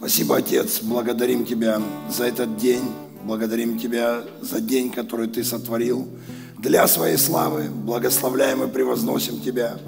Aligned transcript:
Спасибо, 0.00 0.38
Отец, 0.38 0.80
благодарим 0.80 1.44
Тебя 1.44 1.78
за 2.08 2.24
этот 2.24 2.56
день, 2.56 2.80
благодарим 3.22 3.78
Тебя 3.78 4.24
за 4.40 4.58
день, 4.58 4.90
который 4.90 5.28
Ты 5.28 5.44
сотворил 5.44 6.08
для 6.56 6.88
Своей 6.88 7.18
славы, 7.18 7.64
благословляем 7.64 8.62
и 8.62 8.72
превозносим 8.72 9.42
Тебя, 9.42 9.78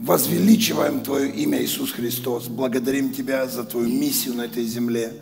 возвеличиваем 0.00 1.02
Твое 1.02 1.30
имя 1.30 1.62
Иисус 1.62 1.92
Христос, 1.92 2.48
благодарим 2.48 3.12
Тебя 3.12 3.46
за 3.46 3.62
Твою 3.62 3.86
миссию 3.86 4.34
на 4.34 4.42
этой 4.42 4.64
земле, 4.64 5.12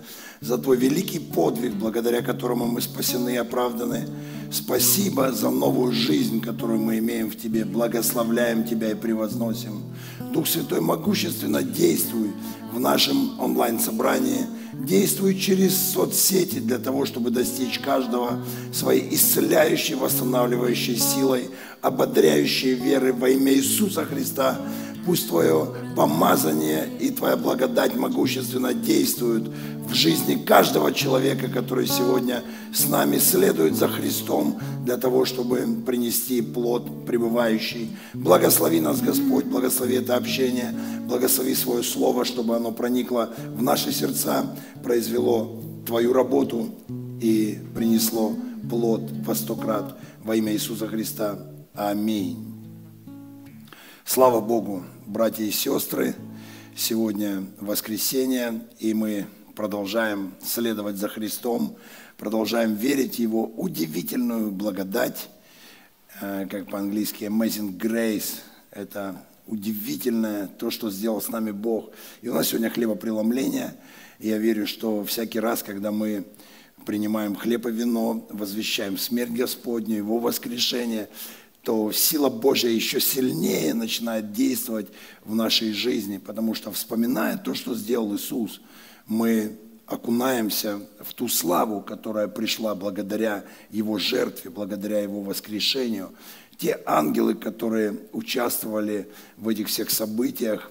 за 0.43 0.59
Твой 0.59 0.77
великий 0.77 1.21
подвиг, 1.21 1.73
благодаря 1.75 2.21
которому 2.21 2.67
мы 2.67 2.81
спасены 2.81 3.35
и 3.35 3.37
оправданы. 3.37 4.09
Спасибо 4.51 5.33
за 5.33 5.51
новую 5.51 5.93
жизнь, 5.93 6.41
которую 6.41 6.81
мы 6.81 6.99
имеем 6.99 7.31
в 7.31 7.37
Тебе. 7.37 7.65
Благословляем 7.65 8.65
Тебя 8.65 8.91
и 8.91 8.95
превозносим. 8.95 9.83
Дух 10.33 10.49
Святой 10.49 10.81
могущественно 10.81 11.63
действуй 11.63 12.33
в 12.73 12.81
нашем 12.81 13.39
онлайн-собрании, 13.41 14.47
действуй 14.75 15.39
через 15.39 15.77
соцсети 15.77 16.59
для 16.59 16.79
того, 16.79 17.07
чтобы 17.07 17.31
достичь 17.31 17.79
каждого 17.79 18.45
своей 18.73 19.15
исцеляющей, 19.15 19.95
восстанавливающей 19.95 20.97
силой, 20.97 21.51
ободряющей 21.81 22.73
веры 22.75 23.13
во 23.13 23.29
имя 23.29 23.53
Иисуса 23.55 24.05
Христа. 24.05 24.59
Пусть 25.05 25.29
Твое 25.29 25.69
помазание 25.97 26.89
и 27.01 27.11
Твоя 27.11 27.37
благодать 27.37 27.97
могущественно 27.97 28.73
действуют 28.73 29.51
в 29.89 29.95
жизни 29.95 30.37
каждого 30.37 30.93
человека, 30.93 31.49
который 31.49 31.87
сегодня 31.87 32.43
с 32.73 32.89
нами 32.89 33.19
следует 33.19 33.75
за 33.75 33.89
Христом 33.89 34.59
для 34.85 34.97
того, 34.97 35.25
чтобы 35.25 35.67
принести 35.85 36.41
плод 36.41 37.05
пребывающий. 37.05 37.91
Благослови 38.15 38.81
нас, 38.81 39.01
Господь, 39.01 39.45
благослови 39.47 39.97
это 39.97 40.17
общение, 40.17 40.75
благослови 41.09 41.55
свое 41.55 41.83
слово, 41.83 42.25
чтобы 42.25 42.57
оно 42.57 42.71
проникло 42.71 43.35
в 43.55 43.63
наши 43.63 43.93
сердца, 43.93 44.47
произвело 44.83 45.61
Твою 45.85 46.13
работу 46.13 46.71
и 47.21 47.59
принесло 47.75 48.35
плод 48.71 49.03
во 49.27 49.35
сто 49.35 49.57
крат 49.57 49.97
во 50.23 50.37
имя 50.37 50.53
Иисуса 50.53 50.87
Христа. 50.87 51.39
Аминь. 51.75 52.52
Слава 54.05 54.41
Богу, 54.41 54.83
братья 55.07 55.45
и 55.45 55.53
сестры, 55.53 56.17
сегодня 56.77 57.47
воскресенье, 57.61 58.61
и 58.81 58.95
мы 58.95 59.27
продолжаем 59.55 60.35
следовать 60.45 60.97
за 60.97 61.09
Христом, 61.09 61.77
продолжаем 62.19 62.75
верить 62.75 63.15
в 63.15 63.19
Его 63.21 63.47
удивительную 63.47 64.51
благодать, 64.51 65.31
э, 66.21 66.47
как 66.51 66.69
по-английски 66.69 67.25
amazing 67.25 67.79
grace, 67.79 68.41
это 68.73 69.25
удивительное 69.47 70.49
то, 70.49 70.71
что 70.71 70.91
сделал 70.91 71.23
с 71.23 71.29
нами 71.29 71.53
Бог. 71.53 71.91
И 72.23 72.29
у 72.29 72.35
нас 72.35 72.49
сегодня 72.49 72.71
хлебопреломление. 72.71 73.77
И 74.19 74.29
я 74.29 74.39
верю, 74.39 74.67
что 74.67 75.05
всякий 75.05 75.39
раз, 75.39 75.63
когда 75.63 75.93
мы 75.93 76.25
принимаем 76.85 77.37
хлеб 77.37 77.67
и 77.67 77.71
вино, 77.71 78.27
возвещаем 78.31 78.99
смерть 78.99 79.31
Господню, 79.31 79.97
Его 79.97 80.19
воскрешение, 80.19 81.09
то 81.63 81.93
сила 81.93 82.29
Божья 82.29 82.69
еще 82.69 83.01
сильнее 83.01 83.73
начинает 83.75 84.33
действовать 84.33 84.89
в 85.25 85.35
нашей 85.35 85.73
жизни, 85.73 86.19
потому 86.19 86.55
что 86.55 86.73
вспоминая 86.73 87.37
то, 87.39 87.55
что 87.55 87.75
сделал 87.75 88.15
Иисус– 88.15 88.61
мы 89.07 89.59
окунаемся 89.87 90.81
в 91.01 91.13
ту 91.15 91.29
славу, 91.29 91.81
которая 91.83 92.29
пришла 92.29 92.75
благодаря 92.75 93.45
Его 93.71 93.99
жертве, 93.99 94.51
благодаря 94.51 95.01
Его 95.01 95.21
воскрешению. 95.23 96.13
Те 96.57 96.81
ангелы, 96.87 97.35
которые 97.35 97.99
участвовали 98.13 99.11
в 99.37 99.49
этих 99.49 99.69
всех 99.69 99.91
событиях, 99.91 100.71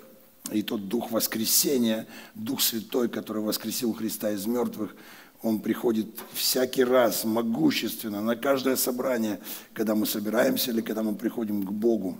и 0.51 0.63
тот 0.63 0.87
Дух 0.87 1.11
воскресения, 1.11 2.07
Дух 2.33 2.61
Святой, 2.61 3.09
который 3.09 3.43
воскресил 3.43 3.93
Христа 3.93 4.31
из 4.31 4.45
мертвых, 4.45 4.95
он 5.43 5.59
приходит 5.59 6.07
всякий 6.33 6.83
раз 6.83 7.23
могущественно 7.23 8.21
на 8.21 8.35
каждое 8.35 8.75
собрание, 8.75 9.39
когда 9.73 9.95
мы 9.95 10.05
собираемся 10.05 10.71
или 10.71 10.81
когда 10.81 11.03
мы 11.03 11.15
приходим 11.15 11.63
к 11.63 11.71
Богу. 11.71 12.17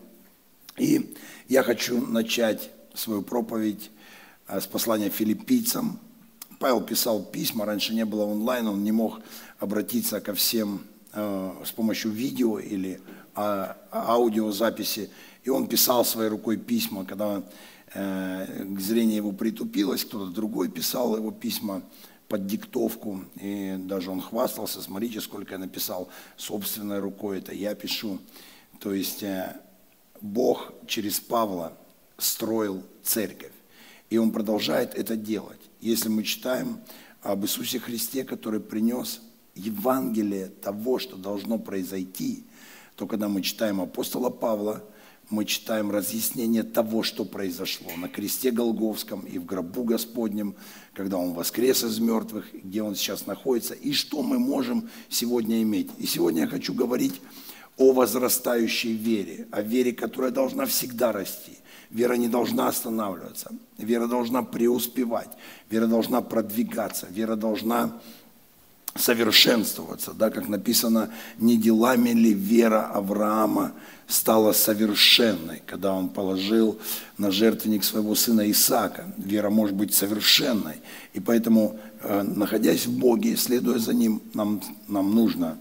И 0.77 1.15
я 1.47 1.63
хочу 1.63 2.05
начать 2.05 2.71
свою 2.93 3.21
проповедь 3.21 3.91
а, 4.47 4.59
с 4.59 4.67
послания 4.67 5.09
филиппийцам. 5.09 5.99
Павел 6.59 6.81
писал 6.81 7.23
письма, 7.23 7.65
раньше 7.65 7.93
не 7.93 8.05
было 8.05 8.25
онлайн, 8.25 8.67
он 8.67 8.83
не 8.83 8.91
мог 8.91 9.19
обратиться 9.59 10.21
ко 10.21 10.33
всем 10.33 10.81
э, 11.13 11.51
с 11.65 11.71
помощью 11.71 12.11
видео 12.11 12.59
или 12.59 13.01
э, 13.35 13.73
аудиозаписи. 13.91 15.09
И 15.43 15.49
он 15.49 15.67
писал 15.67 16.05
своей 16.05 16.29
рукой 16.29 16.57
письма, 16.57 17.03
когда 17.03 17.41
э, 17.93 18.65
зрение 18.79 19.17
его 19.17 19.31
притупилось, 19.31 20.05
кто-то 20.05 20.31
другой 20.31 20.69
писал 20.69 21.17
его 21.17 21.31
письма 21.31 21.81
под 22.31 22.47
диктовку. 22.47 23.25
И 23.41 23.75
даже 23.77 24.09
он 24.09 24.21
хвастался, 24.21 24.81
смотрите, 24.81 25.19
сколько 25.19 25.51
я 25.51 25.59
написал 25.59 26.07
собственной 26.37 26.99
рукой, 26.99 27.39
это 27.39 27.53
я 27.53 27.75
пишу. 27.75 28.19
То 28.79 28.93
есть 28.93 29.21
э, 29.21 29.59
Бог 30.21 30.73
через 30.87 31.19
Павла 31.19 31.73
строил 32.17 32.83
церковь. 33.03 33.51
И 34.09 34.17
он 34.17 34.31
продолжает 34.31 34.95
это 34.95 35.17
делать. 35.17 35.59
Если 35.81 36.07
мы 36.07 36.23
читаем 36.23 36.79
об 37.21 37.43
Иисусе 37.43 37.79
Христе, 37.79 38.23
который 38.23 38.61
принес 38.61 39.19
Евангелие 39.55 40.47
того, 40.47 40.99
что 40.99 41.17
должно 41.17 41.59
произойти, 41.59 42.45
то 42.95 43.07
когда 43.07 43.27
мы 43.27 43.41
читаем 43.41 43.81
апостола 43.81 44.29
Павла, 44.29 44.81
мы 45.31 45.45
читаем 45.45 45.91
разъяснение 45.91 46.63
того, 46.63 47.03
что 47.03 47.25
произошло 47.25 47.89
на 47.97 48.09
кресте 48.09 48.51
Голговском 48.51 49.21
и 49.21 49.39
в 49.39 49.45
гробу 49.45 49.83
Господнем, 49.83 50.55
когда 50.93 51.17
Он 51.17 51.33
воскрес 51.33 51.83
из 51.83 51.99
мертвых, 51.99 52.53
где 52.53 52.83
Он 52.83 52.95
сейчас 52.95 53.25
находится, 53.25 53.73
и 53.73 53.93
что 53.93 54.21
мы 54.21 54.37
можем 54.37 54.89
сегодня 55.09 55.61
иметь. 55.63 55.89
И 55.97 56.05
сегодня 56.05 56.41
я 56.41 56.47
хочу 56.47 56.73
говорить 56.73 57.21
о 57.77 57.93
возрастающей 57.93 58.93
вере, 58.93 59.47
о 59.51 59.61
вере, 59.61 59.93
которая 59.93 60.31
должна 60.31 60.65
всегда 60.65 61.11
расти. 61.11 61.57
Вера 61.89 62.13
не 62.13 62.27
должна 62.27 62.67
останавливаться. 62.67 63.51
Вера 63.77 64.07
должна 64.07 64.43
преуспевать. 64.43 65.31
Вера 65.69 65.87
должна 65.87 66.21
продвигаться. 66.21 67.07
Вера 67.09 67.35
должна 67.35 67.99
совершенствоваться. 68.95 70.13
Да, 70.13 70.29
как 70.29 70.47
написано, 70.47 71.09
не 71.37 71.57
делами 71.57 72.09
ли 72.09 72.33
вера 72.33 72.87
Авраама 72.93 73.73
стала 74.07 74.51
совершенной, 74.51 75.61
когда 75.65 75.93
он 75.93 76.09
положил 76.09 76.79
на 77.17 77.31
жертвенник 77.31 77.83
своего 77.83 78.15
сына 78.15 78.49
Исаака. 78.51 79.05
Вера 79.17 79.49
может 79.49 79.75
быть 79.75 79.93
совершенной. 79.93 80.81
И 81.13 81.19
поэтому, 81.19 81.79
э, 82.01 82.21
находясь 82.23 82.85
в 82.85 82.97
Боге, 82.97 83.37
следуя 83.37 83.79
за 83.79 83.93
Ним, 83.93 84.21
нам, 84.33 84.61
нам 84.87 85.15
нужно 85.15 85.57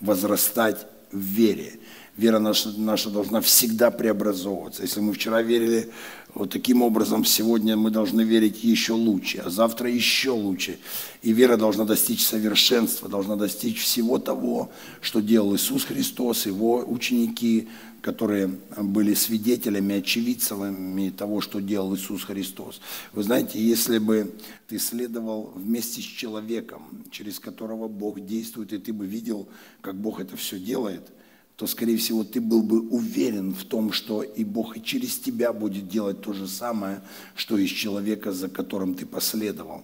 возрастать 0.00 0.86
в 1.10 1.18
вере. 1.18 1.78
Вера 2.16 2.38
наша, 2.38 2.70
наша 2.78 3.10
должна 3.10 3.40
всегда 3.40 3.90
преобразовываться. 3.90 4.82
Если 4.82 5.00
мы 5.00 5.12
вчера 5.12 5.42
верили 5.42 5.90
вот 6.36 6.50
таким 6.50 6.82
образом, 6.82 7.24
сегодня 7.24 7.78
мы 7.78 7.90
должны 7.90 8.20
верить 8.20 8.62
еще 8.62 8.92
лучше, 8.92 9.38
а 9.38 9.48
завтра 9.48 9.90
еще 9.90 10.32
лучше. 10.32 10.78
И 11.22 11.32
вера 11.32 11.56
должна 11.56 11.86
достичь 11.86 12.26
совершенства, 12.26 13.08
должна 13.08 13.36
достичь 13.36 13.80
всего 13.80 14.18
того, 14.18 14.70
что 15.00 15.20
делал 15.20 15.56
Иисус 15.56 15.84
Христос, 15.84 16.44
Его 16.44 16.84
ученики, 16.86 17.68
которые 18.02 18.50
были 18.76 19.14
свидетелями, 19.14 19.94
очевидцами 19.94 21.08
того, 21.08 21.40
что 21.40 21.60
делал 21.60 21.96
Иисус 21.96 22.24
Христос. 22.24 22.82
Вы 23.14 23.22
знаете, 23.22 23.58
если 23.58 23.96
бы 23.96 24.30
ты 24.68 24.78
следовал 24.78 25.54
вместе 25.56 26.02
с 26.02 26.04
человеком, 26.04 26.82
через 27.10 27.40
которого 27.40 27.88
Бог 27.88 28.20
действует, 28.20 28.74
и 28.74 28.78
ты 28.78 28.92
бы 28.92 29.06
видел, 29.06 29.48
как 29.80 29.94
Бог 29.94 30.20
это 30.20 30.36
все 30.36 30.58
делает– 30.58 31.08
то, 31.56 31.66
скорее 31.66 31.96
всего, 31.96 32.22
ты 32.22 32.40
был 32.40 32.62
бы 32.62 32.80
уверен 32.80 33.54
в 33.54 33.64
том, 33.64 33.90
что 33.90 34.22
и 34.22 34.44
Бог 34.44 34.76
и 34.76 34.82
через 34.82 35.18
тебя 35.18 35.54
будет 35.54 35.88
делать 35.88 36.20
то 36.20 36.34
же 36.34 36.46
самое, 36.46 37.00
что 37.34 37.56
из 37.56 37.70
человека, 37.70 38.32
за 38.32 38.48
которым 38.48 38.94
ты 38.94 39.06
последовал. 39.06 39.82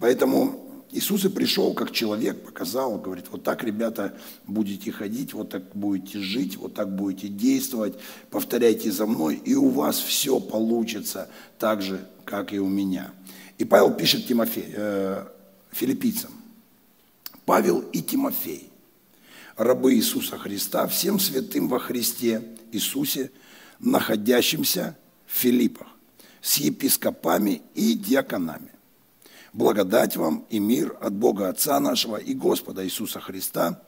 Поэтому 0.00 0.64
Иисус 0.90 1.24
и 1.24 1.28
пришел 1.28 1.72
как 1.72 1.92
человек, 1.92 2.44
показал, 2.44 2.98
говорит, 2.98 3.26
вот 3.30 3.44
так, 3.44 3.62
ребята, 3.62 4.16
будете 4.46 4.90
ходить, 4.90 5.34
вот 5.34 5.50
так 5.50 5.62
будете 5.74 6.18
жить, 6.18 6.56
вот 6.56 6.74
так 6.74 6.94
будете 6.94 7.28
действовать, 7.28 7.94
повторяйте 8.30 8.90
за 8.90 9.06
мной, 9.06 9.40
и 9.44 9.54
у 9.54 9.68
вас 9.68 9.98
все 9.98 10.40
получится 10.40 11.28
так 11.58 11.80
же, 11.80 12.06
как 12.24 12.52
и 12.52 12.58
у 12.58 12.68
меня. 12.68 13.12
И 13.58 13.64
Павел 13.64 13.92
пишет 13.92 14.26
Тимофей, 14.26 14.66
э, 14.68 15.26
филиппийцам, 15.70 16.32
Павел 17.44 17.80
и 17.92 18.00
Тимофей, 18.00 18.70
рабы 19.56 19.94
Иисуса 19.94 20.38
Христа, 20.38 20.86
всем 20.86 21.18
святым 21.18 21.68
во 21.68 21.78
Христе 21.78 22.42
Иисусе, 22.72 23.30
находящимся 23.78 24.96
в 25.26 25.32
Филиппах, 25.32 25.88
с 26.40 26.56
епископами 26.56 27.62
и 27.74 27.94
диаконами. 27.94 28.70
Благодать 29.52 30.16
вам 30.16 30.44
и 30.50 30.58
мир 30.58 30.96
от 31.00 31.12
Бога 31.14 31.48
Отца 31.48 31.78
нашего 31.78 32.16
и 32.16 32.34
Господа 32.34 32.84
Иисуса 32.84 33.20
Христа. 33.20 33.82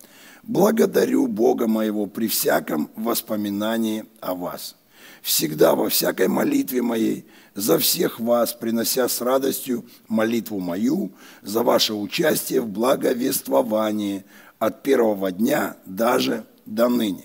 Благодарю 0.45 1.27
Бога 1.27 1.67
моего 1.67 2.07
при 2.07 2.29
всяком 2.29 2.89
воспоминании 2.95 4.05
о 4.21 4.35
вас. 4.35 4.77
всегда 5.23 5.75
во 5.75 5.89
всякой 5.89 6.29
молитве 6.29 6.83
моей, 6.83 7.27
за 7.55 7.79
всех 7.79 8.21
вас, 8.21 8.53
принося 8.53 9.09
с 9.09 9.21
радостью 9.21 9.85
молитву 10.07 10.61
мою 10.61 11.11
за 11.43 11.65
ваше 11.65 11.95
участие 11.95 12.61
в 12.61 12.69
благовествовании 12.69 14.25
от 14.59 14.83
первого 14.83 15.33
дня 15.33 15.77
даже 15.87 16.45
до 16.65 16.89
ныне, 16.89 17.25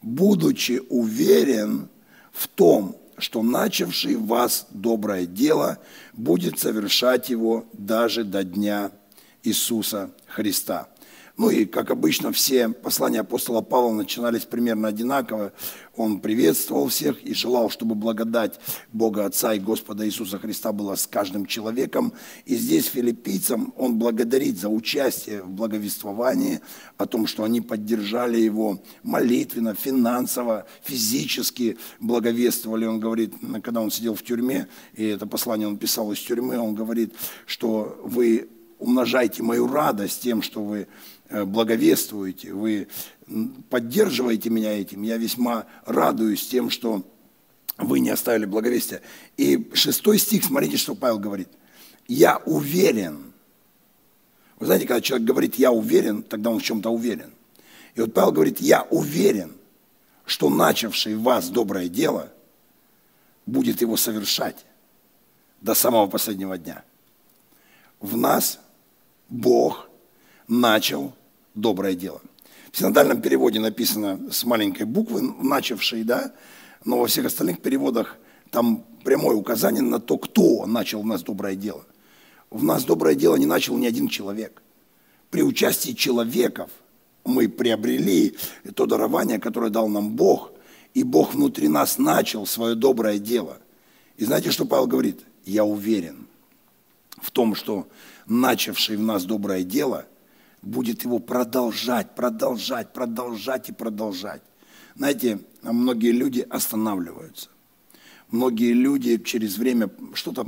будучи 0.00 0.82
уверен 0.88 1.88
в 2.32 2.48
том, 2.48 2.96
что 3.18 3.42
начавший 3.42 4.16
вас 4.16 4.66
доброе 4.70 5.26
дело 5.26 5.78
будет 6.12 6.58
совершать 6.58 7.28
его 7.28 7.66
даже 7.72 8.24
до 8.24 8.42
дня 8.42 8.90
Иисуса 9.42 10.10
Христа. 10.26 10.88
Ну 11.38 11.48
и, 11.48 11.64
как 11.64 11.90
обычно, 11.90 12.30
все 12.30 12.68
послания 12.68 13.20
апостола 13.20 13.62
Павла 13.62 13.92
начинались 13.92 14.44
примерно 14.44 14.88
одинаково. 14.88 15.52
Он 15.96 16.20
приветствовал 16.20 16.88
всех 16.88 17.22
и 17.24 17.32
желал, 17.32 17.70
чтобы 17.70 17.94
благодать 17.94 18.60
Бога 18.92 19.24
Отца 19.24 19.54
и 19.54 19.58
Господа 19.58 20.06
Иисуса 20.06 20.38
Христа 20.38 20.72
была 20.72 20.94
с 20.94 21.06
каждым 21.06 21.46
человеком. 21.46 22.12
И 22.44 22.54
здесь 22.54 22.86
филиппийцам 22.86 23.72
он 23.78 23.98
благодарит 23.98 24.58
за 24.58 24.68
участие 24.68 25.42
в 25.42 25.50
благовествовании, 25.50 26.60
о 26.98 27.06
том, 27.06 27.26
что 27.26 27.44
они 27.44 27.62
поддержали 27.62 28.38
его 28.38 28.82
молитвенно, 29.02 29.74
финансово, 29.74 30.66
физически 30.82 31.78
благовествовали. 31.98 32.84
Он 32.84 33.00
говорит, 33.00 33.34
когда 33.62 33.80
он 33.80 33.90
сидел 33.90 34.14
в 34.14 34.22
тюрьме, 34.22 34.68
и 34.94 35.04
это 35.04 35.26
послание 35.26 35.66
он 35.66 35.78
писал 35.78 36.12
из 36.12 36.18
тюрьмы, 36.18 36.58
он 36.58 36.74
говорит, 36.74 37.14
что 37.46 37.98
вы 38.04 38.50
умножайте 38.82 39.42
мою 39.42 39.68
радость 39.68 40.22
тем, 40.22 40.42
что 40.42 40.62
вы 40.62 40.88
благовествуете, 41.32 42.52
вы 42.52 42.88
поддерживаете 43.70 44.50
меня 44.50 44.78
этим. 44.78 45.02
Я 45.02 45.16
весьма 45.16 45.66
радуюсь 45.86 46.46
тем, 46.46 46.70
что 46.70 47.02
вы 47.78 48.00
не 48.00 48.10
оставили 48.10 48.44
благовестия. 48.44 49.00
И 49.36 49.70
шестой 49.74 50.18
стих, 50.18 50.44
смотрите, 50.44 50.76
что 50.76 50.94
Павел 50.94 51.18
говорит. 51.18 51.48
Я 52.06 52.38
уверен. 52.44 53.32
Вы 54.58 54.66
знаете, 54.66 54.86
когда 54.86 55.00
человек 55.00 55.26
говорит 55.26 55.54
«я 55.56 55.72
уверен», 55.72 56.22
тогда 56.22 56.50
он 56.50 56.60
в 56.60 56.62
чем-то 56.62 56.90
уверен. 56.90 57.32
И 57.94 58.00
вот 58.00 58.14
Павел 58.14 58.32
говорит, 58.32 58.60
я 58.60 58.82
уверен, 58.90 59.52
что 60.24 60.50
начавший 60.50 61.16
вас 61.16 61.48
доброе 61.48 61.88
дело 61.88 62.32
будет 63.46 63.80
его 63.80 63.96
совершать 63.96 64.64
до 65.60 65.74
самого 65.74 66.06
последнего 66.06 66.58
дня. 66.58 66.84
В 68.00 68.16
нас 68.16 68.60
Бог 69.28 69.88
начал 70.46 71.14
доброе 71.54 71.94
дело. 71.94 72.20
В 72.70 72.78
синодальном 72.78 73.20
переводе 73.20 73.60
написано 73.60 74.30
с 74.30 74.44
маленькой 74.44 74.86
буквы, 74.86 75.20
начавший, 75.20 76.04
да, 76.04 76.32
но 76.84 76.98
во 76.98 77.06
всех 77.06 77.26
остальных 77.26 77.60
переводах 77.60 78.16
там 78.50 78.84
прямое 79.04 79.36
указание 79.36 79.82
на 79.82 80.00
то, 80.00 80.18
кто 80.18 80.66
начал 80.66 81.02
в 81.02 81.06
нас 81.06 81.22
доброе 81.22 81.54
дело. 81.54 81.84
В 82.50 82.64
нас 82.64 82.84
доброе 82.84 83.14
дело 83.14 83.36
не 83.36 83.46
начал 83.46 83.76
ни 83.76 83.86
один 83.86 84.08
человек. 84.08 84.62
При 85.30 85.42
участии 85.42 85.92
человеков 85.92 86.70
мы 87.24 87.48
приобрели 87.48 88.36
то 88.74 88.86
дарование, 88.86 89.38
которое 89.38 89.70
дал 89.70 89.88
нам 89.88 90.10
Бог, 90.10 90.52
и 90.94 91.02
Бог 91.02 91.34
внутри 91.34 91.68
нас 91.68 91.98
начал 91.98 92.46
свое 92.46 92.74
доброе 92.74 93.18
дело. 93.18 93.58
И 94.16 94.24
знаете, 94.24 94.50
что 94.50 94.66
Павел 94.66 94.86
говорит? 94.86 95.20
Я 95.44 95.64
уверен 95.64 96.26
в 97.20 97.30
том, 97.30 97.54
что 97.54 97.88
начавший 98.26 98.96
в 98.96 99.02
нас 99.02 99.24
доброе 99.24 99.62
дело– 99.62 100.06
будет 100.62 101.02
его 101.04 101.18
продолжать, 101.18 102.14
продолжать, 102.14 102.92
продолжать 102.92 103.68
и 103.68 103.72
продолжать. 103.72 104.42
Знаете, 104.94 105.40
многие 105.62 106.12
люди 106.12 106.46
останавливаются. 106.48 107.48
Многие 108.30 108.72
люди 108.72 109.18
через 109.18 109.58
время 109.58 109.90
что-то 110.14 110.46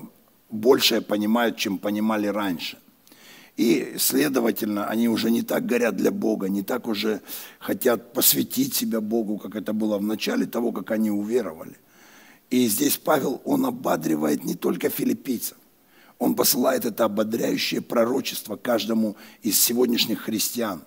большее 0.51 1.01
понимают, 1.01 1.57
чем 1.57 1.79
понимали 1.79 2.29
раньше. 2.29 2.79
И, 3.57 3.95
следовательно, 3.99 4.87
они 4.87 5.09
уже 5.09 5.31
не 5.31 5.43
так 5.43 5.67
горят 5.67 5.97
для 5.97 6.11
Бога, 6.11 6.49
не 6.49 6.63
так 6.63 6.89
уже 6.89 7.21
хотят 7.59 8.13
посвятить 8.13 8.75
себя 8.75 9.01
Богу, 9.01 9.39
как 9.39 9.55
это 9.55 9.73
было 9.73 9.99
в 9.99 10.03
начале 10.03 10.47
того, 10.47 10.73
как 10.73 10.91
они 10.91 11.11
уверовали. 11.11 11.77
И 12.51 12.67
здесь 12.67 12.97
Павел, 12.97 13.41
он 13.45 13.65
ободривает 13.65 14.45
не 14.45 14.55
только 14.55 14.89
филиппийцев, 14.89 15.57
он 16.19 16.35
посылает 16.35 16.85
это 16.85 17.05
ободряющее 17.05 17.81
пророчество 17.81 18.57
каждому 18.57 19.17
из 19.43 19.61
сегодняшних 19.61 20.23
христиан. 20.23 20.83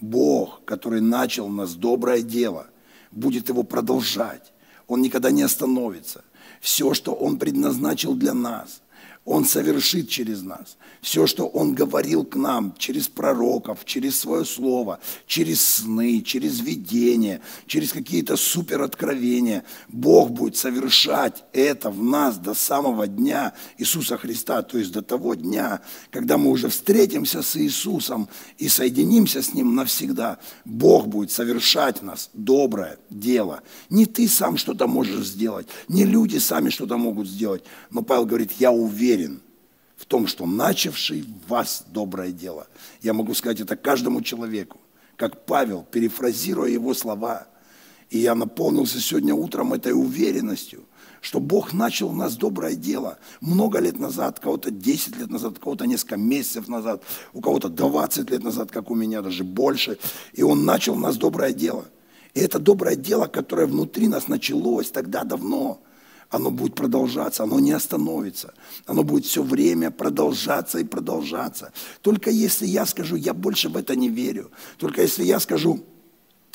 Бог, 0.00 0.64
который 0.64 1.00
начал 1.00 1.48
нас 1.48 1.74
доброе 1.74 2.22
дело, 2.22 2.66
будет 3.10 3.48
его 3.48 3.62
продолжать. 3.62 4.52
Он 4.86 5.00
никогда 5.00 5.30
не 5.30 5.42
остановится. 5.42 6.24
Все, 6.60 6.94
что 6.94 7.14
Он 7.14 7.38
предназначил 7.38 8.14
для 8.14 8.34
нас, 8.34 8.82
он 9.24 9.46
совершит 9.46 10.10
через 10.10 10.42
нас. 10.42 10.76
Все, 11.00 11.26
что 11.26 11.46
Он 11.46 11.74
говорил 11.74 12.24
к 12.24 12.36
нам 12.36 12.74
через 12.78 13.08
пророков, 13.08 13.84
через 13.84 14.18
свое 14.18 14.44
слово, 14.44 15.00
через 15.26 15.62
сны, 15.62 16.20
через 16.20 16.60
видение, 16.60 17.40
через 17.66 17.92
какие-то 17.92 18.36
супероткровения, 18.36 19.64
Бог 19.88 20.30
будет 20.30 20.56
совершать 20.56 21.44
это 21.52 21.90
в 21.90 22.02
нас 22.02 22.36
до 22.36 22.52
самого 22.52 23.06
дня 23.06 23.54
Иисуса 23.78 24.18
Христа, 24.18 24.62
то 24.62 24.76
есть 24.76 24.92
до 24.92 25.00
того 25.00 25.34
дня, 25.34 25.80
когда 26.10 26.36
мы 26.36 26.50
уже 26.50 26.68
встретимся 26.68 27.42
с 27.42 27.56
Иисусом 27.56 28.28
и 28.58 28.68
соединимся 28.68 29.42
с 29.42 29.54
Ним 29.54 29.74
навсегда. 29.74 30.38
Бог 30.66 31.06
будет 31.06 31.30
совершать 31.30 32.00
в 32.00 32.04
нас 32.04 32.30
доброе 32.34 32.98
дело. 33.08 33.62
Не 33.88 34.04
ты 34.04 34.28
сам 34.28 34.58
что-то 34.58 34.86
можешь 34.86 35.26
сделать, 35.26 35.66
не 35.88 36.04
люди 36.04 36.36
сами 36.36 36.68
что-то 36.68 36.98
могут 36.98 37.26
сделать. 37.26 37.64
Но 37.90 38.02
Павел 38.02 38.26
говорит, 38.26 38.52
я 38.58 38.70
уверен, 38.70 39.13
уверен 39.14 39.40
в 39.96 40.06
том, 40.06 40.26
что 40.26 40.46
начавший 40.46 41.22
в 41.22 41.48
вас 41.48 41.84
доброе 41.88 42.32
дело. 42.32 42.66
Я 43.00 43.12
могу 43.12 43.34
сказать 43.34 43.60
это 43.60 43.76
каждому 43.76 44.22
человеку, 44.22 44.80
как 45.16 45.46
Павел, 45.46 45.86
перефразируя 45.90 46.68
его 46.68 46.94
слова. 46.94 47.46
И 48.10 48.18
я 48.18 48.34
наполнился 48.34 49.00
сегодня 49.00 49.34
утром 49.34 49.72
этой 49.72 49.92
уверенностью, 49.92 50.84
что 51.20 51.40
Бог 51.40 51.72
начал 51.72 52.10
у 52.10 52.14
нас 52.14 52.36
доброе 52.36 52.74
дело 52.74 53.18
много 53.40 53.78
лет 53.78 53.98
назад, 53.98 54.40
кого-то 54.40 54.70
10 54.70 55.16
лет 55.16 55.30
назад, 55.30 55.58
кого-то 55.58 55.86
несколько 55.86 56.16
месяцев 56.16 56.68
назад, 56.68 57.02
у 57.32 57.40
кого-то 57.40 57.68
20 57.68 58.30
лет 58.30 58.42
назад, 58.42 58.70
как 58.70 58.90
у 58.90 58.94
меня, 58.94 59.22
даже 59.22 59.42
больше. 59.42 59.98
И 60.34 60.42
Он 60.42 60.64
начал 60.64 60.94
у 60.94 60.98
нас 60.98 61.16
доброе 61.16 61.52
дело. 61.52 61.86
И 62.34 62.40
это 62.40 62.58
доброе 62.58 62.96
дело, 62.96 63.26
которое 63.26 63.66
внутри 63.66 64.08
нас 64.08 64.28
началось 64.28 64.90
тогда 64.90 65.22
давно– 65.22 65.80
оно 66.34 66.50
будет 66.50 66.74
продолжаться, 66.74 67.44
оно 67.44 67.60
не 67.60 67.70
остановится. 67.72 68.54
Оно 68.86 69.04
будет 69.04 69.24
все 69.24 69.42
время 69.42 69.90
продолжаться 69.90 70.78
и 70.78 70.84
продолжаться. 70.84 71.72
Только 72.02 72.30
если 72.30 72.66
я 72.66 72.86
скажу, 72.86 73.14
я 73.14 73.34
больше 73.34 73.68
в 73.68 73.76
это 73.76 73.94
не 73.94 74.08
верю, 74.08 74.50
только 74.78 75.02
если 75.02 75.22
я 75.22 75.38
скажу, 75.38 75.84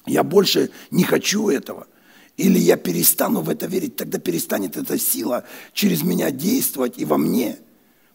я 0.06 0.24
больше 0.24 0.72
не 0.92 1.04
хочу 1.04 1.50
этого, 1.50 1.88
или 2.36 2.60
я 2.60 2.76
перестану 2.76 3.42
в 3.42 3.50
это 3.50 3.68
верить, 3.68 3.96
тогда 3.96 4.20
перестанет 4.20 4.76
эта 4.76 5.00
сила 5.00 5.46
через 5.74 6.04
меня 6.04 6.30
действовать 6.30 6.98
и 6.98 7.06
во 7.06 7.18
мне. 7.18 7.58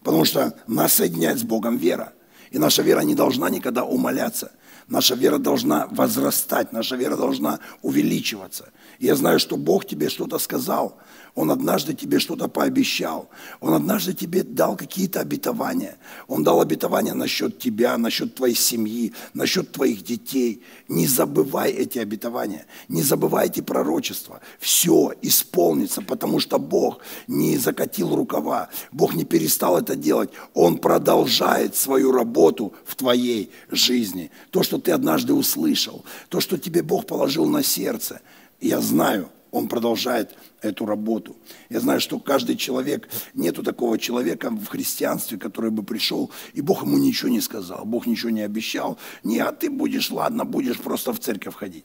Потому 0.03 0.27
что 0.27 0.55
нас 0.67 0.93
соединяет 0.93 1.38
с 1.38 1.45
Богом 1.45 1.79
вера. 1.79 2.12
И 2.50 2.59
наша 2.59 2.83
вера 2.83 3.00
не 3.00 3.15
должна 3.15 3.49
никогда 3.49 3.85
умоляться. 3.85 4.53
Наша 4.87 5.15
вера 5.15 5.38
должна 5.38 5.87
возрастать, 5.91 6.73
наша 6.73 6.97
вера 6.97 7.17
должна 7.17 7.61
увеличиваться. 7.81 8.71
Я 8.99 9.17
знаю, 9.17 9.38
что 9.38 9.57
Бог 9.57 9.87
тебе 9.87 10.11
что-то 10.11 10.38
сказал, 10.38 10.99
он 11.35 11.50
однажды 11.50 11.95
тебе 11.95 12.21
что-то 12.21 12.47
пообещал. 12.47 13.29
Он 13.61 13.75
однажды 13.75 14.14
тебе 14.14 14.45
дал 14.45 14.76
какие-то 14.76 15.19
обетования. 15.19 15.97
Он 16.29 16.45
дал 16.45 16.61
обетования 16.61 17.12
насчет 17.12 17.59
тебя, 17.59 17.99
насчет 17.99 18.37
твоей 18.37 18.55
семьи, 18.55 19.12
насчет 19.35 19.73
твоих 19.73 20.05
детей. 20.05 20.62
Не 20.87 21.09
забывай 21.09 21.73
эти 21.73 21.99
обетования. 21.99 22.67
Не 22.88 23.03
забывай 23.03 23.47
эти 23.47 23.61
пророчества. 23.61 24.41
Все 24.61 25.12
исполнится, 25.23 26.03
потому 26.03 26.38
что 26.38 26.59
Бог 26.61 27.00
не 27.26 27.57
закатил 27.57 28.14
рукава. 28.14 28.69
Бог 28.93 29.14
не 29.14 29.25
перестал 29.25 29.76
это 29.76 29.97
делать. 29.97 30.31
Он 30.55 30.79
продолжает 30.79 31.75
свою 31.75 32.12
работу 32.12 32.75
в 32.85 32.95
твоей 32.95 33.50
жизни. 33.71 34.31
То, 34.50 34.62
что 34.62 34.79
ты 34.79 34.93
однажды 34.93 35.35
услышал, 35.35 36.05
то, 36.29 36.38
что 36.38 36.59
тебе 36.59 36.85
Бог 36.85 37.07
положил 37.07 37.47
на 37.47 37.64
сердце. 37.64 38.21
Я 38.61 38.81
знаю, 38.81 39.31
он 39.50 39.69
продолжает 39.69 40.35
эту 40.64 40.87
работу. 40.87 41.37
Я 41.68 41.80
знаю, 41.80 42.00
что 42.00 42.18
каждый 42.18 42.56
человек, 42.56 43.09
нету 43.35 43.62
такого 43.62 43.99
человека 43.99 44.50
в 44.50 44.66
христианстве, 44.66 45.38
который 45.38 45.71
бы 45.71 45.83
пришел, 45.83 46.30
и 46.54 46.61
Бог 46.61 46.83
ему 46.83 46.99
ничего 46.99 47.30
не 47.30 47.40
сказал, 47.40 47.85
Бог 47.85 48.06
ничего 48.06 48.30
не 48.30 48.42
обещал. 48.42 48.99
Не, 49.23 49.38
а 49.40 49.52
ты 49.52 49.71
будешь, 49.71 50.11
ладно, 50.11 50.44
будешь 50.44 50.78
просто 50.78 51.12
в 51.12 51.21
церковь 51.21 51.54
ходить. 51.54 51.85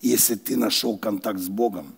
Если 0.00 0.34
ты 0.34 0.56
нашел 0.56 0.98
контакт 0.98 1.40
с 1.40 1.48
Богом, 1.48 1.96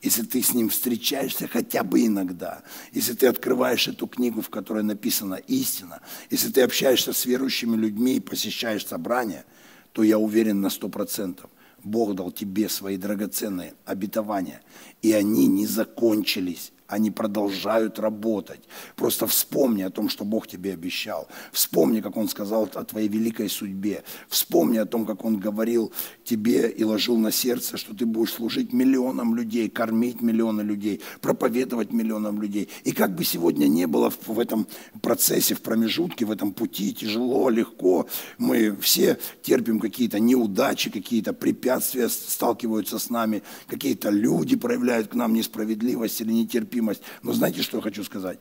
если 0.00 0.22
ты 0.22 0.42
с 0.42 0.54
Ним 0.54 0.68
встречаешься 0.68 1.48
хотя 1.48 1.82
бы 1.82 2.06
иногда, 2.06 2.62
если 2.92 3.14
ты 3.14 3.26
открываешь 3.26 3.88
эту 3.88 4.06
книгу, 4.06 4.40
в 4.40 4.48
которой 4.48 4.84
написана 4.84 5.34
истина, 5.34 6.00
если 6.30 6.50
ты 6.50 6.62
общаешься 6.62 7.12
с 7.12 7.26
верующими 7.26 7.74
людьми 7.74 8.16
и 8.16 8.20
посещаешь 8.20 8.86
собрания, 8.86 9.44
то 9.92 10.04
я 10.04 10.18
уверен 10.18 10.60
на 10.60 10.70
сто 10.70 10.88
процентов, 10.88 11.50
Бог 11.84 12.14
дал 12.14 12.32
тебе 12.32 12.68
свои 12.68 12.96
драгоценные 12.96 13.74
обетования, 13.84 14.62
и 15.02 15.12
они 15.12 15.46
не 15.46 15.66
закончились 15.66 16.72
они 16.88 17.10
продолжают 17.10 17.98
работать. 17.98 18.62
Просто 18.96 19.26
вспомни 19.26 19.82
о 19.82 19.90
том, 19.90 20.08
что 20.08 20.24
Бог 20.24 20.48
тебе 20.48 20.72
обещал. 20.72 21.28
Вспомни, 21.52 22.00
как 22.00 22.16
Он 22.16 22.28
сказал 22.28 22.68
о 22.74 22.84
твоей 22.84 23.08
великой 23.08 23.50
судьбе. 23.50 24.04
Вспомни 24.28 24.78
о 24.78 24.86
том, 24.86 25.04
как 25.04 25.24
Он 25.24 25.38
говорил 25.38 25.92
тебе 26.24 26.70
и 26.70 26.84
ложил 26.84 27.18
на 27.18 27.30
сердце, 27.30 27.76
что 27.76 27.94
ты 27.94 28.06
будешь 28.06 28.32
служить 28.32 28.72
миллионам 28.72 29.34
людей, 29.34 29.68
кормить 29.68 30.22
миллионы 30.22 30.62
людей, 30.62 31.02
проповедовать 31.20 31.92
миллионам 31.92 32.40
людей. 32.40 32.70
И 32.84 32.92
как 32.92 33.14
бы 33.14 33.22
сегодня 33.22 33.66
не 33.66 33.86
было 33.86 34.10
в 34.26 34.38
этом 34.38 34.66
процессе, 35.02 35.54
в 35.54 35.60
промежутке, 35.60 36.24
в 36.24 36.30
этом 36.30 36.54
пути, 36.54 36.94
тяжело, 36.94 37.50
легко, 37.50 38.08
мы 38.38 38.74
все 38.80 39.18
терпим 39.42 39.78
какие-то 39.78 40.20
неудачи, 40.20 40.90
какие-то 40.90 41.34
препятствия 41.34 42.08
сталкиваются 42.08 42.98
с 42.98 43.10
нами, 43.10 43.42
какие-то 43.66 44.08
люди 44.08 44.56
проявляют 44.56 45.08
к 45.08 45.14
нам 45.14 45.34
несправедливость 45.34 46.22
или 46.22 46.32
нетерпимость, 46.32 46.77
терпимость. 46.78 47.02
Но 47.22 47.32
знаете, 47.32 47.62
что 47.62 47.78
я 47.78 47.82
хочу 47.82 48.04
сказать? 48.04 48.38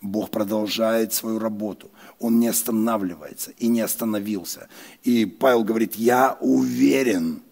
Бог 0.00 0.30
продолжает 0.30 1.12
свою 1.12 1.38
работу. 1.38 1.90
Он 2.18 2.40
не 2.40 2.48
останавливается 2.48 3.52
и 3.58 3.68
не 3.68 3.80
остановился. 3.80 4.68
И 5.04 5.26
Павел 5.26 5.64
говорит, 5.64 5.94
я 5.94 6.36
уверен 6.40 7.42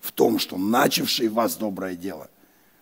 в 0.00 0.12
том, 0.12 0.38
что 0.38 0.56
начавший 0.56 1.28
вас 1.28 1.56
доброе 1.56 1.94
дело, 1.94 2.28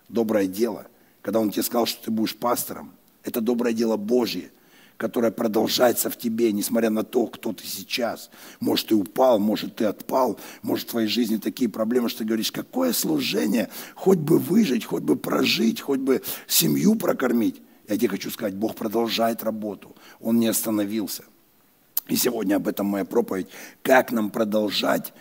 доброе 0.08 0.46
дело, 0.46 0.86
когда 1.22 1.40
он 1.40 1.50
тебе 1.50 1.64
сказал, 1.64 1.86
что 1.86 2.04
ты 2.04 2.10
будешь 2.10 2.36
пастором, 2.36 2.92
это 3.24 3.40
доброе 3.40 3.74
дело 3.74 3.96
Божье, 3.96 4.50
которое 4.98 5.30
продолжается 5.30 6.10
в 6.10 6.18
тебе, 6.18 6.52
несмотря 6.52 6.90
на 6.90 7.04
то, 7.04 7.26
кто 7.28 7.52
ты 7.52 7.64
сейчас. 7.64 8.30
Может, 8.58 8.88
ты 8.88 8.96
упал, 8.96 9.38
может, 9.38 9.76
ты 9.76 9.84
отпал, 9.84 10.38
может, 10.60 10.88
в 10.88 10.90
твоей 10.90 11.08
жизни 11.08 11.36
такие 11.36 11.70
проблемы, 11.70 12.08
что 12.08 12.18
ты 12.18 12.24
говоришь, 12.24 12.50
какое 12.50 12.92
служение, 12.92 13.70
хоть 13.94 14.18
бы 14.18 14.38
выжить, 14.38 14.84
хоть 14.84 15.04
бы 15.04 15.16
прожить, 15.16 15.80
хоть 15.80 16.00
бы 16.00 16.20
семью 16.48 16.96
прокормить. 16.96 17.62
Я 17.88 17.96
тебе 17.96 18.08
хочу 18.08 18.30
сказать, 18.30 18.54
Бог 18.54 18.74
продолжает 18.74 19.44
работу, 19.44 19.94
Он 20.20 20.38
не 20.38 20.48
остановился. 20.48 21.22
И 22.08 22.16
сегодня 22.16 22.56
об 22.56 22.66
этом 22.66 22.86
моя 22.86 23.04
проповедь. 23.04 23.46
Как 23.82 24.10
нам 24.10 24.30
продолжать 24.30 25.12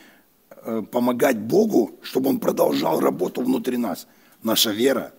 э, 0.49 0.81
помогать 0.91 1.37
Богу, 1.37 1.99
чтобы 2.01 2.29
Он 2.29 2.39
продолжал 2.39 2.99
работу 2.99 3.41
внутри 3.41 3.77
нас. 3.77 4.07
Наша 4.41 4.71
вера 4.71 5.13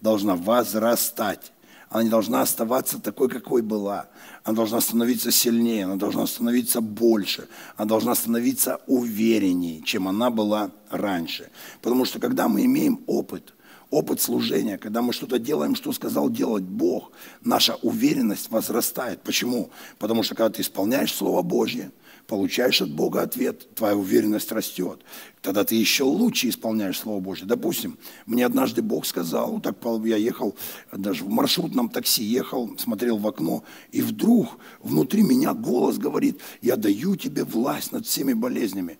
должна 0.00 0.36
возрастать. 0.36 1.52
Она 1.88 2.02
не 2.02 2.10
должна 2.10 2.42
оставаться 2.42 3.00
такой, 3.00 3.28
какой 3.28 3.62
была. 3.62 4.06
Она 4.44 4.56
должна 4.56 4.80
становиться 4.80 5.30
сильнее, 5.30 5.84
она 5.84 5.96
должна 5.96 6.26
становиться 6.26 6.80
больше, 6.80 7.48
она 7.76 7.88
должна 7.88 8.14
становиться 8.14 8.80
увереннее, 8.86 9.82
чем 9.82 10.08
она 10.08 10.30
была 10.30 10.70
раньше. 10.90 11.50
Потому 11.82 12.04
что 12.04 12.18
когда 12.18 12.48
мы 12.48 12.64
имеем 12.64 13.00
опыт, 13.06 13.55
опыт 13.90 14.20
служения, 14.20 14.78
когда 14.78 15.02
мы 15.02 15.12
что-то 15.12 15.38
делаем, 15.38 15.74
что 15.74 15.92
сказал 15.92 16.30
делать 16.30 16.64
Бог, 16.64 17.12
наша 17.42 17.76
уверенность 17.76 18.50
возрастает. 18.50 19.22
Почему? 19.22 19.70
Потому 19.98 20.22
что 20.22 20.34
когда 20.34 20.50
ты 20.50 20.62
исполняешь 20.62 21.14
Слово 21.14 21.42
Божье– 21.42 21.90
получаешь 22.26 22.82
от 22.82 22.90
Бога 22.90 23.22
ответ, 23.22 23.74
твоя 23.74 23.96
уверенность 23.96 24.52
растет. 24.52 25.00
Тогда 25.42 25.64
ты 25.64 25.74
еще 25.74 26.04
лучше 26.04 26.48
исполняешь 26.48 26.98
Слово 26.98 27.20
Божье. 27.20 27.46
Допустим, 27.46 27.98
мне 28.26 28.44
однажды 28.44 28.82
Бог 28.82 29.06
сказал, 29.06 29.60
так 29.60 29.76
я 30.04 30.16
ехал, 30.16 30.56
даже 30.92 31.24
в 31.24 31.28
маршрутном 31.28 31.88
такси 31.88 32.24
ехал, 32.24 32.76
смотрел 32.78 33.18
в 33.18 33.26
окно, 33.26 33.64
и 33.92 34.02
вдруг 34.02 34.58
внутри 34.80 35.22
меня 35.22 35.54
голос 35.54 35.98
говорит, 35.98 36.40
я 36.62 36.76
даю 36.76 37.16
тебе 37.16 37.44
власть 37.44 37.92
над 37.92 38.06
всеми 38.06 38.32
болезнями. 38.32 38.98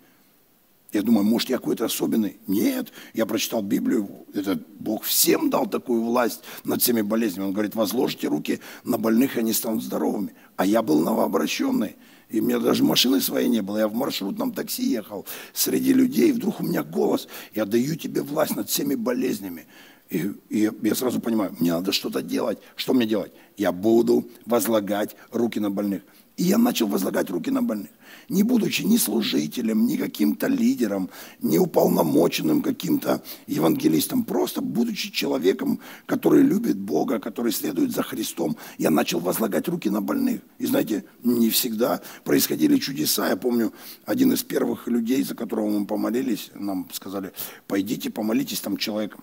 Я 0.97 1.03
думаю, 1.03 1.25
может, 1.25 1.51
я 1.51 1.59
какой-то 1.59 1.85
особенный? 1.85 2.39
Нет, 2.47 2.91
я 3.13 3.27
прочитал 3.27 3.61
Библию, 3.61 4.09
это 4.33 4.59
Бог 4.79 5.05
всем 5.05 5.51
дал 5.51 5.67
такую 5.67 6.03
власть 6.03 6.43
над 6.65 6.81
всеми 6.81 7.03
болезнями. 7.03 7.49
Он 7.49 7.53
говорит, 7.53 7.75
возложите 7.75 8.29
руки 8.29 8.61
на 8.83 8.97
больных, 8.97 9.37
они 9.37 9.53
станут 9.53 9.83
здоровыми. 9.83 10.33
А 10.57 10.65
я 10.65 10.81
был 10.81 11.01
новообращенный. 11.01 11.97
И 12.31 12.41
у 12.41 12.45
меня 12.45 12.59
даже 12.59 12.83
машины 12.83 13.21
своей 13.21 13.49
не 13.49 13.61
было. 13.61 13.77
Я 13.77 13.89
в 13.89 13.95
маршрутном 13.95 14.53
такси 14.53 14.85
ехал 14.85 15.27
среди 15.53 15.93
людей, 15.93 16.31
и 16.31 16.33
вдруг 16.33 16.61
у 16.61 16.65
меня 16.65 16.83
голос. 16.83 17.29
Я 17.55 17.67
даю 17.67 17.95
тебе 17.97 18.23
власть 18.23 18.57
над 18.57 18.71
всеми 18.71 18.95
болезнями. 18.95 19.67
И, 20.09 20.33
и 20.49 20.71
я 20.83 20.95
сразу 20.95 21.21
понимаю, 21.21 21.55
мне 21.61 21.73
надо 21.73 21.93
что-то 21.93 22.23
делать. 22.23 22.59
Что 22.75 22.95
мне 22.95 23.07
делать? 23.07 23.33
Я 23.59 23.71
буду 23.71 24.31
возлагать 24.47 25.15
руки 25.31 25.61
на 25.61 25.71
больных. 25.71 26.03
И 26.39 26.45
я 26.45 26.57
начал 26.57 26.87
возлагать 26.87 27.29
руки 27.29 27.51
на 27.51 27.63
больных. 27.63 27.91
Не 28.29 28.43
будучи 28.43 28.83
ни 28.83 28.97
служителем, 28.97 29.87
ни 29.87 29.97
каким-то 29.97 30.49
лидером, 30.49 31.11
ни 31.41 31.59
уполномоченным 31.59 32.63
каким-то 32.63 33.23
евангелистом, 33.47 34.25
просто 34.25 34.61
будучи 34.61 35.11
человеком, 35.11 35.81
который 36.07 36.43
любит 36.43 36.77
Бога, 36.77 37.19
который 37.19 37.53
следует 37.53 37.93
за 37.93 38.03
Христом, 38.03 38.57
я 38.79 38.91
начал 38.91 39.21
возлагать 39.21 39.69
руки 39.69 39.89
на 39.91 40.01
больных. 40.01 40.41
И 40.59 40.67
знаете, 40.67 41.05
не 41.23 41.51
всегда 41.51 42.01
происходили 42.25 42.79
чудеса. 42.79 43.29
Я 43.29 43.37
помню, 43.37 43.73
один 44.05 44.33
из 44.33 44.43
первых 44.43 44.89
людей, 44.89 45.23
за 45.23 45.35
которого 45.35 45.79
мы 45.79 45.87
помолились, 45.87 46.51
нам 46.55 46.89
сказали, 46.93 47.33
пойдите 47.69 48.11
помолитесь 48.11 48.61
там 48.61 48.77
человеком 48.77 49.23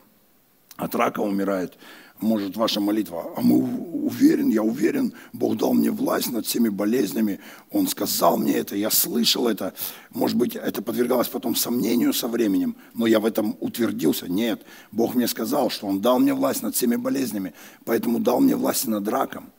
от 0.78 0.96
рака 0.96 1.20
умирает 1.20 1.78
может 2.24 2.58
ваша 2.58 2.80
молитва, 2.80 3.32
а 3.36 3.42
мы 3.42 3.58
уверен, 3.58 4.50
я 4.50 4.64
уверен, 4.64 5.14
Бог 5.34 5.58
дал 5.58 5.74
мне 5.74 5.92
власть 5.92 6.32
над 6.32 6.46
всеми 6.46 6.70
болезнями, 6.70 7.40
Он 7.72 7.88
сказал 7.88 8.38
мне 8.38 8.54
это, 8.54 8.76
я 8.76 8.90
слышал 8.90 9.48
это, 9.48 9.74
может 10.10 10.38
быть, 10.38 10.56
это 10.56 10.82
подвергалось 10.82 11.28
потом 11.28 11.56
сомнению 11.56 12.14
со 12.14 12.28
временем, 12.28 12.76
но 12.94 13.06
я 13.06 13.20
в 13.20 13.26
этом 13.26 13.56
утвердился, 13.60 14.28
нет, 14.28 14.62
Бог 14.92 15.16
мне 15.16 15.28
сказал, 15.28 15.70
что 15.70 15.88
Он 15.88 16.02
дал 16.02 16.20
мне 16.20 16.34
власть 16.34 16.64
над 16.64 16.76
всеми 16.76 16.96
болезнями, 16.96 17.54
поэтому 17.86 18.20
дал 18.20 18.40
мне 18.40 18.56
власть 18.56 18.88
над 18.88 19.08
раком, 19.08 19.52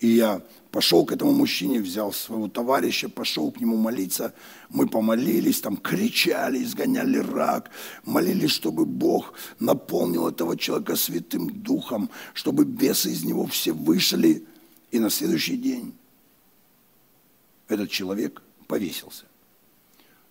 и 0.00 0.08
я 0.08 0.42
пошел 0.70 1.04
к 1.04 1.12
этому 1.12 1.32
мужчине, 1.32 1.80
взял 1.80 2.12
своего 2.12 2.48
товарища, 2.48 3.08
пошел 3.08 3.50
к 3.50 3.60
нему 3.60 3.76
молиться. 3.76 4.32
Мы 4.68 4.86
помолились, 4.86 5.60
там 5.60 5.76
кричали, 5.76 6.62
изгоняли 6.62 7.18
рак, 7.18 7.70
молились, 8.04 8.50
чтобы 8.50 8.84
Бог 8.84 9.34
наполнил 9.58 10.28
этого 10.28 10.56
человека 10.56 10.94
Святым 10.94 11.50
Духом, 11.62 12.10
чтобы 12.34 12.64
бесы 12.64 13.10
из 13.10 13.24
него 13.24 13.46
все 13.46 13.72
вышли. 13.72 14.44
И 14.90 15.00
на 15.00 15.10
следующий 15.10 15.56
день 15.56 15.94
этот 17.66 17.90
человек 17.90 18.42
повесился. 18.66 19.24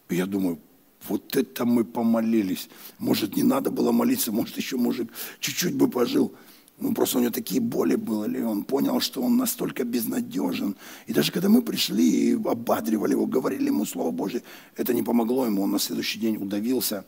И 0.09 0.15
я 0.15 0.25
думаю, 0.25 0.59
вот 1.07 1.36
это 1.36 1.65
мы 1.65 1.83
помолились. 1.83 2.69
Может, 3.00 3.36
не 3.36 3.43
надо 3.43 3.69
было 3.69 3.91
молиться, 3.91 4.31
может, 4.31 4.57
еще 4.57 4.77
мужик 4.77 5.12
чуть-чуть 5.39 5.75
бы 5.75 5.89
пожил. 5.89 6.33
Ну, 6.79 6.93
просто 6.93 7.17
у 7.17 7.22
него 7.22 7.31
такие 7.31 7.60
боли 7.60 7.96
были, 7.96 8.41
он 8.41 8.63
понял, 8.63 9.00
что 9.00 9.24
он 9.24 9.36
настолько 9.36 9.84
безнадежен. 9.84 10.75
И 11.07 11.13
даже 11.13 11.31
когда 11.31 11.50
мы 11.50 11.63
пришли 11.63 12.31
и 12.31 12.34
ободривали 12.34 13.13
его, 13.13 13.25
говорили 13.25 13.67
ему 13.67 13.84
Слово 13.84 14.12
Божье, 14.12 14.43
это 14.75 14.93
не 14.93 15.01
помогло 15.01 15.48
ему, 15.48 15.63
он 15.63 15.72
на 15.72 15.79
следующий 15.79 16.19
день 16.19 16.38
удавился 16.38 17.03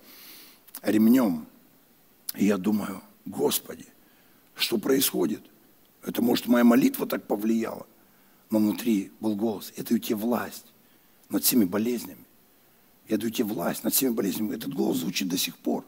ремнем. 0.82 1.46
И 2.36 2.46
я 2.46 2.58
думаю, 2.58 3.02
Господи, 3.26 3.86
что 4.56 4.80
происходит? 4.80 5.44
Это, 6.04 6.24
может, 6.24 6.48
моя 6.48 6.64
молитва 6.64 7.06
так 7.06 7.28
повлияла? 7.28 7.86
Но 8.50 8.58
внутри 8.58 9.12
был 9.20 9.36
голос, 9.36 9.72
я 9.78 9.84
даю 9.84 10.00
тебе 10.00 10.16
власть 10.16 10.66
над 11.30 11.44
всеми 11.44 11.66
болезнями. 11.66 12.26
Я 13.08 13.18
даю 13.18 13.32
тебе 13.32 13.48
власть 13.48 13.84
над 13.84 13.94
всеми 13.94 14.14
болезнями. 14.14 14.56
Этот 14.56 14.74
голос 14.74 14.98
звучит 14.98 15.28
до 15.28 15.38
сих 15.38 15.58
пор, 15.58 15.86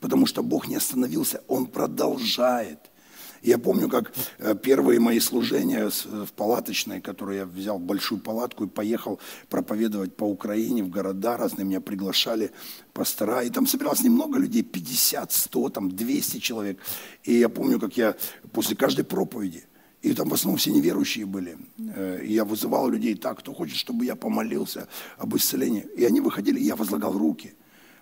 потому 0.00 0.26
что 0.26 0.42
Бог 0.42 0.66
не 0.66 0.74
остановился, 0.74 1.44
Он 1.46 1.66
продолжает. 1.66 2.89
Я 3.42 3.56
помню, 3.58 3.88
как 3.88 4.12
э, 4.38 4.54
первые 4.54 5.00
мои 5.00 5.18
служения 5.18 5.88
в 5.88 6.32
палаточной, 6.32 7.00
которые 7.00 7.38
я 7.38 7.46
взял 7.46 7.78
большую 7.78 8.20
палатку 8.20 8.64
и 8.64 8.68
поехал 8.68 9.18
проповедовать 9.48 10.14
по 10.14 10.24
Украине, 10.24 10.82
в 10.82 10.90
города 10.90 11.36
разные, 11.38 11.64
меня 11.64 11.80
приглашали 11.80 12.50
пастора, 12.92 13.42
и 13.42 13.50
там 13.50 13.66
собиралось 13.66 14.02
немного 14.02 14.38
людей, 14.38 14.62
50, 14.62 15.32
100, 15.32 15.68
там 15.70 15.90
200 15.90 16.38
человек. 16.38 16.80
И 17.24 17.34
я 17.34 17.48
помню, 17.48 17.80
как 17.80 17.96
я 17.96 18.14
после 18.52 18.76
каждой 18.76 19.04
проповеди, 19.04 19.64
и 20.02 20.12
там 20.12 20.28
в 20.28 20.34
основном 20.34 20.58
все 20.58 20.70
неверующие 20.70 21.24
были. 21.24 21.56
Э, 21.94 22.20
и 22.22 22.34
я 22.34 22.44
вызывал 22.44 22.90
людей 22.90 23.14
так, 23.14 23.38
кто 23.38 23.54
хочет, 23.54 23.76
чтобы 23.76 24.04
я 24.04 24.16
помолился 24.16 24.86
об 25.16 25.34
исцелении. 25.34 25.86
И 25.96 26.04
они 26.04 26.20
выходили, 26.20 26.60
и 26.60 26.64
я 26.64 26.76
возлагал 26.76 27.16
руки. 27.16 27.54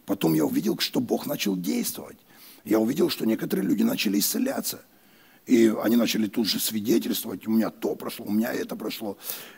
Потом 0.04 0.34
я 0.34 0.44
увидел, 0.44 0.78
что 0.78 0.98
Бог 0.98 1.26
начал 1.26 1.56
действовать. 1.56 2.18
Я 2.64 2.80
увидел, 2.80 3.08
что 3.08 3.24
некоторые 3.24 3.68
люди 3.68 3.84
начали 3.84 4.18
исцеляться– 4.18 4.80
И 5.48 5.74
они 5.82 5.96
начали 5.96 6.26
тут 6.26 6.46
же 6.46 6.60
свидетельствовать, 6.60 7.48
у 7.48 7.50
меня 7.50 7.70
то 7.70 7.94
прошло, 7.94 8.26
у 8.26 8.30
меня 8.30 8.52
это 8.52 8.76
прошло. 8.76 9.16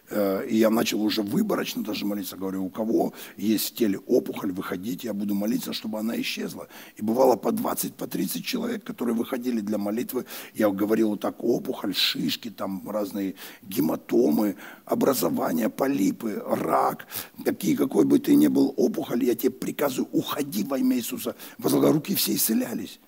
Э, 0.08 0.46
и 0.48 0.56
я 0.56 0.70
начал 0.70 1.02
уже 1.02 1.22
выборочно 1.22 1.82
даже 1.82 2.06
молиться. 2.06 2.36
Говорю, 2.36 2.64
у 2.64 2.70
кого 2.70 3.12
есть 3.36 3.70
в 3.70 3.74
теле 3.74 3.98
опухоль, 4.06 4.52
выходите, 4.52 5.08
я 5.08 5.14
буду 5.14 5.34
молиться, 5.34 5.72
чтобы 5.72 5.98
она 5.98 6.20
исчезла. 6.20 6.68
И 6.96 7.02
бывало 7.02 7.34
по 7.34 7.50
20, 7.50 7.96
по 7.96 8.06
30 8.06 8.44
человек, 8.44 8.84
которые 8.84 9.16
выходили 9.16 9.58
для 9.60 9.78
молитвы. 9.78 10.26
Я 10.54 10.70
говорил 10.70 11.08
вот 11.08 11.20
так, 11.22 11.42
опухоль, 11.42 11.92
шишки, 11.92 12.50
там 12.50 12.88
разные 12.88 13.34
гематомы, 13.62 14.54
образование, 14.84 15.70
полипы, 15.70 16.40
рак. 16.46 17.08
Какие, 17.44 17.74
какой 17.74 18.04
бы 18.04 18.20
ты 18.20 18.36
ни 18.36 18.46
был 18.46 18.72
опухоль, 18.76 19.24
я 19.24 19.34
тебе 19.34 19.50
приказываю, 19.50 20.08
уходи 20.12 20.62
во 20.62 20.78
имя 20.78 20.96
Иисуса. 20.96 21.34
Возлагая 21.58 21.90
руки, 21.92 22.14
все 22.14 22.36
исцелялись. 22.36 23.00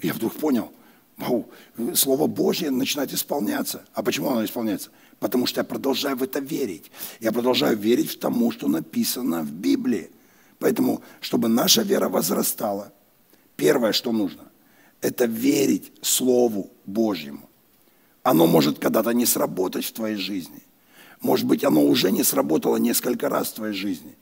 Я 0.00 0.14
вдруг 0.14 0.34
понял– 0.34 0.72
Слово 1.94 2.26
Божье 2.26 2.70
начинает 2.70 3.12
исполняться. 3.12 3.84
А 3.94 4.02
почему 4.02 4.30
оно 4.30 4.44
исполняется? 4.44 4.90
Потому 5.18 5.46
что 5.46 5.60
я 5.60 5.64
продолжаю 5.64 6.16
в 6.16 6.22
это 6.22 6.40
верить. 6.40 6.90
Я 7.20 7.32
продолжаю 7.32 7.76
верить 7.76 8.10
в 8.10 8.18
тому, 8.18 8.50
что 8.50 8.68
написано 8.68 9.42
в 9.42 9.50
Библии. 9.50 10.10
Поэтому, 10.58 11.02
чтобы 11.20 11.48
наша 11.48 11.82
вера 11.82 12.08
возрастала, 12.08 12.92
первое, 13.56 13.92
что 13.92 14.12
нужно, 14.12 14.44
это 15.00 15.24
верить 15.24 15.92
Слову 16.02 16.70
Божьему. 16.86 17.48
Оно 18.22 18.46
может 18.46 18.78
когда-то 18.78 19.10
не 19.10 19.26
сработать 19.26 19.84
в 19.84 19.92
твоей 19.92 20.16
жизни. 20.16 20.62
Может 21.20 21.46
быть, 21.46 21.64
оно 21.64 21.82
уже 21.84 22.10
не 22.10 22.24
сработало 22.24 22.76
несколько 22.76 23.28
раз 23.28 23.48
в 23.48 23.54
твоей 23.54 23.74
жизни. 23.74 24.16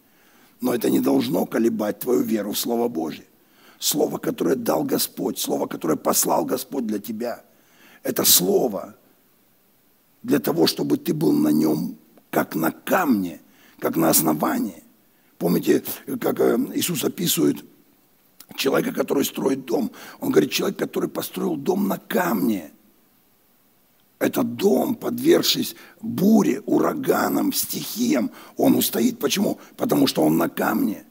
Но 0.60 0.74
это 0.74 0.90
не 0.90 1.00
должно 1.00 1.46
колебать 1.46 2.00
твою 2.00 2.22
веру 2.22 2.52
в 2.52 2.58
Слово 2.58 2.88
Божье. 2.88 3.24
Слово, 3.78 4.18
которое 4.18 4.56
дал 4.56 4.82
Господь, 4.84 5.38
Слово, 5.38 5.66
которое 5.66 5.96
послал 5.96 6.44
Господь 6.44 6.86
для 6.86 6.98
тебя. 6.98 7.44
Это 8.02 8.24
Слово 8.24 8.96
для 10.22 10.40
того, 10.40 10.66
чтобы 10.66 10.96
ты 10.96 11.14
был 11.14 11.32
на 11.32 11.48
нем 11.48 11.96
как 12.30 12.54
на 12.54 12.70
камне, 12.70 13.40
как 13.78 13.96
на 13.96 14.10
основании. 14.10 14.82
Помните, 15.38 15.84
как 16.20 16.40
э, 16.40 16.58
Иисус 16.74 17.04
описывает 17.04 17.64
человека, 18.56 18.92
который 18.92 19.24
строит 19.24 19.64
дом. 19.64 19.90
Он 20.20 20.30
говорит, 20.30 20.50
человек, 20.50 20.78
который 20.78 21.08
построил 21.08 21.56
дом 21.56 21.88
на 21.88 21.98
камне. 21.98 22.72
Этот 24.18 24.56
дом, 24.56 24.96
подвергшись 24.96 25.76
буре, 26.00 26.60
ураганам, 26.66 27.52
стихиям, 27.52 28.32
он 28.56 28.74
устоит. 28.74 29.20
Почему? 29.20 29.60
Потому 29.76 30.08
что 30.08 30.22
он 30.22 30.36
на 30.36 30.48
камне. 30.48 31.04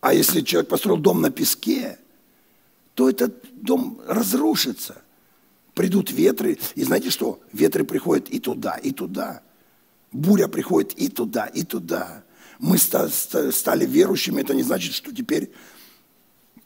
А 0.00 0.14
если 0.14 0.40
человек 0.42 0.68
построил 0.68 0.98
дом 0.98 1.20
на 1.20 1.30
песке, 1.30 1.98
то 2.94 3.10
этот 3.10 3.44
дом 3.62 4.00
разрушится. 4.06 5.02
Придут 5.74 6.10
ветры, 6.10 6.58
и 6.74 6.84
знаете 6.84 7.10
что? 7.10 7.40
Ветры 7.52 7.84
приходят 7.84 8.28
и 8.30 8.38
туда, 8.38 8.76
и 8.76 8.92
туда. 8.92 9.42
Буря 10.12 10.48
приходит 10.48 10.92
и 10.94 11.08
туда, 11.08 11.46
и 11.46 11.64
туда. 11.64 12.24
Мы 12.58 12.78
стали 12.78 13.84
верующими, 13.84 14.40
это 14.40 14.54
не 14.54 14.62
значит, 14.62 14.94
что 14.94 15.14
теперь 15.14 15.50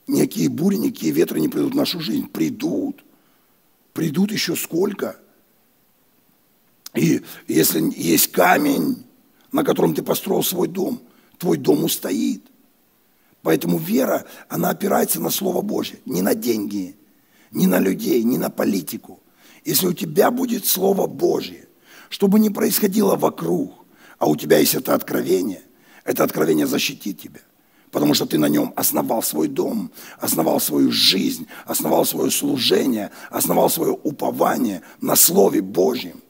никакие 0.06 0.49
бури, 0.49 0.76
никакие 0.76 1.12
ветры 1.12 1.40
не 1.40 1.49
придут 1.49 1.72
в 1.72 1.76
нашу 1.76 2.00
жизнь. 2.00 2.28
Придут. 2.28 3.02
Придут 3.92 4.30
еще 4.30 4.54
сколько. 4.54 5.18
И 6.94 7.22
если 7.49 7.82
есть 7.96 8.30
камень, 8.30 9.04
на 9.50 9.64
котором 9.64 9.94
ты 9.94 10.02
построил 10.02 10.44
свой 10.44 10.68
дом, 10.68 11.00
твой 11.38 11.58
дом 11.58 11.82
устоит. 11.84 12.44
Поэтому 13.42 13.78
вера, 13.78 14.26
она 14.49 14.70
опирается 14.70 15.20
на 15.20 15.30
Слово 15.30 15.62
Божье, 15.62 15.99
не 16.04 16.23
на 16.23 16.35
деньги, 16.35 16.97
не 17.50 17.66
на 17.66 17.78
людей, 17.78 18.23
не 18.23 18.38
на 18.38 18.50
политику. 18.50 19.20
Если 19.64 19.87
у 19.87 19.92
тебя 19.92 20.30
будет 20.30 20.66
Слово 20.66 21.06
Божье, 21.06 21.66
что 22.09 22.28
бы 22.28 22.38
ни 22.38 22.49
происходило 22.49 23.16
вокруг, 23.16 23.73
а 24.18 24.26
у 24.26 24.37
тебя 24.37 24.59
есть 24.59 24.75
это 24.75 24.94
откровение, 24.94 25.62
это 26.04 26.25
откровение 26.25 26.66
защитит 26.66 27.20
тебя. 27.20 27.40
Потому 27.90 28.14
что 28.14 28.26
ты 28.26 28.38
на 28.38 28.47
нем 28.47 28.73
основал 28.76 29.23
свой 29.23 29.49
дом, 29.49 29.90
основал 30.18 30.61
свою 30.61 30.92
жизнь, 30.92 31.47
основал 31.66 32.04
свое 32.04 32.30
служение, 32.30 33.11
основал 33.30 33.68
свое 33.68 33.92
упование 33.92 34.82
на 35.00 35.16
Слове 35.16 35.61
Божьем. 35.61 36.20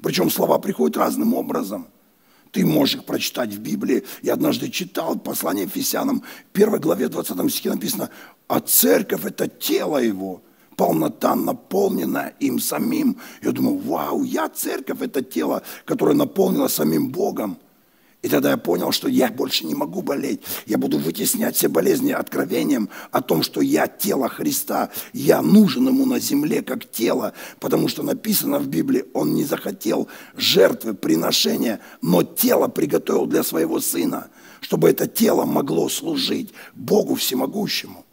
Причем 0.00 0.30
слова 0.30 0.58
приходят 0.58 0.96
разным 0.96 1.34
образом– 1.34 1.88
ты 2.52 2.64
можешь 2.64 2.96
их 2.96 3.04
прочитать 3.04 3.52
в 3.52 3.60
Библии. 3.60 4.04
Я 4.22 4.34
однажды 4.34 4.70
читал 4.70 5.18
послание 5.18 5.64
Ефесянам, 5.64 6.22
первой 6.52 6.80
главе 6.80 7.08
20 7.08 7.50
стихе 7.50 7.70
написано, 7.70 8.10
а 8.46 8.60
церковь– 8.60 9.24
это 9.24 9.48
тело 9.48 9.98
его, 9.98 10.42
полнота 10.76 11.34
наполнена 11.34 12.32
им 12.40 12.58
самим. 12.58 13.18
Я 13.42 13.52
думаю, 13.52 13.78
вау, 13.78 14.22
я 14.22 14.48
церковь– 14.48 14.98
это 15.00 15.22
тело, 15.22 15.62
которое 15.84 16.14
наполнено 16.14 16.68
самим 16.68 17.08
Богом. 17.08 17.58
И 18.20 18.28
тогда 18.28 18.50
я 18.50 18.56
понял, 18.56 18.90
что 18.90 19.06
я 19.08 19.30
больше 19.30 19.64
не 19.64 19.76
могу 19.76 20.02
болеть. 20.02 20.40
Я 20.66 20.76
буду 20.76 20.98
вытеснять 20.98 21.54
все 21.54 21.68
болезни 21.68 22.10
откровением 22.10 22.88
о 23.12 23.22
том, 23.22 23.44
что 23.44 23.60
я 23.60 23.86
тело 23.86 24.28
Христа. 24.28 24.90
Я 25.12 25.40
нужен 25.40 25.86
ему 25.86 26.04
на 26.04 26.18
земле 26.18 26.62
как 26.62 26.90
тело, 26.90 27.32
потому 27.60 27.86
что 27.86 28.02
написано 28.02 28.58
в 28.58 28.66
Библии, 28.66 29.04
он 29.14 29.34
не 29.34 29.44
захотел 29.44 30.08
жертвы, 30.36 30.94
приношения, 30.94 31.78
но 32.02 32.24
тело 32.24 32.66
приготовил 32.66 33.26
для 33.26 33.44
своего 33.44 33.80
сына, 33.80 34.28
чтобы 34.60 34.90
это 34.90 35.06
тело 35.06 35.44
могло 35.44 35.88
служить 35.88 36.52
Богу 36.74 37.14
всемогущему. 37.14 38.04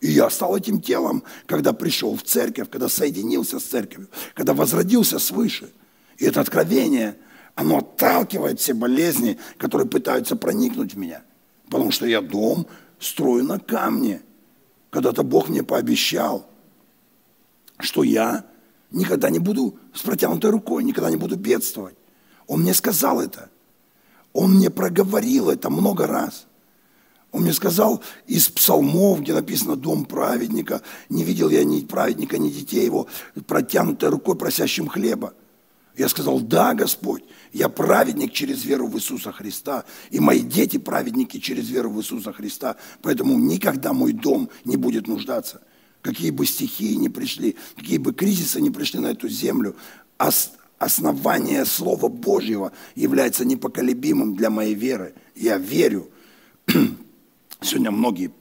И 0.00 0.10
я 0.10 0.30
стал 0.30 0.56
этим 0.56 0.80
телом, 0.80 1.22
когда 1.44 1.74
пришел 1.74 2.16
в 2.16 2.22
церковь, 2.22 2.70
когда 2.70 2.88
соединился 2.88 3.60
с 3.60 3.64
церковью, 3.64 4.08
когда 4.32 4.54
возродился 4.54 5.18
свыше. 5.18 5.70
И 6.16 6.24
это 6.24 6.40
откровение– 6.40 7.18
оно 7.60 7.78
отталкивает 7.78 8.58
все 8.58 8.72
болезни, 8.72 9.38
которые 9.58 9.86
пытаются 9.86 10.34
проникнуть 10.34 10.94
в 10.94 10.98
меня. 10.98 11.22
Потому 11.66 11.90
что 11.90 12.06
я 12.06 12.22
дом 12.22 12.66
строю 12.98 13.44
на 13.44 13.58
камне. 13.58 14.22
Когда-то 14.88 15.22
Бог 15.22 15.50
мне 15.50 15.62
пообещал, 15.62 16.46
что 17.78 18.02
я 18.02 18.46
никогда 18.90 19.28
не 19.28 19.38
буду 19.38 19.78
с 19.92 20.00
протянутой 20.00 20.50
рукой, 20.50 20.84
никогда 20.84 21.10
не 21.10 21.16
буду 21.16 21.36
бедствовать. 21.36 21.96
Он 22.46 22.62
мне 22.62 22.72
сказал 22.72 23.20
это. 23.20 23.50
Он 24.32 24.54
мне 24.54 24.70
проговорил 24.70 25.50
это 25.50 25.68
много 25.68 26.06
раз. 26.06 26.46
Он 27.30 27.42
мне 27.42 27.52
сказал 27.52 28.02
из 28.26 28.48
псалмов, 28.48 29.20
где 29.20 29.34
написано 29.34 29.76
«Дом 29.76 30.06
праведника». 30.06 30.80
Не 31.10 31.24
видел 31.24 31.50
я 31.50 31.62
ни 31.62 31.82
праведника, 31.82 32.38
ни 32.38 32.48
детей 32.48 32.86
его, 32.86 33.06
протянутой 33.46 34.08
рукой, 34.08 34.34
просящим 34.34 34.88
хлеба. 34.88 35.34
Я 35.96 36.08
сказал, 36.08 36.40
да, 36.40 36.72
Господь, 36.72 37.24
я 37.52 37.68
праведник 37.68 38.32
через 38.32 38.64
веру 38.64 38.86
в 38.86 38.96
Иисуса 38.96 39.32
Христа, 39.32 39.84
и 40.10 40.20
мои 40.20 40.40
дети 40.40 40.78
праведники 40.78 41.38
через 41.38 41.68
веру 41.68 41.90
в 41.90 42.00
Иисуса 42.00 42.32
Христа, 42.32 42.76
поэтому 43.02 43.38
никогда 43.38 43.92
мой 43.92 44.12
дом 44.12 44.50
не 44.64 44.76
будет 44.76 45.08
нуждаться. 45.08 45.62
Какие 46.02 46.30
бы 46.30 46.46
стихии 46.46 46.94
ни 46.94 47.08
пришли, 47.08 47.56
какие 47.76 47.98
бы 47.98 48.14
кризисы 48.14 48.60
ни 48.60 48.70
пришли 48.70 49.00
на 49.00 49.08
эту 49.08 49.28
землю, 49.28 49.76
основание 50.78 51.66
Слова 51.66 52.08
Божьего 52.08 52.72
является 52.94 53.44
непоколебимым 53.44 54.34
для 54.34 54.50
моей 54.50 54.74
веры. 54.74 55.14
Я 55.34 55.58
верю. 55.58 56.10
Сегодня 57.60 57.90
многие 57.90 58.32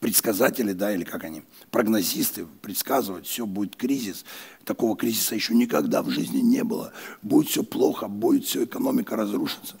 предсказатели, 0.00 0.72
да, 0.72 0.92
или 0.92 1.04
как 1.04 1.24
они, 1.24 1.42
прогнозисты 1.70 2.46
предсказывают, 2.62 3.26
все 3.26 3.46
будет 3.46 3.76
кризис. 3.76 4.24
Такого 4.64 4.96
кризиса 4.96 5.34
еще 5.34 5.54
никогда 5.54 6.02
в 6.02 6.10
жизни 6.10 6.40
не 6.40 6.64
было. 6.64 6.92
Будет 7.22 7.48
все 7.48 7.62
плохо, 7.62 8.08
будет 8.08 8.44
все, 8.44 8.64
экономика 8.64 9.14
разрушится. 9.14 9.76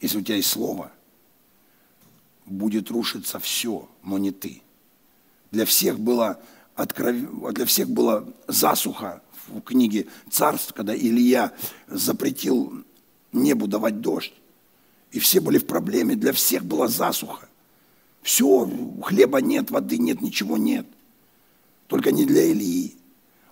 Если 0.00 0.18
у 0.18 0.22
тебя 0.22 0.36
есть 0.36 0.50
слово, 0.50 0.92
будет 2.44 2.90
рушиться 2.90 3.38
все, 3.38 3.88
но 4.04 4.18
не 4.18 4.30
ты. 4.30 4.62
Для 5.50 5.64
всех 5.64 5.98
было, 5.98 6.40
откров... 6.74 7.16
для 7.54 7.64
всех 7.64 7.88
была 7.88 8.24
засуха 8.46 9.22
в 9.48 9.62
книге 9.62 10.06
«Царств», 10.30 10.74
когда 10.74 10.94
Илья 10.94 11.52
запретил 11.86 12.84
небу 13.32 13.66
давать 13.66 14.02
дождь. 14.02 14.34
И 15.10 15.18
все 15.18 15.40
были 15.40 15.56
в 15.56 15.66
проблеме, 15.66 16.14
для 16.14 16.34
всех 16.34 16.66
была 16.66 16.88
засуха. 16.88 17.48
Все, 18.22 18.70
хлеба 19.02 19.40
нет, 19.40 19.70
воды 19.70 19.98
нет, 19.98 20.20
ничего 20.20 20.56
нет. 20.56 20.86
Только 21.86 22.12
не 22.12 22.24
для 22.24 22.50
Ильи, 22.50 22.96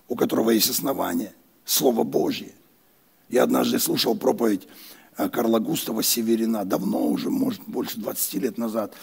у 0.07 0.15
которого 0.15 0.51
есть 0.51 0.69
основание, 0.69 1.33
Слово 1.65 2.03
Божье. 2.03 2.51
Я 3.29 3.43
однажды 3.43 3.79
слушал 3.79 4.15
проповедь 4.15 4.67
э, 5.17 5.27
Карла 5.29 5.59
Густава 5.59 6.03
Северина, 6.03 6.63
давно 6.63 7.07
уже, 7.07 7.29
может, 7.29 7.61
больше 7.65 7.99
20 7.99 8.33
лет 8.35 8.57
назад. 8.57 8.93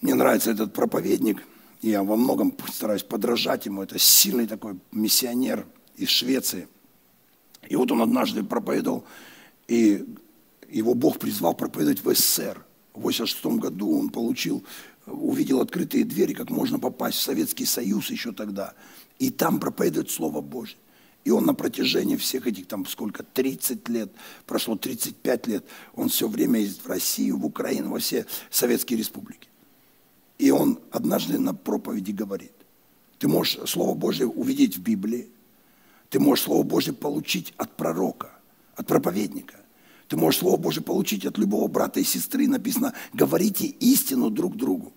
Мне 0.00 0.14
нравится 0.14 0.50
этот 0.50 0.72
проповедник, 0.72 1.42
я 1.82 2.02
во 2.02 2.16
многом 2.16 2.56
стараюсь 2.72 3.02
подражать 3.02 3.66
ему. 3.66 3.82
Это 3.82 3.98
сильный 3.98 4.46
такой 4.46 4.78
миссионер 4.92 5.66
из 5.96 6.08
Швеции. 6.08 6.68
И 7.68 7.76
вот 7.76 7.90
он 7.92 8.02
однажды 8.02 8.42
проповедовал, 8.42 9.04
и 9.68 10.04
его 10.68 10.94
Бог 10.94 11.18
призвал 11.18 11.54
проповедовать 11.54 12.04
в 12.04 12.14
СССР. 12.14 12.64
В 12.96 13.02
86 13.02 13.44
году 13.60 13.98
он 13.98 14.08
получил, 14.08 14.64
увидел 15.06 15.60
открытые 15.60 16.04
двери, 16.04 16.32
как 16.32 16.50
можно 16.50 16.78
попасть 16.78 17.18
в 17.18 17.22
Советский 17.22 17.66
Союз 17.66 18.10
еще 18.10 18.32
тогда. 18.32 18.74
И 19.18 19.30
там 19.30 19.60
проповедует 19.60 20.10
Слово 20.10 20.40
Божье. 20.40 20.78
И 21.24 21.30
он 21.30 21.44
на 21.44 21.54
протяжении 21.54 22.16
всех 22.16 22.46
этих, 22.46 22.68
там 22.68 22.86
сколько, 22.86 23.22
30 23.24 23.88
лет, 23.88 24.12
прошло 24.46 24.76
35 24.76 25.46
лет, 25.48 25.64
он 25.94 26.08
все 26.08 26.28
время 26.28 26.60
ездит 26.60 26.84
в 26.84 26.88
Россию, 26.88 27.38
в 27.38 27.46
Украину, 27.46 27.90
во 27.90 27.98
все 27.98 28.26
советские 28.48 28.98
республики. 28.98 29.48
И 30.38 30.50
он 30.50 30.78
однажды 30.90 31.38
на 31.38 31.52
проповеди 31.52 32.12
говорит, 32.12 32.52
ты 33.18 33.26
можешь 33.26 33.58
Слово 33.68 33.94
Божье 33.94 34.26
увидеть 34.26 34.76
в 34.76 34.82
Библии, 34.82 35.28
ты 36.10 36.20
можешь 36.20 36.44
Слово 36.44 36.62
Божье 36.62 36.92
получить 36.92 37.52
от 37.56 37.76
пророка, 37.76 38.30
от 38.76 38.86
проповедника. 38.86 39.56
Ты 40.08 40.16
можешь 40.16 40.40
Слово 40.40 40.56
Божье 40.56 40.82
получить 40.82 41.26
от 41.26 41.38
любого 41.38 41.66
брата 41.68 42.00
и 42.00 42.04
сестры. 42.04 42.46
Написано, 42.46 42.92
говорите 43.12 43.66
истину 43.66 44.30
друг 44.30 44.56
другу. 44.56 44.92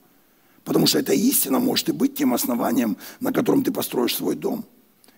Потому 0.63 0.85
что 0.85 0.99
эта 0.99 1.13
истина 1.13 1.59
может 1.59 1.89
и 1.89 1.93
быть 1.93 2.15
тем 2.15 2.33
основанием, 2.33 2.97
на 3.19 3.33
котором 3.33 3.63
ты 3.63 3.71
построишь 3.71 4.15
свой 4.15 4.35
дом. 4.35 4.65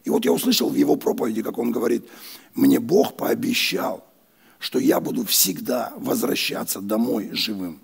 И 0.04 0.10
вот 0.10 0.26
я 0.26 0.32
услышал 0.32 0.70
в 0.70 0.76
его 0.76 0.96
проповеди, 0.96 1.44
как 1.44 1.58
он 1.58 1.72
говорит, 1.72 2.08
мне 2.54 2.80
Бог 2.80 3.18
пообещал, 3.18 4.06
что 4.60 4.80
я 4.80 5.00
буду 5.00 5.26
всегда 5.26 5.94
возвращаться 5.98 6.82
домой 6.82 7.30
живым. 7.34 7.82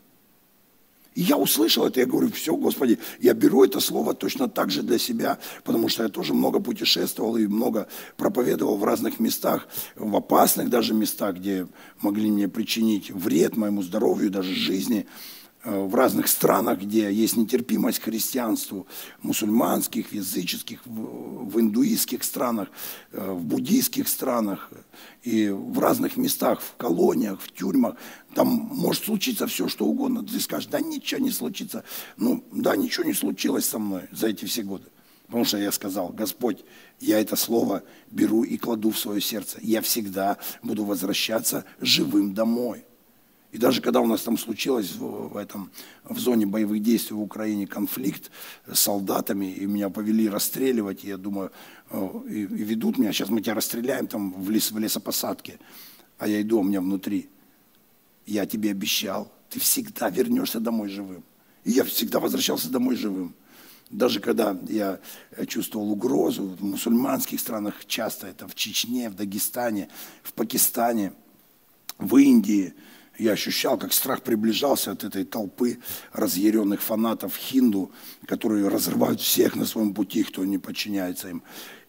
И 1.17 1.21
я 1.23 1.36
услышал 1.36 1.84
это, 1.88 1.99
я 1.99 2.06
говорю, 2.06 2.32
все, 2.32 2.56
Господи, 2.56 2.99
я 3.19 3.34
беру 3.34 3.63
это 3.63 3.80
слово 3.80 4.13
точно 4.13 4.47
так 4.47 4.69
же 4.69 4.84
для 4.84 4.99
себя, 4.99 5.39
потому 5.63 5.89
что 5.89 6.03
я 6.03 6.10
тоже 6.10 6.36
много 6.36 6.60
путешествовал 6.60 7.38
и 7.38 7.47
много 7.47 7.88
проповедовал 8.17 8.77
в 8.77 8.84
разных 8.84 9.19
местах, 9.19 9.67
в 9.95 10.15
опасных 10.15 10.69
даже 10.69 10.93
местах, 10.93 11.38
где 11.38 11.65
могли 12.01 12.30
мне 12.30 12.47
причинить 12.47 13.10
вред 13.10 13.58
моему 13.58 13.82
здоровью, 13.82 14.30
даже 14.30 14.53
жизни. 14.53 15.08
Э, 15.67 15.86
в 15.86 15.93
разных 15.95 16.30
странах, 16.30 16.80
где 16.80 17.12
есть 17.12 17.36
нетерпимость 17.36 17.99
к 17.99 18.03
христианству, 18.03 18.88
мусульманских, 19.21 20.13
языческих, 20.13 20.80
в 20.86 21.60
индуистских 21.60 22.23
странах, 22.23 22.69
э, 23.12 23.32
в 23.34 23.43
буддийских 23.43 24.08
странах 24.08 24.71
и 25.23 25.49
в 25.49 25.77
разных 25.80 26.15
местах, 26.15 26.62
в 26.62 26.77
колониях, 26.77 27.41
в 27.41 27.51
тюрьмах. 27.51 27.97
Там 28.34 28.47
может 28.47 29.03
случиться 29.03 29.45
все, 29.45 29.67
что 29.67 29.86
угодно. 29.86 30.23
Ты 30.23 30.39
скажешь, 30.39 30.69
да 30.69 30.80
ничего 30.80 31.19
не 31.19 31.32
случится. 31.32 31.84
Ну, 32.15 32.45
да, 32.53 32.77
ничего 32.77 33.06
не 33.06 33.13
случилось 33.13 33.65
со 33.65 33.77
мной 33.77 34.03
за 34.13 34.27
эти 34.27 34.45
все 34.45 34.63
годы. 34.63 34.86
Потому 35.25 35.43
что 35.43 35.58
я 35.58 35.73
сказал, 35.73 36.13
Господь, 36.13 36.63
я 37.01 37.19
это 37.19 37.36
слово 37.36 37.84
беру 38.10 38.43
и 38.43 38.58
кладу 38.58 38.91
в 38.91 38.97
свое 38.97 39.19
сердце. 39.19 39.60
Я 39.62 39.82
всегда 39.82 40.38
буду 40.63 40.86
возвращаться 40.86 41.65
живым 41.82 42.34
домой. 42.34 42.86
И 43.51 43.57
даже 43.57 43.81
когда 43.81 44.01
у 44.01 44.07
нас 44.07 44.21
там 44.23 44.38
случилось 44.38 44.91
в, 44.91 45.29
в, 45.29 45.38
этом, 45.38 45.71
в 46.03 46.19
зоне 46.19 46.45
боевых 46.45 46.81
действий 46.81 47.15
в 47.15 47.21
Украине 47.21 47.65
конфликт 47.65 48.29
с 48.71 48.79
солдатами, 48.79 49.45
и 49.53 49.65
меня 49.65 49.89
повели 49.89 50.27
расстреливать, 50.27 51.05
и 51.05 51.07
я 51.07 51.17
думаю, 51.17 51.51
и, 52.29 52.41
и 52.41 52.45
ведут 52.45 52.97
меня, 52.97 53.13
сейчас 53.13 53.29
мы 53.29 53.41
тебя 53.41 53.53
расстреляем 53.53 54.07
там 54.07 54.33
в, 54.33 54.49
лес, 54.49 54.71
в 54.71 54.77
лесопосадке, 54.77 55.60
а 56.17 56.27
я 56.27 56.41
иду, 56.41 56.60
у 56.60 56.63
меня 56.63 56.81
внутри. 56.81 57.29
Я 58.25 58.45
тебе 58.45 58.71
обещал, 58.71 59.31
ты 59.49 59.62
всегда 59.62 60.10
вернешься 60.10 60.60
домой 60.60 60.89
живым. 60.89 61.23
И 61.63 61.71
я 61.71 61.86
всегда 61.86 62.19
возвращался 62.19 62.69
домой 62.69 62.97
живым. 62.97 63.33
Даже 63.89 64.19
когда 64.19 64.57
я 64.67 64.99
чувствовал 65.47 65.89
угрозу 65.89 66.43
в 66.43 66.62
мусульманских 66.62 67.39
странах, 67.39 67.86
часто 67.86 68.27
это 68.27 68.45
в 68.45 68.55
Чечне, 68.55 69.10
в 69.10 69.15
Дагестане, 69.15 69.88
в 70.23 70.33
Пакистане, 70.33 71.13
в 71.97 72.17
Индии– 72.17 72.73
я 73.17 73.32
ощущал, 73.32 73.77
как 73.77 73.93
страх 73.93 74.21
приближался 74.21 74.91
от 74.91 75.03
этой 75.03 75.23
толпы 75.23 75.80
разъяренных 76.13 76.82
фанатов 76.82 77.36
хинду, 77.36 77.91
которые 78.25 78.67
разрывают 78.67 79.21
всех 79.21 79.56
на 79.56 79.65
своем 79.65 79.93
пути, 79.93 80.23
кто 80.23 80.45
не 80.45 80.58
подчиняется 80.58 81.30
им. 81.30 81.43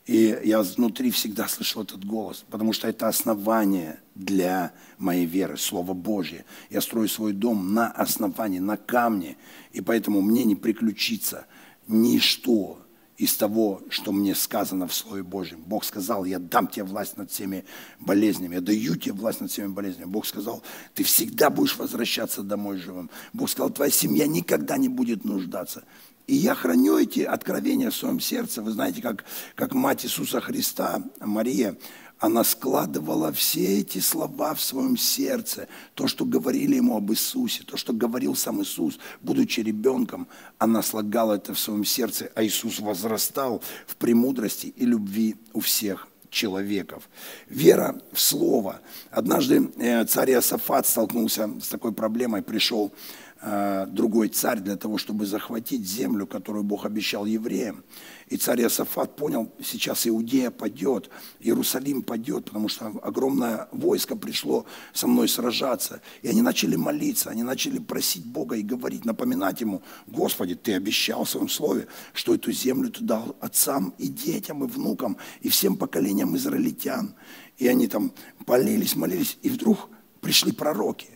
И 0.07 0.41
я 0.43 0.63
внутри 0.63 1.11
всегда 1.11 1.47
слышал 1.49 1.83
этот 1.83 2.03
голос, 2.03 2.45
потому 2.49 2.73
что 2.73 2.89
это 2.89 3.09
основание 3.09 4.01
для 4.15 4.73
моей 4.97 5.27
веры, 5.27 5.59
Слово 5.59 5.93
Божье. 5.93 6.47
Я 6.71 6.81
строю 6.81 7.09
свой 7.09 7.35
дом 7.35 7.75
на 7.75 7.89
основании, 7.89 8.59
на 8.59 8.79
камне, 8.79 9.37
и 9.73 9.83
поэтому 9.83 10.23
мне 10.23 10.45
не 10.45 10.57
приключится 10.57 11.47
ничто, 11.87 12.79
из 13.19 13.35
того, 13.35 13.83
что 13.91 14.13
мне 14.13 14.35
сказано 14.37 14.87
в 14.87 14.95
Слове 14.95 15.25
Божьем. 15.25 15.61
Бог 15.67 15.85
сказал, 15.85 16.25
я 16.25 16.39
дам 16.39 16.69
тебе 16.69 16.85
власть 16.85 17.17
над 17.17 17.33
всеми 17.33 17.65
болезнями, 17.99 18.55
я 18.55 18.61
даю 18.61 18.95
тебе 18.95 19.13
власть 19.13 19.41
над 19.41 19.51
всеми 19.51 19.67
болезнями. 19.67 20.09
Бог 20.09 20.25
сказал, 20.25 20.63
ты 20.95 21.03
всегда 21.03 21.51
будешь 21.51 21.77
возвращаться 21.77 22.43
домой 22.43 22.79
живым. 22.79 23.11
Бог 23.33 23.51
сказал, 23.51 23.71
твоя 23.71 23.91
семья 23.91 24.29
никогда 24.29 24.77
не 24.77 24.89
будет 24.89 25.25
нуждаться. 25.25 25.83
И 26.29 26.37
я 26.37 26.55
храню 26.55 26.97
эти 26.97 27.21
откровения 27.21 27.91
в 27.91 27.97
своем 27.97 28.21
сердце. 28.21 28.63
Вы 28.63 28.71
знаете, 28.71 29.03
как, 29.03 29.25
как 29.57 29.75
мать 29.75 30.05
Иисуса 30.05 30.41
Христа, 30.41 31.03
Мария, 31.21 31.77
она 32.19 32.43
складывала 32.45 33.33
все 33.33 33.81
эти 33.81 33.99
слова 33.99 34.55
в 34.55 34.61
своем 34.61 34.97
сердце, 34.97 35.69
то, 35.95 36.07
что 36.07 36.25
говорили 36.25 36.77
ему 36.77 36.97
об 36.97 37.11
Иисусе, 37.13 37.63
то, 37.65 37.77
что 37.77 37.93
говорил 37.93 38.35
сам 38.35 38.63
Иисус, 38.63 38.99
будучи 39.21 39.61
ребенком, 39.61 40.27
она 40.59 40.83
слагала 40.83 41.35
это 41.35 41.55
в 41.55 41.61
своем 41.61 41.85
сердце, 41.85 42.31
а 42.35 42.45
Иисус 42.45 42.81
возрастал 42.81 43.63
в 43.87 43.97
премудрости 43.97 44.67
и 44.67 44.85
любви 44.85 45.37
у 45.53 45.61
всех 45.61 46.09
человеков. 46.31 47.09
Вера 47.49 48.01
в 48.13 48.21
Слово. 48.21 48.81
Однажды 49.11 49.71
э, 49.79 50.05
царь 50.05 50.33
Иосафат 50.33 50.87
столкнулся 50.87 51.51
с 51.63 51.69
такой 51.69 51.93
проблемой, 51.93 52.43
пришел 52.43 52.93
другой 53.41 54.29
царь 54.29 54.59
для 54.61 54.77
того, 54.77 54.99
чтобы 54.99 55.25
захватить 55.25 55.87
землю, 55.87 56.27
которую 56.27 56.65
Бог 56.65 56.85
обещал 56.85 57.25
евреям. 57.25 57.85
И 58.29 58.37
царь 58.37 58.63
Иосафат 58.63 59.17
понял, 59.17 59.51
сейчас 59.63 60.07
Иудея 60.07 60.51
падет, 60.51 61.09
Иерусалим 61.41 62.03
падет, 62.03 62.47
потому 62.47 62.69
что 62.69 62.87
огромное 63.03 63.69
войско 63.73 64.17
пришло 64.17 64.67
со 64.93 65.07
мной 65.07 65.29
сражаться. 65.29 66.03
И 66.23 66.29
они 66.29 66.43
начали 66.43 66.77
молиться, 66.77 67.31
они 67.31 67.43
начали 67.43 67.79
просить 67.79 68.27
Бога 68.27 68.57
и 68.57 68.63
говорить, 68.63 69.05
напоминать 69.05 69.61
Ему, 69.61 69.83
Господи, 70.09 70.55
Ты 70.57 70.75
обещал 70.75 71.25
в 71.25 71.31
своем 71.31 71.49
слове, 71.49 71.87
что 72.13 72.35
эту 72.35 72.53
землю 72.53 72.91
Ты 72.91 73.05
дал 73.05 73.37
отцам 73.41 73.95
и 73.99 74.09
детям, 74.09 74.65
и 74.65 74.67
внукам, 74.67 75.17
и 75.41 75.49
всем 75.49 75.77
поколениям 75.77 76.37
израильтян. 76.37 77.15
И 77.57 77.69
они 77.69 77.87
там 77.87 78.13
молились, 78.47 78.97
молились, 78.97 79.39
и 79.43 79.49
вдруг 79.49 79.89
пришли 80.21 80.53
пророки. 80.53 81.09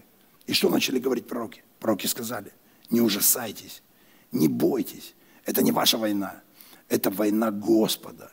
И 0.47 0.53
что 0.53 0.71
начали 0.71 0.99
говорить 0.99 1.27
пророки? 1.27 1.63
Пророки 1.83 2.07
сказали, 2.07 2.53
не 2.91 3.01
ужасайтесь, 3.01 3.83
не 4.31 4.47
бойтесь. 4.47 5.17
Это 5.45 5.63
не 5.63 5.73
ваша 5.73 5.99
война, 5.99 6.41
это 6.89 7.11
война 7.11 7.51
Господа. 7.51 8.31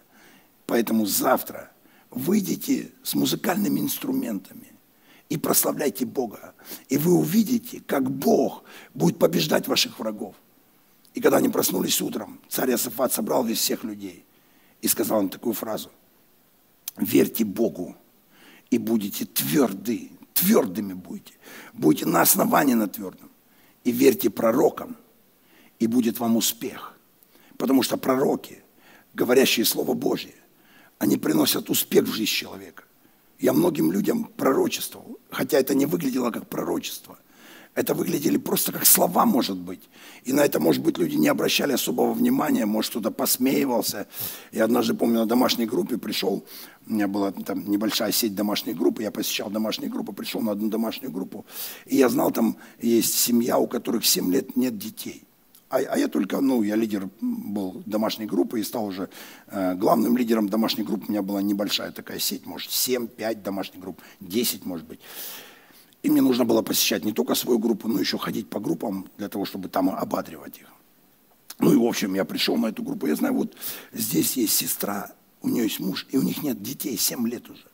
Поэтому 0.68 1.08
завтра 1.08 1.72
выйдите 2.12 2.92
с 3.02 3.16
музыкальными 3.16 3.80
инструментами 3.80 4.72
и 5.30 5.38
прославляйте 5.38 6.06
Бога. 6.06 6.54
И 6.90 7.00
вы 7.00 7.14
увидите, 7.14 7.82
как 7.88 8.12
Бог 8.12 8.66
будет 8.94 9.18
побеждать 9.18 9.68
ваших 9.68 9.98
врагов. 9.98 10.36
И 11.16 11.20
когда 11.20 11.38
они 11.38 11.50
проснулись 11.50 12.00
утром, 12.02 12.40
царь 12.50 12.70
Иосафат 12.70 13.14
собрал 13.14 13.44
весь 13.44 13.58
всех 13.58 13.84
людей 13.84 14.26
и 14.84 14.88
сказал 14.88 15.22
им 15.22 15.30
такую 15.30 15.54
фразу. 15.54 15.90
Верьте 16.98 17.46
Богу 17.46 17.96
и 18.70 18.78
будете 18.78 19.26
тверды, 19.26 20.12
твердыми 20.36 20.94
будете. 20.94 21.34
Будете 21.74 22.06
на 22.06 22.22
основании 22.22 22.76
на 22.76 22.88
твердом 22.88 23.29
и 23.84 23.92
верьте 23.92 24.30
пророкам, 24.30 24.98
и 25.80 25.88
будет 25.88 26.20
вам 26.20 26.38
успех. 26.38 26.98
Потому 27.58 27.84
что 27.84 27.98
пророки, 27.98 28.64
говорящие 29.14 29.66
Слово 29.66 29.94
Божье, 29.94 30.36
они 30.98 31.18
приносят 31.18 31.70
успех 31.70 32.06
в 32.06 32.14
жизнь 32.14 32.32
человека. 32.32 32.84
Я 33.40 33.54
многим 33.54 33.92
людям 33.92 34.26
пророчествовал, 34.26 35.18
хотя 35.30 35.60
это 35.60 35.74
не 35.74 35.86
выглядело 35.86 36.30
как 36.30 36.48
пророчество. 36.48 37.18
Это 37.76 37.94
выглядели 37.94 38.38
просто 38.38 38.72
как 38.72 38.86
слова, 38.86 39.26
может 39.26 39.58
быть. 39.58 39.82
И 40.24 40.34
на 40.34 40.42
это, 40.42 40.60
может 40.60 40.84
быть, 40.84 40.98
люди 40.98 41.16
не 41.16 41.28
обращали 41.28 41.74
особого 41.74 42.14
внимания, 42.14 42.66
может, 42.66 42.92
кто-то 42.92 43.12
посмеивался. 43.12 44.08
Я 44.52 44.66
однажды, 44.66 44.96
помню, 44.96 45.20
на 45.20 45.26
домашней 45.26 45.66
группе 45.66 45.98
пришел, 45.98 46.44
у 46.88 46.94
меня 46.94 47.08
была 47.08 47.32
там 47.32 47.70
небольшая 47.70 48.12
сеть 48.12 48.36
домашней 48.36 48.74
группы, 48.74 49.04
я 49.04 49.12
посещал 49.12 49.50
домашние 49.50 49.90
группы, 49.90 50.12
пришел 50.12 50.42
на 50.42 50.52
одну 50.52 50.70
домашнюю 50.70 51.12
группу, 51.12 51.46
и 51.86 51.98
я 51.98 52.10
знал, 52.10 52.32
там 52.32 52.58
есть 52.82 53.14
семья, 53.14 53.58
у 53.58 53.68
которых 53.68 54.06
7 54.06 54.32
лет 54.32 54.58
нет 54.58 54.78
детей. 54.78 55.24
А, 55.70 55.78
а 55.78 55.98
я 55.98 56.08
только, 56.08 56.42
ну, 56.42 56.64
я 56.64 56.76
лидер 56.76 57.10
был 57.22 57.84
домашней 57.86 58.26
группы 58.26 58.60
и 58.60 58.64
стал 58.64 58.86
уже 58.86 59.10
э, 59.48 59.76
главным 59.76 60.18
лидером 60.18 60.50
домашней 60.50 60.84
группы. 60.84 61.06
У 61.08 61.12
меня 61.12 61.22
была 61.22 61.44
небольшая 61.44 61.92
такая 61.92 62.18
сеть, 62.18 62.48
может, 62.48 62.72
7-5 62.72 63.44
домашних 63.44 63.80
групп, 63.80 64.02
10, 64.20 64.66
может 64.66 64.88
быть. 64.88 65.00
И 66.02 66.10
мне 66.10 66.22
нужно 66.22 66.46
было 66.46 66.62
посещать 66.62 67.04
не 67.04 67.12
только 67.12 67.36
свою 67.36 67.60
группу, 67.60 67.88
но 67.88 68.00
еще 68.00 68.18
ходить 68.18 68.50
по 68.50 68.60
группам 68.60 69.10
для 69.18 69.28
того, 69.28 69.46
чтобы 69.46 69.68
там 69.70 69.90
ободривать 69.90 70.58
их. 70.58 70.68
Ну 71.60 71.74
и, 71.74 71.76
в 71.76 71.84
общем, 71.84 72.14
я 72.14 72.24
пришел 72.24 72.56
на 72.56 72.68
эту 72.68 72.84
группу. 72.84 73.08
Я 73.08 73.16
знаю, 73.16 73.34
вот 73.34 73.56
здесь 73.92 74.38
есть 74.38 74.56
сестра, 74.56 75.12
у 75.42 75.50
нее 75.50 75.64
есть 75.64 75.80
муж, 75.80 76.08
и 76.10 76.18
у 76.18 76.22
них 76.22 76.42
нет 76.42 76.62
детей, 76.62 76.98
7 76.98 77.28
лет 77.28 77.50
уже. 77.50 77.66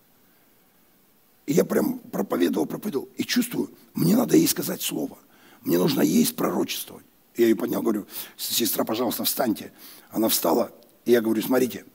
И 1.45 1.53
я 1.53 1.63
прям 1.63 1.99
проповедовал, 1.99 2.65
проповедовал, 2.65 3.09
и 3.17 3.23
чувствую, 3.23 3.69
мне 3.93 4.15
надо 4.15 4.35
ей 4.35 4.47
сказать 4.47 4.81
слово. 4.81 5.17
Мне 5.61 5.77
нужно 5.77 6.01
есть 6.01 6.35
пророчествовать. 6.35 7.05
Я 7.37 7.45
ее 7.45 7.55
поднял, 7.55 7.81
говорю, 7.81 8.07
сестра, 8.37 8.83
пожалуйста, 8.85 9.23
встаньте. 9.23 9.71
Она 10.09 10.29
встала, 10.29 10.71
и 11.05 11.11
я 11.11 11.21
говорю, 11.21 11.41
смотрите, 11.41 11.85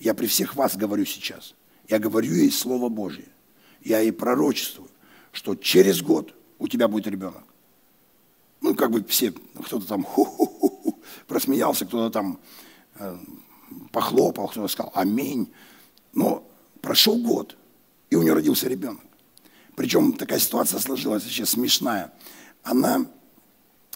я 0.00 0.14
при 0.14 0.26
всех 0.26 0.54
вас 0.54 0.76
говорю 0.76 1.04
сейчас. 1.04 1.54
Я 1.88 1.98
говорю 1.98 2.32
ей 2.32 2.50
Слово 2.50 2.88
Божье. 2.88 3.26
Я 3.82 4.00
ей 4.00 4.12
пророчествую, 4.12 4.88
что 5.34 5.54
через 5.56 6.00
год 6.00 6.34
у 6.58 6.68
тебя 6.68 6.88
будет 6.88 7.06
ребенок. 7.08 7.44
Ну, 8.60 8.74
как 8.74 8.90
бы 8.90 9.04
все, 9.04 9.32
кто-то 9.32 9.86
там 9.86 10.04
ху-ху-ху, 10.04 10.98
просмеялся, 11.26 11.84
кто-то 11.84 12.10
там 12.10 12.38
э, 12.98 13.18
похлопал, 13.92 14.48
кто-то 14.48 14.68
сказал 14.68 14.92
аминь. 14.94 15.52
Но 16.14 16.48
прошел 16.80 17.18
год, 17.18 17.56
и 18.10 18.16
у 18.16 18.22
нее 18.22 18.32
родился 18.32 18.68
ребенок. 18.68 19.02
Причем 19.74 20.12
такая 20.12 20.38
ситуация 20.38 20.78
сложилась 20.78 21.24
вообще 21.24 21.44
смешная. 21.44 22.12
Она 22.62 23.06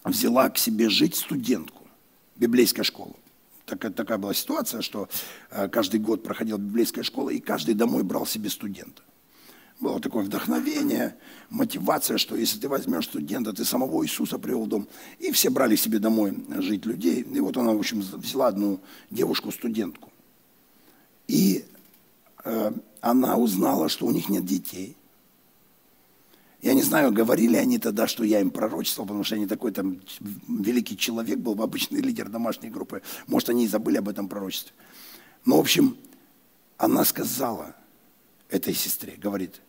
взяла 0.05 0.51
к 0.51 0.59
себе 0.59 0.90
жить 0.90 1.14
студентку, 1.14 1.87
библейская 2.37 2.83
школа. 2.83 3.14
Такая, 3.64 3.92
такая 3.92 4.18
была 4.18 4.35
ситуация, 4.35 4.83
что 4.83 5.09
э, 5.51 5.68
каждый 5.68 6.01
год 6.01 6.22
проходила 6.24 6.59
библейская 6.59 7.05
школа, 7.05 7.31
и 7.31 7.38
каждый 7.38 7.74
домой 7.74 8.03
брал 8.03 8.27
себе 8.27 8.51
студента. 8.51 9.03
Было 9.80 10.00
такое 10.00 10.24
вдохновение, 10.24 11.16
мотивация, 11.50 12.18
что 12.18 12.34
если 12.34 12.58
ты 12.58 12.68
возьмешь 12.68 13.04
студента, 13.04 13.52
ты 13.52 13.64
самого 13.64 14.04
Иисуса 14.04 14.38
привел 14.38 14.64
в 14.64 14.68
дом. 14.68 14.88
И 15.20 15.30
все 15.30 15.50
брали 15.50 15.76
себе 15.76 16.00
домой 16.00 16.36
жить 16.58 16.84
людей. 16.84 17.22
И 17.22 17.40
вот 17.40 17.56
она, 17.56 17.72
в 17.72 17.78
общем, 17.78 18.00
взяла 18.00 18.48
одну 18.48 18.80
девушку-студентку. 19.10 20.12
И 21.28 21.64
э, 22.44 22.72
она 23.00 23.36
узнала, 23.36 23.88
что 23.88 24.06
у 24.06 24.10
них 24.10 24.28
нет 24.28 24.44
детей. 24.44 24.96
Я 26.60 26.74
не 26.74 26.82
знаю, 26.82 27.12
говорили 27.12 27.54
они 27.54 27.78
тогда, 27.78 28.08
что 28.08 28.24
я 28.24 28.40
им 28.40 28.50
пророчествовал, 28.50 29.06
потому 29.06 29.22
что 29.22 29.36
они 29.36 29.46
такой 29.46 29.70
там 29.70 30.00
великий 30.48 30.96
человек 30.96 31.38
был, 31.38 31.62
обычный 31.62 32.00
лидер 32.00 32.28
домашней 32.28 32.70
группы. 32.70 33.02
Может, 33.28 33.50
они 33.50 33.66
и 33.66 33.68
забыли 33.68 33.98
об 33.98 34.08
этом 34.08 34.28
пророчестве. 34.28 34.72
Но, 35.44 35.58
в 35.58 35.60
общем, 35.60 35.96
она 36.78 37.04
сказала 37.04 37.76
этой 38.48 38.74
сестре, 38.74 39.14
говорит, 39.16 39.60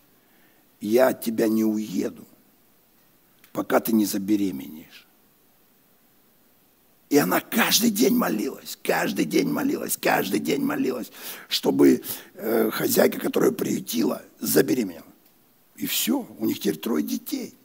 я 0.79 1.09
от 1.09 1.21
тебя 1.21 1.47
не 1.47 1.63
уеду, 1.63 2.25
пока 3.51 3.79
ты 3.79 3.91
не 3.91 4.05
забеременеешь. 4.05 5.07
И 7.09 7.17
она 7.17 7.39
каждый 7.39 7.89
день 7.89 8.15
молилась, 8.15 8.77
каждый 8.83 9.25
день 9.25 9.49
молилась, 9.49 9.97
каждый 9.97 10.39
день 10.39 10.61
молилась, 10.61 11.11
чтобы 11.47 12.03
э, 12.35 12.69
хозяйка, 12.71 13.19
которая 13.19 13.51
приютила, 13.51 14.21
забеременела. 14.39 15.05
И 15.75 15.87
все, 15.87 16.27
у 16.37 16.45
них 16.45 16.59
теперь 16.59 16.77
трое 16.77 17.03
детей. 17.03 17.55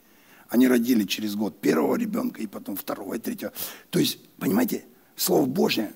Они 0.49 0.67
родили 0.67 1.05
через 1.05 1.35
год 1.35 1.61
первого 1.61 1.97
ребенка, 1.97 2.41
и 2.41 2.47
потом 2.47 2.77
второго, 2.77 3.15
и 3.15 3.19
третьего. 3.19 3.53
То 3.91 3.99
есть, 3.99 4.19
понимаете, 4.39 4.85
Слово 5.17 5.47
Божье, 5.47 5.93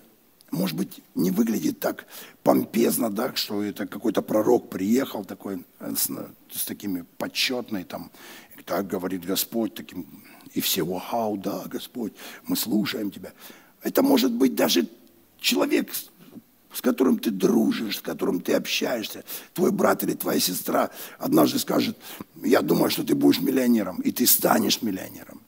может 0.51 0.77
быть, 0.77 1.01
не 1.15 1.31
выглядит 1.31 1.81
так 1.81 2.07
помпезно, 2.43 3.11
да, 3.11 3.35
что 3.35 3.63
это 3.63 3.87
какой-то 3.87 4.23
пророк 4.23 4.71
приехал 4.71 5.25
такой 5.25 5.65
э, 5.81 5.95
с, 5.95 6.11
с 6.51 6.65
такими 6.65 7.05
почетной, 7.19 7.85
там, 7.85 8.11
так 8.65 8.87
говорит 8.87 9.25
Господь, 9.25 9.75
таким, 9.75 10.07
и 10.55 10.61
все, 10.61 10.85
вау, 10.85 11.37
да, 11.37 11.65
Господь, 11.67 12.13
мы 12.47 12.57
слушаем 12.57 13.11
Тебя. 13.11 13.33
Это 13.83 14.03
может 14.03 14.33
быть 14.33 14.55
даже 14.55 14.89
человек 15.41 15.91
с 16.73 16.81
которым 16.81 17.19
ты 17.19 17.31
дружишь, 17.31 17.97
с 17.97 18.01
которым 18.01 18.41
ты 18.41 18.53
общаешься, 18.53 19.25
твой 19.55 19.73
брат 19.73 20.05
или 20.05 20.13
твоя 20.13 20.39
сестра 20.39 20.91
однажды 21.19 21.59
скажет, 21.59 21.97
я 22.45 22.61
думаю, 22.63 22.91
что 22.91 23.03
ты 23.05 23.15
будешь 23.15 23.41
миллионером, 23.41 24.01
и 24.03 24.13
ты 24.13 24.27
станешь 24.27 24.83
миллионером. 24.83 25.41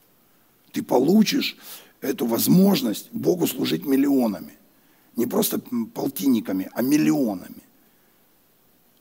Ты 0.72 0.82
получишь 0.82 1.56
эту 2.00 2.26
возможность 2.26 3.12
Богу 3.12 3.46
служить 3.46 3.84
миллионами. 3.84 4.54
Не 5.16 5.27
просто 5.27 5.61
полтинниками, 5.94 6.70
а 6.73 6.83
миллионами. 6.83 7.62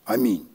Аминь. 0.05 0.47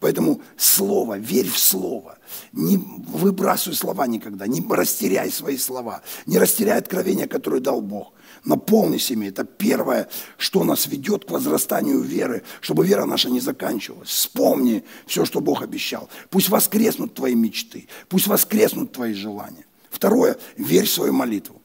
Поэтому 0.00 0.42
слово, 0.56 1.18
верь 1.18 1.48
в 1.48 1.58
слово. 1.58 2.18
Не 2.52 2.76
выбрасывай 2.76 3.76
слова 3.76 4.06
никогда, 4.06 4.46
не 4.46 4.64
растеряй 4.68 5.30
свои 5.30 5.56
слова, 5.56 6.02
не 6.26 6.38
растеряй 6.38 6.78
откровения, 6.78 7.26
которые 7.26 7.60
дал 7.60 7.80
Бог. 7.80 8.12
Наполнись 8.44 9.10
ими. 9.10 9.26
Это 9.26 9.44
первое, 9.44 10.08
что 10.36 10.62
нас 10.62 10.86
ведет 10.86 11.24
к 11.24 11.30
возрастанию 11.30 12.00
веры, 12.00 12.42
чтобы 12.60 12.86
вера 12.86 13.06
наша 13.06 13.30
не 13.30 13.40
заканчивалась. 13.40 14.08
Вспомни 14.08 14.84
все, 15.06 15.24
что 15.24 15.40
Бог 15.40 15.62
обещал. 15.62 16.08
Пусть 16.30 16.48
воскреснут 16.48 17.14
твои 17.14 17.34
мечты, 17.34 17.88
пусть 18.08 18.26
воскреснут 18.26 18.92
твои 18.92 19.14
желания. 19.14 19.64
Второе, 19.90 20.36
верь 20.56 20.86
в 20.86 20.90
свою 20.90 21.12
молитву. 21.12 21.60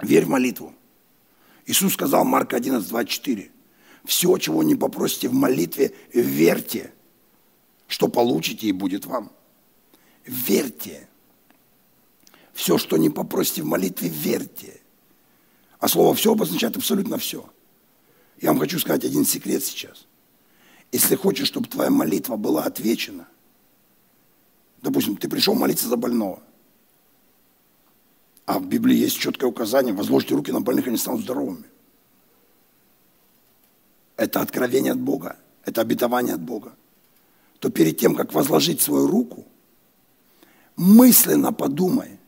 Верь 0.00 0.24
в 0.24 0.28
молитву. 0.28 0.72
Иисус 1.68 1.92
сказал, 1.92 2.24
Марк 2.24 2.54
11, 2.54 2.88
24, 2.88 3.50
все, 4.06 4.38
чего 4.38 4.62
не 4.62 4.74
попросите 4.74 5.28
в 5.28 5.34
молитве, 5.34 5.94
верьте, 6.14 6.94
что 7.86 8.08
получите 8.08 8.68
и 8.68 8.72
будет 8.72 9.04
вам. 9.04 9.30
Верьте. 10.24 11.06
Все, 12.54 12.78
что 12.78 12.96
не 12.96 13.10
попросите 13.10 13.62
в 13.62 13.66
молитве, 13.66 14.08
верьте. 14.08 14.80
А 15.78 15.88
слово 15.88 16.14
«все» 16.14 16.32
обозначает 16.32 16.78
абсолютно 16.78 17.18
все. 17.18 17.48
Я 18.40 18.48
вам 18.48 18.60
хочу 18.60 18.78
сказать 18.78 19.04
один 19.04 19.26
секрет 19.26 19.62
сейчас. 19.62 20.06
Если 20.90 21.16
хочешь, 21.16 21.48
чтобы 21.48 21.68
твоя 21.68 21.90
молитва 21.90 22.36
была 22.36 22.64
отвечена, 22.64 23.28
допустим, 24.80 25.18
ты 25.18 25.28
пришел 25.28 25.54
молиться 25.54 25.86
за 25.86 25.96
больного, 25.98 26.42
а 28.48 28.58
в 28.58 28.66
Библии 28.66 28.96
есть 28.96 29.18
четкое 29.18 29.50
указание, 29.50 29.92
возложите 29.92 30.34
руки 30.34 30.50
на 30.50 30.62
больных, 30.62 30.86
они 30.86 30.96
станут 30.96 31.20
здоровыми. 31.20 31.64
Это 34.16 34.40
откровение 34.40 34.92
от 34.92 34.98
Бога, 34.98 35.36
это 35.66 35.82
обетование 35.82 36.34
от 36.34 36.40
Бога. 36.40 36.72
То 37.58 37.68
перед 37.68 37.98
тем, 37.98 38.14
как 38.14 38.32
возложить 38.32 38.80
свою 38.80 39.06
руку, 39.06 39.44
мысленно 40.76 41.52
подумай, 41.52 42.18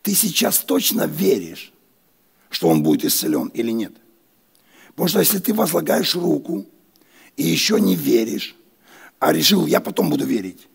ты 0.00 0.14
сейчас 0.14 0.60
точно 0.60 1.06
веришь, 1.06 1.74
что 2.48 2.68
он 2.70 2.82
будет 2.82 3.04
исцелен 3.04 3.48
или 3.48 3.70
нет. 3.70 3.92
Потому 4.94 5.08
что 5.08 5.18
если 5.18 5.40
ты 5.40 5.52
возлагаешь 5.52 6.16
руку 6.16 6.64
и 7.36 7.42
еще 7.42 7.78
не 7.78 7.96
веришь, 7.96 8.56
а 9.18 9.34
решил, 9.34 9.66
я 9.66 9.80
потом 9.80 10.08
буду 10.08 10.24
верить, 10.24 10.68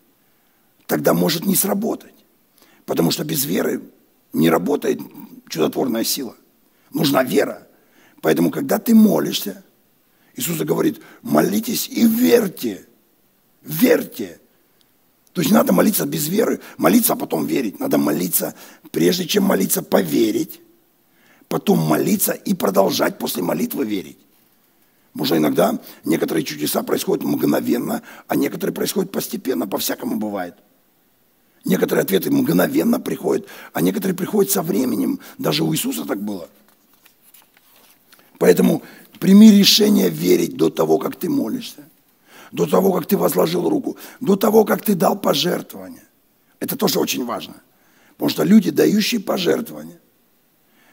тогда 0.86 1.12
может 1.12 1.44
не 1.44 1.56
сработать. 1.56 2.14
Потому 2.86 3.10
что 3.10 3.24
без 3.24 3.46
веры 3.46 3.82
не 4.34 4.50
работает 4.50 5.00
чудотворная 5.48 6.04
сила. 6.04 6.36
Нужна 6.92 7.22
вера. 7.22 7.66
Поэтому, 8.20 8.50
когда 8.50 8.78
ты 8.78 8.94
молишься, 8.94 9.64
Иисус 10.36 10.58
говорит, 10.58 11.00
молитесь 11.22 11.88
и 11.88 12.06
верьте. 12.06 12.86
Верьте. 13.62 14.40
То 15.32 15.40
есть 15.40 15.52
надо 15.52 15.72
молиться 15.72 16.06
без 16.06 16.28
веры, 16.28 16.60
молиться, 16.76 17.14
а 17.14 17.16
потом 17.16 17.46
верить. 17.46 17.80
Надо 17.80 17.98
молиться, 17.98 18.54
прежде 18.92 19.26
чем 19.26 19.44
молиться, 19.44 19.82
поверить, 19.82 20.60
потом 21.48 21.78
молиться 21.78 22.32
и 22.32 22.54
продолжать 22.54 23.18
после 23.18 23.42
молитвы 23.42 23.84
верить. 23.84 24.18
Потому 25.12 25.40
иногда 25.40 25.80
некоторые 26.04 26.44
чудеса 26.44 26.82
происходят 26.82 27.24
мгновенно, 27.24 28.02
а 28.26 28.36
некоторые 28.36 28.74
происходят 28.74 29.12
постепенно, 29.12 29.66
по-всякому 29.66 30.16
бывает. 30.16 30.56
Некоторые 31.64 32.02
ответы 32.02 32.30
мгновенно 32.30 33.00
приходят, 33.00 33.46
а 33.72 33.80
некоторые 33.80 34.16
приходят 34.16 34.52
со 34.52 34.62
временем. 34.62 35.20
Даже 35.38 35.64
у 35.64 35.72
Иисуса 35.72 36.04
так 36.04 36.22
было. 36.22 36.48
Поэтому 38.38 38.82
прими 39.18 39.50
решение 39.50 40.10
верить 40.10 40.56
до 40.56 40.68
того, 40.68 40.98
как 40.98 41.16
ты 41.16 41.30
молишься, 41.30 41.88
до 42.52 42.66
того, 42.66 42.92
как 42.92 43.06
ты 43.06 43.16
возложил 43.16 43.68
руку, 43.68 43.96
до 44.20 44.36
того, 44.36 44.64
как 44.64 44.82
ты 44.82 44.94
дал 44.94 45.18
пожертвование. 45.18 46.04
Это 46.60 46.76
тоже 46.76 46.98
очень 46.98 47.24
важно. 47.24 47.54
Потому 48.12 48.30
что 48.30 48.42
люди, 48.44 48.70
дающие 48.70 49.20
пожертвования, 49.20 50.00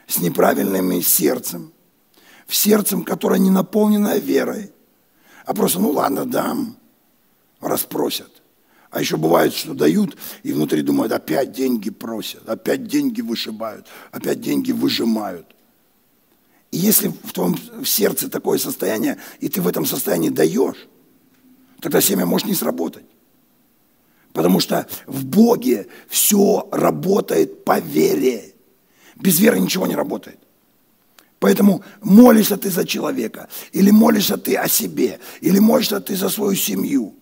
с 0.06 0.18
неправильным 0.18 1.02
сердцем, 1.02 1.72
в 2.46 2.56
сердцем, 2.56 3.04
которое 3.04 3.38
не 3.38 3.50
наполнено 3.50 4.16
верой, 4.16 4.72
а 5.44 5.54
просто, 5.54 5.80
ну 5.80 5.90
ладно, 5.90 6.24
дам, 6.24 6.76
распросят. 7.60 8.41
А 8.92 9.00
еще 9.00 9.16
бывает, 9.16 9.54
что 9.54 9.72
дают, 9.72 10.18
и 10.42 10.52
внутри 10.52 10.82
думают, 10.82 11.12
опять 11.12 11.52
деньги 11.52 11.88
просят, 11.88 12.46
опять 12.46 12.86
деньги 12.86 13.22
вышибают, 13.22 13.86
опять 14.10 14.42
деньги 14.42 14.70
выжимают. 14.70 15.46
И 16.70 16.76
если 16.76 17.08
в 17.08 17.32
твоем 17.32 17.56
в 17.80 17.86
сердце 17.86 18.28
такое 18.28 18.58
состояние, 18.58 19.16
и 19.40 19.48
ты 19.48 19.62
в 19.62 19.66
этом 19.66 19.86
состоянии 19.86 20.28
даешь, 20.28 20.86
тогда 21.80 22.02
семя 22.02 22.26
может 22.26 22.46
не 22.46 22.54
сработать. 22.54 23.06
Потому 24.34 24.60
что 24.60 24.86
в 25.06 25.24
Боге 25.24 25.86
все 26.08 26.68
работает 26.70 27.64
по 27.64 27.80
вере. 27.80 28.54
Без 29.16 29.40
веры 29.40 29.58
ничего 29.58 29.86
не 29.86 29.96
работает. 29.96 30.38
Поэтому 31.38 31.82
молишься 32.02 32.58
ты 32.58 32.68
за 32.68 32.86
человека, 32.86 33.48
или 33.72 33.90
молишься 33.90 34.36
ты 34.36 34.54
о 34.56 34.68
себе, 34.68 35.18
или 35.40 35.58
молишься 35.60 35.98
ты 35.98 36.14
за 36.14 36.28
свою 36.28 36.56
семью. 36.56 37.16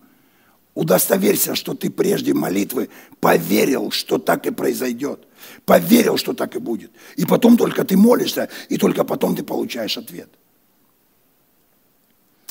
Удостоверься, 0.73 1.53
что 1.55 1.73
ты 1.73 1.89
прежде 1.89 2.33
молитвы 2.33 2.89
поверил, 3.19 3.91
что 3.91 4.17
так 4.17 4.47
и 4.47 4.51
произойдет. 4.51 5.27
Поверил, 5.65 6.17
что 6.17 6.33
так 6.33 6.55
и 6.55 6.59
будет. 6.59 6.91
И 7.17 7.25
потом 7.25 7.57
только 7.57 7.83
ты 7.83 7.97
молишься, 7.97 8.47
и 8.69 8.77
только 8.77 9.03
потом 9.03 9.35
ты 9.35 9.43
получаешь 9.43 9.97
ответ. 9.97 10.29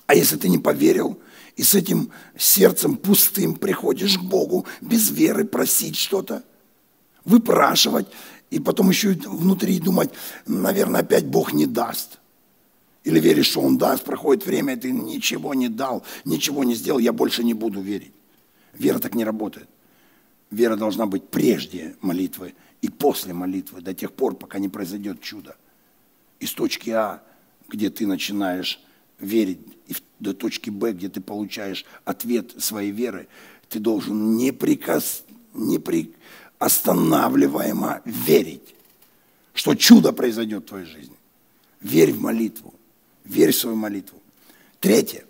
А 0.07 0.15
если 0.15 0.37
ты 0.37 0.49
не 0.49 0.59
поверил, 0.59 1.19
и 1.57 1.63
с 1.63 1.75
этим 1.75 2.11
сердцем 2.37 2.97
пустым 2.97 3.55
приходишь 3.55 4.19
к 4.19 4.23
Богу, 4.23 4.67
без 4.81 5.11
веры 5.11 5.45
просить 5.45 5.97
что-то, 5.97 6.43
выпрашивать, 7.25 8.09
и 8.51 8.59
потом 8.59 8.91
еще 8.91 9.11
внутри 9.11 9.79
думать, 9.79 10.11
наверное, 10.47 11.01
опять 11.01 11.27
Бог 11.27 11.53
не 11.53 11.67
даст. 11.67 12.20
Или 13.05 13.19
веришь, 13.19 13.47
что 13.47 13.61
Он 13.61 13.79
даст, 13.79 14.05
проходит 14.05 14.45
время, 14.45 14.77
ты 14.77 14.93
ничего 14.93 15.55
не 15.55 15.69
дал, 15.69 16.05
ничего 16.25 16.65
не 16.65 16.75
сделал, 16.75 16.99
я 16.99 17.13
больше 17.13 17.43
не 17.43 17.55
буду 17.55 17.81
верить. 17.81 18.13
Вера 18.75 18.99
так 18.99 19.15
не 19.15 19.25
работает. 19.25 19.69
Вера 20.51 20.77
должна 20.77 21.07
быть 21.07 21.29
прежде 21.29 21.97
молитвы 22.01 22.55
и 22.83 22.89
после 22.89 23.33
молитвы, 23.33 23.81
до 23.81 23.95
тех 23.95 24.13
пор, 24.13 24.37
пока 24.37 24.59
не 24.59 24.69
произойдет 24.69 25.21
чудо. 25.21 25.57
Из 26.41 26.53
точки 26.53 26.91
А, 26.91 27.23
где 27.69 27.91
ты 27.91 28.07
начинаешь 28.07 28.81
верить, 29.19 29.61
и 29.87 29.95
до 30.19 30.35
точки 30.35 30.71
Б, 30.71 30.93
где 30.93 31.09
ты 31.09 31.21
получаешь 31.21 31.85
ответ 32.05 32.63
своей 32.63 32.91
веры, 32.91 33.29
ты 33.69 33.79
должен 33.79 34.37
неприкос... 34.37 35.25
неприостанавливаемо 35.55 38.03
верить, 38.05 38.75
что 39.55 39.75
чудо 39.75 40.13
произойдет 40.13 40.65
в 40.65 40.69
твоей 40.69 40.87
жизни. 40.87 41.17
Верь 41.81 42.13
в 42.13 42.21
молитву. 42.21 42.75
Верь 43.31 43.53
в 43.53 43.57
свою 43.57 43.77
молитву. 43.77 44.21
Третье. 44.81 45.25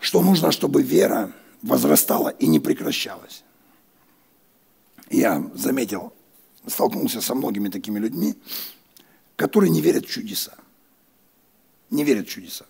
Что 0.00 0.20
нужно, 0.20 0.52
чтобы 0.52 0.82
вера 0.82 1.32
возрастала 1.62 2.28
и 2.28 2.46
не 2.46 2.60
прекращалась. 2.60 3.42
Я 5.08 5.50
заметил, 5.54 6.12
столкнулся 6.66 7.22
со 7.22 7.34
многими 7.34 7.70
такими 7.70 7.98
людьми, 7.98 8.34
которые 9.34 9.70
не 9.70 9.80
верят 9.80 10.04
в 10.04 10.10
чудеса. 10.10 10.58
Не 11.88 12.04
верят 12.04 12.28
в 12.28 12.30
чудеса. 12.30 12.66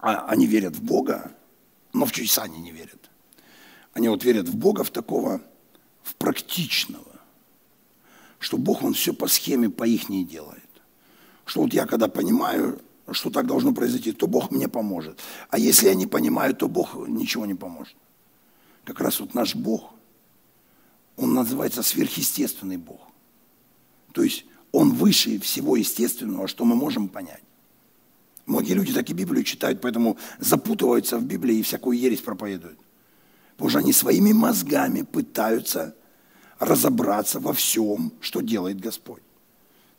А 0.00 0.26
они 0.26 0.48
верят 0.48 0.74
в 0.74 0.82
Бога, 0.82 1.32
но 1.92 2.04
в 2.04 2.10
чудеса 2.10 2.42
они 2.42 2.58
не 2.58 2.72
верят. 2.72 3.10
Они 3.92 4.08
вот 4.08 4.24
верят 4.24 4.48
в 4.48 4.56
Бога, 4.56 4.82
в 4.82 4.90
такого, 4.90 5.40
в 6.02 6.16
практичного, 6.16 7.20
что 8.40 8.58
Бог, 8.58 8.82
Он 8.82 8.92
все 8.92 9.14
по 9.14 9.28
схеме, 9.28 9.70
по 9.70 9.84
их 9.84 10.08
не 10.08 10.24
делает. 10.24 10.71
Что 11.44 11.62
вот 11.62 11.72
я 11.72 11.86
когда 11.86 12.08
понимаю, 12.08 12.80
что 13.10 13.30
так 13.30 13.46
должно 13.46 13.72
произойти, 13.72 14.12
то 14.12 14.26
Бог 14.26 14.50
мне 14.50 14.68
поможет. 14.68 15.18
А 15.50 15.58
если 15.58 15.88
я 15.88 15.94
не 15.94 16.06
понимаю, 16.06 16.54
то 16.54 16.68
Бог 16.68 16.94
ничего 17.08 17.46
не 17.46 17.54
поможет. 17.54 17.96
Как 18.84 19.00
раз 19.00 19.20
вот 19.20 19.34
наш 19.34 19.54
Бог, 19.54 19.92
Он 21.16 21.34
называется 21.34 21.82
сверхъестественный 21.82 22.76
Бог. 22.76 23.00
То 24.12 24.22
есть 24.22 24.44
Он 24.72 24.92
выше 24.92 25.38
всего 25.40 25.76
естественного, 25.76 26.48
что 26.48 26.64
мы 26.64 26.74
можем 26.74 27.08
понять. 27.08 27.42
Многие 28.46 28.74
люди 28.74 28.92
так 28.92 29.08
и 29.08 29.12
Библию 29.12 29.44
читают, 29.44 29.80
поэтому 29.80 30.18
запутываются 30.38 31.18
в 31.18 31.24
Библии 31.24 31.58
и 31.58 31.62
всякую 31.62 31.98
ересь 31.98 32.20
проповедуют. 32.20 32.78
Потому 33.52 33.70
что 33.70 33.78
они 33.78 33.92
своими 33.92 34.32
мозгами 34.32 35.02
пытаются 35.02 35.94
разобраться 36.58 37.38
во 37.38 37.52
всем, 37.52 38.12
что 38.20 38.40
делает 38.40 38.80
Господь. 38.80 39.22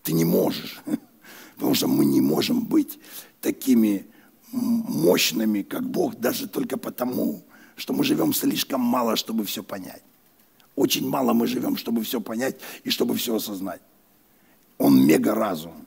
Ты 0.04 0.14
не 0.14 0.26
можешь. 0.26 0.82
Потому 1.56 1.76
что 1.76 1.88
мы 1.88 2.06
не 2.06 2.22
можем 2.22 2.66
быть 2.66 3.00
такими 3.42 4.06
мощными, 4.52 5.62
как 5.62 5.90
Бог, 5.90 6.16
даже 6.16 6.48
только 6.48 6.78
потому, 6.78 7.44
что 7.76 7.94
мы 7.94 8.04
живем 8.04 8.34
слишком 8.34 8.82
мало, 8.82 9.16
чтобы 9.16 9.46
все 9.46 9.64
понять. 9.64 10.04
Очень 10.76 11.08
мало 11.10 11.34
мы 11.34 11.48
живем, 11.48 11.78
чтобы 11.78 12.04
все 12.04 12.22
понять 12.22 12.60
и 12.84 12.90
чтобы 12.90 13.16
все 13.16 13.36
осознать. 13.36 13.82
Он 14.78 15.06
мега 15.06 15.34
разум. 15.34 15.86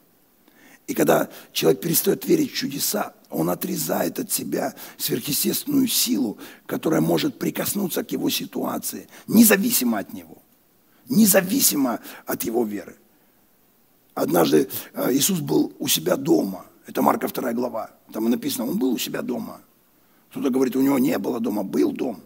И 0.87 0.95
когда 0.95 1.29
человек 1.53 1.81
перестает 1.81 2.25
верить 2.27 2.53
в 2.53 2.57
чудеса, 2.57 3.13
он 3.29 3.51
отрезает 3.51 4.21
от 4.21 4.31
себя 4.31 4.75
сверхъестественную 4.99 5.89
силу, 5.89 6.39
которая 6.67 7.01
может 7.01 7.39
прикоснуться 7.39 8.05
к 8.05 8.13
его 8.13 8.31
ситуации, 8.31 9.09
независимо 9.27 9.99
от 9.99 10.13
него, 10.13 10.39
независимо 11.09 11.99
от 12.25 12.45
его 12.45 12.65
веры. 12.65 12.97
Однажды 14.17 14.71
э, 14.95 15.13
Иисус 15.13 15.41
был 15.41 15.75
у 15.79 15.87
себя 15.89 16.17
дома. 16.17 16.65
Это 16.87 17.03
Марка 17.03 17.29
2 17.29 17.53
глава. 17.53 17.91
Там 18.11 18.31
написано, 18.31 18.67
он 18.67 18.79
был 18.79 18.93
у 18.93 18.99
себя 18.99 19.21
дома. 19.21 19.61
Кто-то 20.31 20.49
говорит, 20.49 20.75
у 20.75 20.81
него 20.81 20.99
не 20.99 21.19
было 21.19 21.39
дома, 21.39 21.63
был 21.63 21.93
дом. 21.93 22.23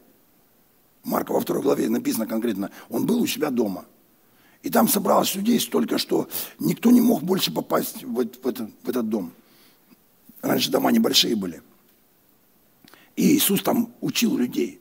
Марка 1.02 1.32
во 1.32 1.40
второй 1.40 1.64
главе 1.64 1.90
написано 1.90 2.28
конкретно, 2.28 2.70
он 2.90 3.06
был 3.06 3.20
у 3.20 3.26
себя 3.26 3.50
дома. 3.50 3.86
И 4.62 4.70
там 4.70 4.86
собралось 4.86 5.34
людей 5.34 5.58
столько, 5.58 5.98
что 5.98 6.28
никто 6.60 6.92
не 6.92 7.00
мог 7.00 7.24
больше 7.24 7.52
попасть 7.52 8.04
в, 8.04 8.20
этот, 8.20 8.70
в 8.84 8.88
этот 8.88 9.08
дом. 9.08 9.32
Раньше 10.42 10.70
дома 10.70 10.92
небольшие 10.92 11.34
были. 11.34 11.60
И 13.16 13.34
Иисус 13.34 13.64
там 13.64 13.92
учил 14.00 14.36
людей. 14.36 14.80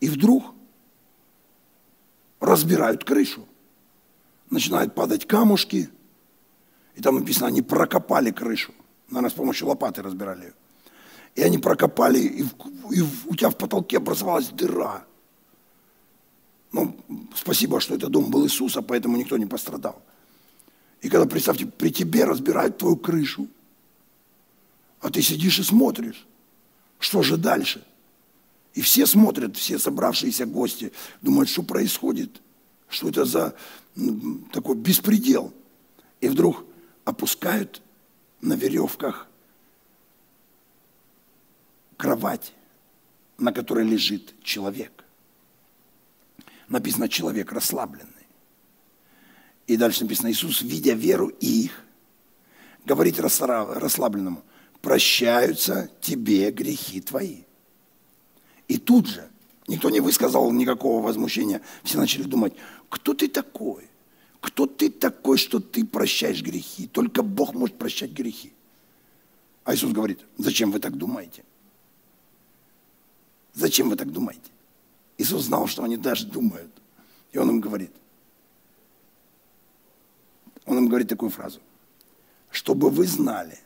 И 0.00 0.08
вдруг 0.10 0.44
разбирают 2.40 3.04
крышу. 3.04 3.48
Начинают 4.50 4.94
падать 4.94 5.26
камушки– 5.26 5.88
и 6.94 7.00
там 7.00 7.18
написано, 7.18 7.46
они 7.46 7.62
прокопали 7.62 8.30
крышу. 8.30 8.72
Наверное, 9.08 9.30
с 9.30 9.34
помощью 9.34 9.68
лопаты 9.68 10.02
разбирали 10.02 10.44
ее. 10.44 10.54
И 11.34 11.42
они 11.42 11.58
прокопали, 11.58 12.18
и, 12.18 12.42
и 12.42 13.02
у 13.26 13.34
тебя 13.34 13.50
в 13.50 13.56
потолке 13.56 13.96
образовалась 13.96 14.48
дыра. 14.48 15.04
Ну, 16.72 16.96
спасибо, 17.34 17.80
что 17.80 17.94
это 17.94 18.08
дом 18.08 18.30
был 18.30 18.44
Иисуса, 18.44 18.82
поэтому 18.82 19.16
никто 19.16 19.36
не 19.36 19.46
пострадал. 19.46 20.02
И 21.00 21.08
когда, 21.08 21.26
представьте, 21.26 21.66
при 21.66 21.90
тебе 21.90 22.24
разбирают 22.24 22.78
твою 22.78 22.96
крышу, 22.96 23.48
а 25.00 25.10
ты 25.10 25.20
сидишь 25.20 25.58
и 25.58 25.62
смотришь, 25.62 26.26
что 26.98 27.22
же 27.22 27.36
дальше? 27.36 27.84
И 28.74 28.80
все 28.80 29.06
смотрят, 29.06 29.56
все 29.56 29.78
собравшиеся 29.78 30.46
гости, 30.46 30.92
думают, 31.20 31.50
что 31.50 31.62
происходит, 31.62 32.40
что 32.88 33.08
это 33.08 33.24
за 33.24 33.54
такой 34.52 34.76
беспредел. 34.76 35.52
И 36.20 36.28
вдруг 36.28 36.64
опускают 37.04 37.82
на 38.40 38.54
веревках 38.54 39.28
кровать, 41.96 42.52
на 43.38 43.52
которой 43.52 43.86
лежит 43.86 44.34
человек. 44.42 45.04
Написано, 46.68 47.08
человек 47.08 47.52
расслабленный. 47.52 48.26
И 49.66 49.76
дальше 49.76 50.02
написано, 50.02 50.30
Иисус, 50.30 50.62
видя 50.62 50.94
веру 50.94 51.28
их, 51.28 51.84
говорит 52.84 53.20
расслабленному, 53.20 54.42
прощаются 54.80 55.90
тебе 56.00 56.50
грехи 56.50 57.00
твои. 57.00 57.42
И 58.66 58.78
тут 58.78 59.06
же, 59.06 59.28
никто 59.68 59.90
не 59.90 60.00
высказал 60.00 60.50
никакого 60.50 61.04
возмущения, 61.04 61.62
все 61.84 61.98
начали 61.98 62.24
думать, 62.24 62.54
кто 62.88 63.14
ты 63.14 63.28
такой? 63.28 63.88
Кто 64.42 64.66
ты 64.66 64.90
такой, 64.90 65.38
что 65.38 65.60
ты 65.60 65.86
прощаешь 65.86 66.42
грехи? 66.42 66.88
Только 66.88 67.22
Бог 67.22 67.54
может 67.54 67.78
прощать 67.78 68.10
грехи. 68.10 68.52
А 69.62 69.72
Иисус 69.72 69.92
говорит, 69.92 70.18
зачем 70.36 70.72
вы 70.72 70.80
так 70.80 70.96
думаете? 70.98 71.44
Зачем 73.54 73.88
вы 73.88 73.94
так 73.94 74.10
думаете? 74.10 74.50
Иисус 75.16 75.44
знал, 75.44 75.68
что 75.68 75.84
они 75.84 75.96
даже 75.96 76.26
думают. 76.26 76.72
И 77.30 77.38
Он 77.38 77.50
им 77.50 77.60
говорит, 77.60 77.92
Он 80.66 80.78
им 80.78 80.88
говорит 80.88 81.08
такую 81.08 81.30
фразу, 81.30 81.60
чтобы 82.50 82.90
вы 82.90 83.06
знали, 83.06 83.60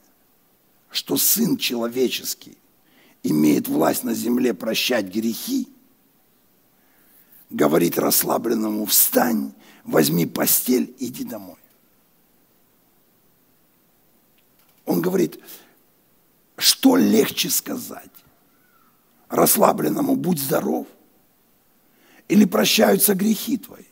что 0.91 1.17
Сын 1.17 1.57
Человеческий 1.57 2.59
имеет 3.23 3.67
власть 3.67 4.05
на 4.05 4.13
земле 4.13 4.53
прощать 4.53 5.07
грехи, 5.07 5.69
говорит 7.51 7.99
расслабленному, 7.99 8.85
встань 8.87 9.53
возьми 9.85 10.27
постель, 10.27 10.95
иди 10.99 11.25
домой. 11.25 11.57
Он 14.85 15.01
говорит, 15.01 15.41
что 16.57 16.97
легче 16.97 17.51
сказать? 17.51 18.11
Расслабленному 19.29 20.15
будь 20.17 20.39
здоров 20.39 20.87
или 22.29 22.45
прощаются 22.45 23.15
грехи 23.15 23.59
твои? 23.59 23.85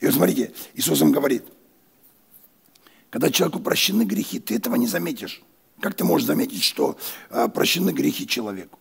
И 0.00 0.06
вот 0.06 0.14
смотрите, 0.14 0.52
Иисус 0.74 1.00
им 1.00 1.12
говорит, 1.12 1.44
когда 3.10 3.30
человеку 3.30 3.60
прощены 3.60 4.02
грехи, 4.02 4.40
ты 4.40 4.56
этого 4.56 4.76
не 4.76 4.86
заметишь. 4.86 5.42
Как 5.80 5.94
ты 5.94 6.04
можешь 6.04 6.26
заметить, 6.26 6.62
что 6.62 6.98
а, 7.30 7.48
прощены 7.48 7.90
грехи 7.90 8.26
человеку? 8.26 8.78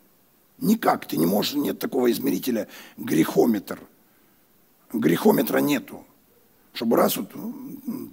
Никак, 0.60 1.08
ты 1.08 1.18
не 1.18 1.26
можешь, 1.26 1.56
нет 1.56 1.80
такого 1.80 2.12
измерителя 2.12 2.68
грехометр– 2.98 3.80
грехометра 5.00 5.60
нету. 5.60 6.06
Чтобы 6.74 6.98
раз 6.98 7.16
вот 7.16 7.32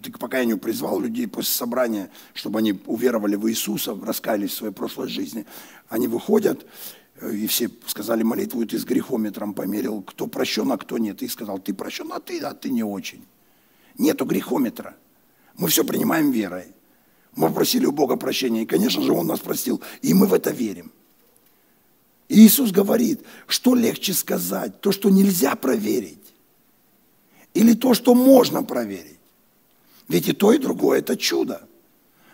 ты 0.03 0.13
к 0.13 0.19
покаянию 0.21 0.57
призвал 0.57 1.01
людей 1.01 1.27
после 1.27 1.51
собрания, 1.51 2.11
чтобы 2.33 2.61
они 2.61 2.81
уверовали 2.87 3.35
в 3.35 3.49
Иисуса, 3.51 3.99
раскаялись 4.01 4.51
в 4.51 4.55
своей 4.55 4.73
прошлой 4.73 5.09
жизни, 5.09 5.47
они 5.89 6.07
выходят, 6.07 6.65
и 7.21 7.49
все 7.49 7.71
сказали 7.87 8.23
молитву, 8.23 8.63
и 8.63 8.67
ты 8.67 8.79
с 8.79 8.85
грехометром 8.85 9.55
померил, 9.55 10.03
кто 10.03 10.29
прощен, 10.29 10.71
а 10.71 10.79
кто 10.79 10.99
нет. 10.99 11.23
И 11.23 11.29
сказал, 11.29 11.59
ты 11.59 11.75
прощен, 11.75 12.13
а 12.13 12.21
ты, 12.21 12.39
а 12.41 12.55
ты 12.55 12.71
не 12.71 12.85
очень. 12.85 13.27
Нету 13.99 14.25
грехометра. 14.25 14.97
Мы 15.57 15.69
все 15.69 15.85
принимаем 15.85 16.31
верой. 16.31 16.67
Мы 17.35 17.49
попросили 17.49 17.87
у 17.87 17.93
Бога 17.93 18.17
прощения, 18.17 18.63
и, 18.63 18.67
конечно 18.67 19.03
же, 19.03 19.13
Он 19.13 19.27
нас 19.27 19.41
простил, 19.41 19.83
и 20.03 20.15
мы 20.15 20.27
в 20.27 20.35
это 20.35 20.51
верим. 20.51 20.93
Иисус 22.29 22.71
говорит, 22.71 23.23
что 23.47 23.75
легче 23.75 24.15
сказать, 24.15 24.81
то, 24.81 24.93
что 24.93 25.11
нельзя 25.11 25.55
проверить, 25.55 26.19
или 27.55 27.75
то, 27.75 27.95
что 27.95 28.15
можно 28.15 28.63
проверить. 28.63 29.19
Ведь 30.09 30.29
и 30.29 30.33
то, 30.33 30.53
и 30.53 30.59
другое– 30.59 30.99
это 31.01 31.17
чудо. 31.17 31.67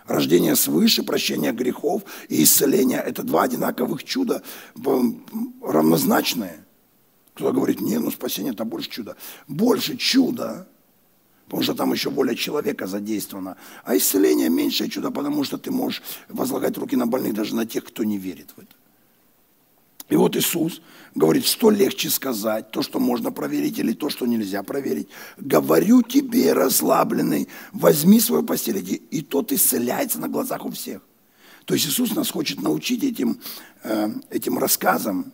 Рождение 0.07 0.57
свыше, 0.57 1.03
прощение 1.03 1.53
грехов 1.53 2.03
и 2.29 2.43
исцеление– 2.43 2.99
это 3.07 3.23
два 3.23 3.43
одинаковых 3.43 4.05
чуда, 4.05 4.43
равнозначные. 5.63 6.65
Кто-то 7.35 7.53
говорит, 7.53 7.81
не, 7.81 7.99
ну 7.99 8.11
спасение– 8.11 8.53
это 8.55 8.65
больше 8.65 8.91
чуда. 8.91 9.17
Больше 9.47 9.97
чуда, 9.97 10.67
потому 11.45 11.63
что 11.63 11.75
там 11.75 11.93
еще 11.93 12.11
воля 12.11 12.35
человека 12.35 12.87
задействована. 12.87 13.57
А 13.85 13.97
исцеление– 13.97 14.49
меньшее 14.51 14.89
чудо, 14.89 15.11
потому 15.11 15.45
что 15.45 15.59
ты 15.59 15.71
можешь 15.71 16.03
возлагать 16.29 16.79
руки 16.79 16.97
на 16.97 17.07
больных 17.07 17.35
даже 17.35 17.55
на 17.55 17.67
тех, 17.67 17.85
кто 17.85 18.03
не 18.03 18.19
верит 18.19 18.51
в 18.57 18.61
это. 18.61 18.75
И 20.09 20.17
вот 20.17 20.37
Иисус 20.37 20.81
говорит, 21.15 21.45
что 21.45 21.71
легче 21.71 22.09
сказать, 22.09 22.71
то, 22.71 22.83
что 22.83 22.99
можно 22.99 23.31
проверить, 23.31 23.79
или 23.79 23.93
то, 23.93 24.09
что 24.09 24.27
нельзя 24.27 24.63
проверить. 24.63 25.09
Говорю 25.37 26.03
тебе, 26.03 26.55
расслабленный, 26.55 27.49
возьми 27.73 28.19
свою 28.21 28.43
постель, 28.43 28.79
иди. 28.79 28.95
И 28.95 29.21
тот 29.21 29.53
исцеляется 29.53 30.19
на 30.19 30.29
глазах 30.29 30.65
у 30.65 30.71
всех. 30.71 31.03
То 31.67 31.75
есть 31.75 31.87
Иисус 31.87 32.15
нас 32.15 32.31
хочет 32.31 32.63
научить 32.63 33.05
этим, 33.05 33.39
э, 33.83 34.11
этим 34.31 34.59
рассказам, 34.59 35.33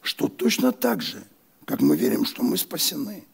что 0.00 0.28
точно 0.28 0.72
так 0.72 1.02
же, 1.02 1.22
как 1.66 1.82
мы 1.82 1.96
верим, 1.96 2.24
что 2.24 2.42
мы 2.42 2.56
спасены. 2.56 3.24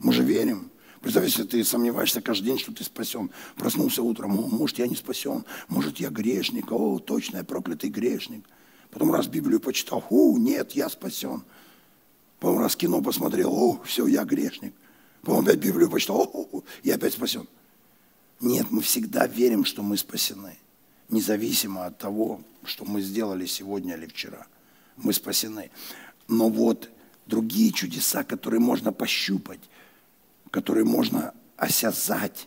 Мы 0.00 0.12
же 0.12 0.24
верим. 0.24 0.70
Представь, 1.00 1.26
если 1.26 1.44
ты 1.44 1.62
сомневаешься 1.62 2.20
каждый 2.20 2.46
день, 2.46 2.58
что 2.58 2.72
ты 2.72 2.82
спасен. 2.82 3.30
Проснулся 3.56 4.02
утром, 4.02 4.32
может, 4.32 4.78
я 4.78 4.88
не 4.88 4.96
спасен, 4.96 5.44
может, 5.68 5.98
я 5.98 6.08
грешник, 6.08 6.72
о, 6.72 6.98
точно, 6.98 7.38
я 7.38 7.44
проклятый 7.44 7.90
грешник. 7.90 8.44
Потом 8.94 9.12
раз 9.12 9.26
Библию 9.26 9.58
почитал, 9.58 10.04
о, 10.08 10.38
нет, 10.38 10.70
я 10.72 10.88
спасен. 10.88 11.42
Потом 12.38 12.60
раз 12.60 12.76
кино 12.76 13.02
посмотрел, 13.02 13.52
о, 13.52 13.82
все, 13.84 14.06
я 14.06 14.22
грешник. 14.24 14.72
Потом 15.22 15.40
опять 15.40 15.58
Библию 15.58 15.90
почитал, 15.90 16.30
о, 16.32 16.62
я 16.84 16.94
опять 16.94 17.14
спасен. 17.14 17.48
Нет, 18.40 18.68
мы 18.70 18.82
всегда 18.82 19.26
верим, 19.26 19.64
что 19.64 19.82
мы 19.82 19.96
спасены. 19.96 20.58
Независимо 21.08 21.86
от 21.86 21.98
того, 21.98 22.40
что 22.62 22.84
мы 22.84 23.02
сделали 23.02 23.46
сегодня 23.46 23.96
или 23.96 24.06
вчера. 24.06 24.46
Мы 24.96 25.12
спасены. 25.12 25.72
Но 26.28 26.48
вот 26.48 26.88
другие 27.26 27.72
чудеса, 27.72 28.22
которые 28.22 28.60
можно 28.60 28.92
пощупать, 28.92 29.60
которые 30.52 30.84
можно 30.84 31.34
осязать, 31.56 32.46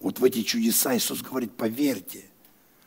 вот 0.00 0.20
в 0.20 0.24
эти 0.24 0.42
чудеса 0.42 0.96
Иисус 0.96 1.20
говорит, 1.20 1.52
поверьте– 1.52 2.24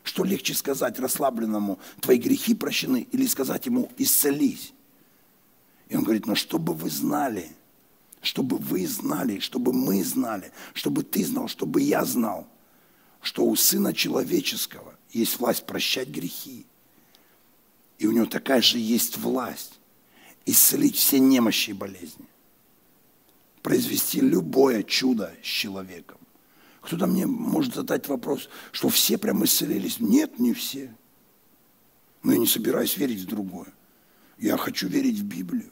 что 0.08 0.24
легче 0.24 0.54
сказать 0.54 0.98
расслабленному, 0.98 1.78
твои 2.00 2.16
грехи 2.16 2.54
прощены, 2.54 3.06
или 3.12 3.26
сказать 3.26 3.66
ему, 3.66 3.92
исцелись. 3.98 4.72
И 5.90 5.96
он 5.96 6.02
говорит, 6.02 6.24
но 6.26 6.34
чтобы 6.34 6.72
вы 6.72 6.88
знали, 6.88 7.52
чтобы 8.22 8.56
вы 8.56 8.86
знали, 8.86 9.38
чтобы 9.38 9.74
мы 9.74 10.02
знали, 10.02 10.50
чтобы 10.72 11.02
ты 11.02 11.22
знал, 11.26 11.46
чтобы 11.46 11.82
я 11.82 12.06
знал, 12.06 12.48
что 13.20 13.44
у 13.44 13.54
Сына 13.54 13.92
Человеческого 13.92 14.94
есть 15.10 15.38
власть 15.38 15.66
прощать 15.66 16.08
грехи. 16.08 16.64
И 17.98 18.06
у 18.06 18.12
него 18.12 18.24
такая 18.24 18.62
же 18.62 18.78
есть 18.78 19.18
власть 19.18 19.78
исцелить 20.46 20.96
все 20.96 21.18
немощи 21.18 21.70
и 21.70 21.74
болезни, 21.74 22.24
произвести 23.60 24.22
любое 24.22 24.82
чудо 24.84 25.34
с 25.42 25.46
человеком. 25.46 26.17
Кто-то 26.88 27.06
мне 27.06 27.26
может 27.26 27.74
задать 27.74 28.08
вопрос, 28.08 28.48
что 28.72 28.88
все 28.88 29.18
прям 29.18 29.44
исцелились. 29.44 30.00
Нет, 30.00 30.38
не 30.38 30.54
все. 30.54 30.90
Но 32.22 32.32
я 32.32 32.38
не 32.38 32.46
собираюсь 32.46 32.96
верить 32.96 33.20
в 33.20 33.26
другое. 33.26 33.66
Я 34.38 34.56
хочу 34.56 34.88
верить 34.88 35.18
в 35.18 35.24
Библию. 35.24 35.70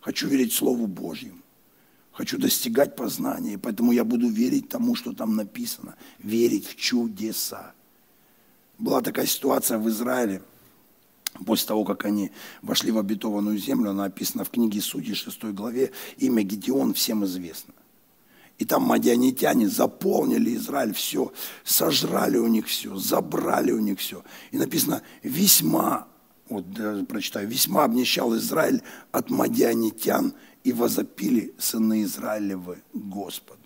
Хочу 0.00 0.28
верить 0.28 0.52
Слову 0.52 0.86
Божьему. 0.86 1.40
Хочу 2.12 2.38
достигать 2.38 2.94
познания. 2.94 3.58
Поэтому 3.58 3.90
я 3.90 4.04
буду 4.04 4.28
верить 4.28 4.68
тому, 4.68 4.94
что 4.94 5.12
там 5.12 5.34
написано. 5.34 5.96
Верить 6.20 6.68
в 6.68 6.76
чудеса. 6.76 7.74
Была 8.78 9.00
такая 9.00 9.26
ситуация 9.26 9.78
в 9.78 9.88
Израиле. 9.88 10.42
После 11.44 11.66
того, 11.66 11.84
как 11.84 12.04
они 12.04 12.30
вошли 12.60 12.92
в 12.92 12.98
обетованную 12.98 13.58
землю, 13.58 13.90
она 13.90 14.04
описана 14.04 14.44
в 14.44 14.50
книге 14.50 14.80
Судей 14.80 15.16
6 15.16 15.42
главе, 15.46 15.90
имя 16.18 16.44
Гедеон 16.44 16.94
всем 16.94 17.24
известно. 17.24 17.74
И 18.62 18.64
там 18.64 18.84
мадианитяне 18.84 19.68
заполнили 19.68 20.54
Израиль 20.54 20.94
все, 20.94 21.32
сожрали 21.64 22.38
у 22.38 22.46
них 22.46 22.68
все, 22.68 22.94
забрали 22.94 23.72
у 23.72 23.80
них 23.80 23.98
все. 23.98 24.22
И 24.52 24.56
написано, 24.56 25.02
весьма, 25.24 26.06
вот 26.48 26.64
прочитаю, 27.08 27.48
весьма 27.48 27.82
обнищал 27.82 28.36
Израиль 28.36 28.80
от 29.10 29.30
мадианитян, 29.30 30.32
и 30.62 30.72
возопили 30.72 31.52
сыны 31.58 32.04
Израилевы 32.04 32.84
Господу. 32.92 33.58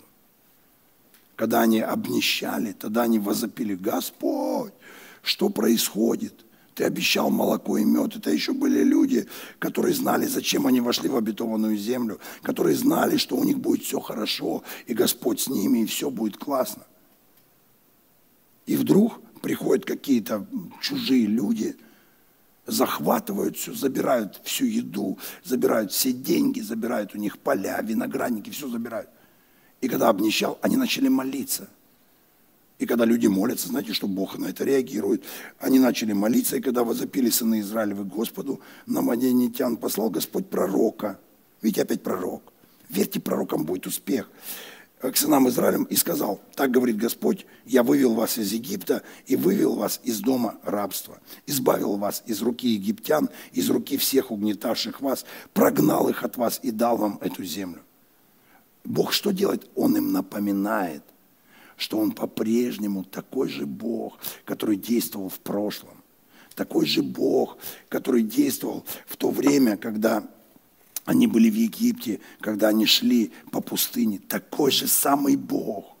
Когда 1.35 1.61
они 1.61 1.79
обнищали, 1.79 2.71
тогда 2.71 3.03
они 3.03 3.19
возопили, 3.19 3.75
Господь, 3.75 4.73
что 5.21 5.49
происходит? 5.49 6.33
Ты 6.77 6.83
обещал 6.83 7.31
молоко 7.31 7.79
и 7.79 7.83
мед. 7.83 8.17
Это 8.17 8.29
еще 8.29 8.53
были 8.53 8.83
люди, 8.83 9.27
которые 9.57 9.95
знали, 9.95 10.27
зачем 10.27 10.67
они 10.67 10.79
вошли 10.79 11.09
в 11.09 11.15
обетованную 11.15 11.75
землю, 11.75 12.19
которые 12.43 12.75
знали, 12.75 13.17
что 13.17 13.35
у 13.35 13.43
них 13.43 13.57
будет 13.57 13.81
все 13.81 13.99
хорошо, 13.99 14.63
и 14.85 14.93
Господь 14.93 15.39
с 15.39 15.47
ними, 15.47 15.79
и 15.79 15.85
все 15.87 16.11
будет 16.11 16.37
классно. 16.37 16.85
И 18.67 18.75
вдруг 18.75 19.19
приходят 19.41 19.85
какие-то 19.85 20.45
чужие 20.79 21.25
люди, 21.25 21.75
захватывают 22.67 23.57
все, 23.57 23.73
забирают 23.73 24.39
всю 24.43 24.65
еду, 24.65 25.17
забирают 25.43 25.91
все 25.91 26.11
деньги, 26.11 26.59
забирают 26.59 27.15
у 27.15 27.17
них 27.17 27.39
поля, 27.39 27.81
виноградники, 27.81 28.51
все 28.51 28.69
забирают. 28.69 29.09
И 29.81 29.87
когда 29.87 30.09
обнищал, 30.09 30.59
они 30.61 30.77
начали 30.77 31.07
молиться– 31.07 31.69
и 32.79 32.85
когда 32.85 33.05
люди 33.05 33.27
молятся, 33.27 33.69
знаете, 33.69 33.93
что 33.93 34.07
Бог 34.07 34.37
на 34.37 34.47
это 34.47 34.63
реагирует. 34.63 35.23
Они 35.59 35.79
начали 35.79 36.13
молиться, 36.13 36.57
и 36.57 36.61
когда 36.61 36.83
возопили 36.83 37.29
сыны 37.29 37.61
Израилевы 37.61 38.03
Господу, 38.03 38.61
на 38.85 39.01
маденитян 39.01 39.77
послал 39.77 40.11
Господь 40.11 40.47
пророка. 40.47 41.19
Видите, 41.61 41.81
опять 41.81 42.03
пророк. 42.03 42.53
Верьте 42.89 43.19
пророкам, 43.19 43.65
будет 43.65 43.87
успех. 43.87 44.29
К 44.99 45.15
сынам 45.15 45.47
Израилем 45.49 45.83
и 45.83 45.95
сказал, 45.95 46.39
так 46.55 46.71
говорит 46.71 46.97
Господь, 46.97 47.45
я 47.65 47.83
вывел 47.83 48.13
вас 48.13 48.37
из 48.37 48.51
Египта 48.51 49.03
и 49.27 49.35
вывел 49.35 49.75
вас 49.75 49.99
из 50.03 50.21
дома 50.21 50.55
рабства, 50.63 51.19
избавил 51.45 51.97
вас 51.97 52.23
из 52.25 52.41
руки 52.41 52.67
египтян, 52.67 53.29
из 53.53 53.69
руки 53.69 53.97
всех 53.97 54.31
угнетавших 54.31 55.01
вас, 55.01 55.25
прогнал 55.53 56.09
их 56.09 56.23
от 56.23 56.37
вас 56.37 56.59
и 56.63 56.71
дал 56.71 56.97
вам 56.97 57.19
эту 57.21 57.43
землю. 57.43 57.81
Бог 58.85 59.13
что 59.13 59.31
делает? 59.31 59.67
Он 59.75 59.97
им 59.97 60.11
напоминает– 60.11 61.03
что 61.77 61.99
Он 61.99 62.11
по-прежнему 62.11 63.03
такой 63.03 63.47
же 63.49 63.65
Бог, 63.65 64.19
который 64.43 64.75
действовал 64.75 65.29
в 65.29 65.39
прошлом. 65.39 66.03
Такой 66.55 66.87
же 66.87 67.03
Бог, 67.03 67.57
который 67.87 68.23
действовал 68.23 68.83
в 69.05 69.15
то 69.15 69.29
время, 69.29 69.77
когда 69.77 70.27
они 71.05 71.27
были 71.27 71.49
в 71.49 71.55
Египте, 71.55 72.19
когда 72.41 72.69
они 72.69 72.85
шли 72.85 73.31
по 73.51 73.61
пустыне. 73.61 74.19
Такой 74.27 74.71
же 74.71 74.87
самый 74.87 75.35
Бог. 75.35 75.95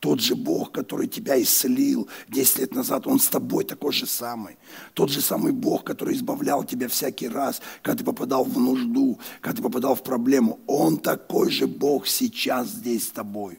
Тот 0.00 0.20
же 0.20 0.36
Бог, 0.36 0.70
который 0.70 1.08
тебя 1.08 1.40
исцелил 1.42 2.08
10 2.28 2.58
лет 2.58 2.74
назад, 2.74 3.06
Он 3.06 3.18
с 3.18 3.26
тобой 3.28 3.64
такой 3.64 3.92
же 3.92 4.06
самый. 4.06 4.56
Тот 4.94 5.10
же 5.10 5.20
самый 5.20 5.52
Бог, 5.52 5.82
который 5.82 6.14
избавлял 6.14 6.62
тебя 6.62 6.86
всякий 6.86 7.26
раз, 7.26 7.60
когда 7.82 7.98
ты 7.98 8.04
попадал 8.04 8.44
в 8.44 8.60
нужду, 8.60 9.18
когда 9.40 9.56
ты 9.56 9.62
попадал 9.62 9.96
в 9.96 10.04
проблему. 10.04 10.60
Он 10.66 10.98
такой 10.98 11.50
же 11.50 11.66
Бог 11.66 12.06
сейчас 12.06 12.68
здесь 12.68 13.08
с 13.08 13.10
тобой. 13.10 13.58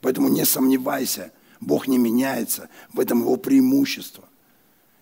Поэтому 0.00 0.28
не 0.28 0.44
сомневайся, 0.44 1.32
Бог 1.60 1.88
не 1.88 1.98
меняется, 1.98 2.68
в 2.92 3.00
этом 3.00 3.20
его 3.20 3.36
преимущество. 3.36 4.24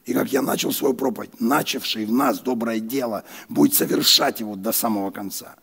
И 0.05 0.15
как 0.15 0.33
я 0.33 0.43
начал 0.43 0.73
свою 0.73 0.95
проповедь, 0.95 1.41
начавший 1.41 2.07
в 2.07 2.13
нас 2.13 2.41
доброе 2.41 2.81
дело 2.81 3.25
будет 3.49 3.75
совершать 3.75 4.41
его 4.41 4.57
до 4.57 4.73
самого 4.73 5.11
конца. 5.11 5.57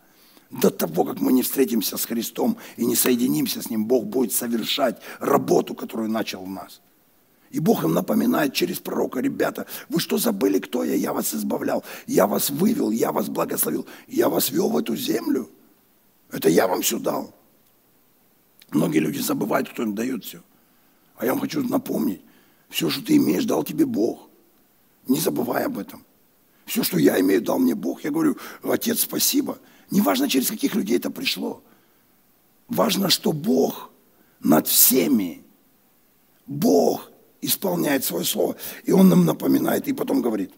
До 0.50 0.70
того, 0.70 1.04
как 1.04 1.20
мы 1.20 1.32
не 1.32 1.42
встретимся 1.42 1.96
с 1.96 2.04
Христом 2.04 2.56
и 2.76 2.86
не 2.86 2.94
соединимся 2.94 3.60
с 3.60 3.68
Ним, 3.68 3.86
Бог 3.86 4.06
будет 4.06 4.32
совершать 4.32 5.00
работу, 5.18 5.74
которую 5.74 6.08
начал 6.08 6.44
в 6.44 6.48
нас. 6.48 6.80
И 7.50 7.58
Бог 7.58 7.84
им 7.84 7.94
напоминает 7.94 8.54
через 8.54 8.78
пророка, 8.78 9.20
ребята, 9.20 9.66
вы 9.88 9.98
что 10.00 10.18
забыли, 10.18 10.58
кто 10.58 10.84
я? 10.84 10.94
Я 10.94 11.12
вас 11.12 11.34
избавлял, 11.34 11.84
я 12.06 12.26
вас 12.26 12.50
вывел, 12.50 12.90
я 12.90 13.12
вас 13.12 13.28
благословил, 13.28 13.86
я 14.06 14.28
вас 14.28 14.50
вел 14.50 14.68
в 14.68 14.76
эту 14.76 14.94
землю. 14.96 15.50
Это 16.30 16.48
я 16.48 16.68
вам 16.68 16.82
все 16.82 16.98
дал. 16.98 17.34
Многие 18.76 18.98
люди 18.98 19.20
забывают, 19.20 19.70
кто 19.70 19.84
им 19.84 19.94
дает 19.94 20.22
все. 20.22 20.42
А 21.16 21.24
я 21.24 21.32
вам 21.32 21.40
хочу 21.40 21.66
напомнить, 21.66 22.20
все, 22.68 22.90
что 22.90 23.02
ты 23.02 23.16
имеешь, 23.16 23.46
дал 23.46 23.64
тебе 23.64 23.86
Бог. 23.86 24.28
Не 25.08 25.18
забывай 25.18 25.64
об 25.64 25.78
этом. 25.78 26.04
Все, 26.66 26.82
что 26.82 26.98
я 26.98 27.18
имею, 27.20 27.40
дал 27.40 27.58
мне 27.58 27.74
Бог. 27.74 28.04
Я 28.04 28.10
говорю, 28.10 28.36
Отец, 28.62 29.00
спасибо. 29.00 29.58
Неважно, 29.90 30.28
через 30.28 30.50
каких 30.50 30.74
людей 30.74 30.98
это 30.98 31.10
пришло. 31.10 31.62
Важно, 32.68 33.08
что 33.08 33.32
Бог 33.32 33.90
над 34.40 34.66
всеми. 34.66 35.42
Бог 36.46 37.10
исполняет 37.40 38.04
свое 38.04 38.26
слово. 38.26 38.56
И 38.84 38.92
Он 38.92 39.08
нам 39.08 39.24
напоминает, 39.24 39.88
и 39.88 39.94
потом 39.94 40.20
говорит, 40.20 40.52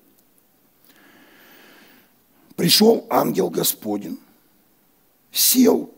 пришел 2.56 3.06
ангел 3.10 3.48
Господень, 3.48 4.18
сел 5.30 5.94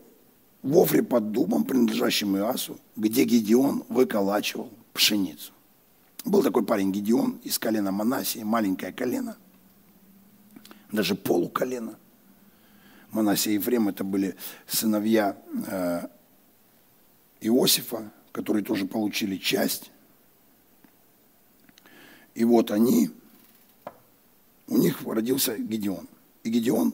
в 0.63 0.77
Офре 0.77 1.01
под 1.01 1.31
дубом, 1.31 1.63
принадлежащим 1.63 2.37
Иасу, 2.37 2.79
где 2.95 3.23
Гедеон 3.23 3.83
выколачивал 3.89 4.69
пшеницу. 4.93 5.53
Был 6.23 6.43
такой 6.43 6.63
парень 6.63 6.91
Гедеон 6.91 7.39
из 7.43 7.57
колена 7.57 7.91
Манасии, 7.91 8.43
маленькое 8.43 8.93
колено, 8.93 9.37
даже 10.91 11.15
полуколено. 11.15 11.97
Манасия 13.11 13.53
и 13.53 13.55
Ефрем 13.55 13.89
это 13.89 14.03
были 14.03 14.35
сыновья 14.67 15.35
э, 15.67 16.07
Иосифа, 17.41 18.11
которые 18.31 18.63
тоже 18.63 18.85
получили 18.85 19.37
часть. 19.37 19.91
И 22.35 22.45
вот 22.45 22.71
они, 22.71 23.09
у 24.67 24.77
них 24.77 25.01
родился 25.01 25.57
Гедеон. 25.57 26.07
И 26.43 26.49
Гедеон, 26.49 26.93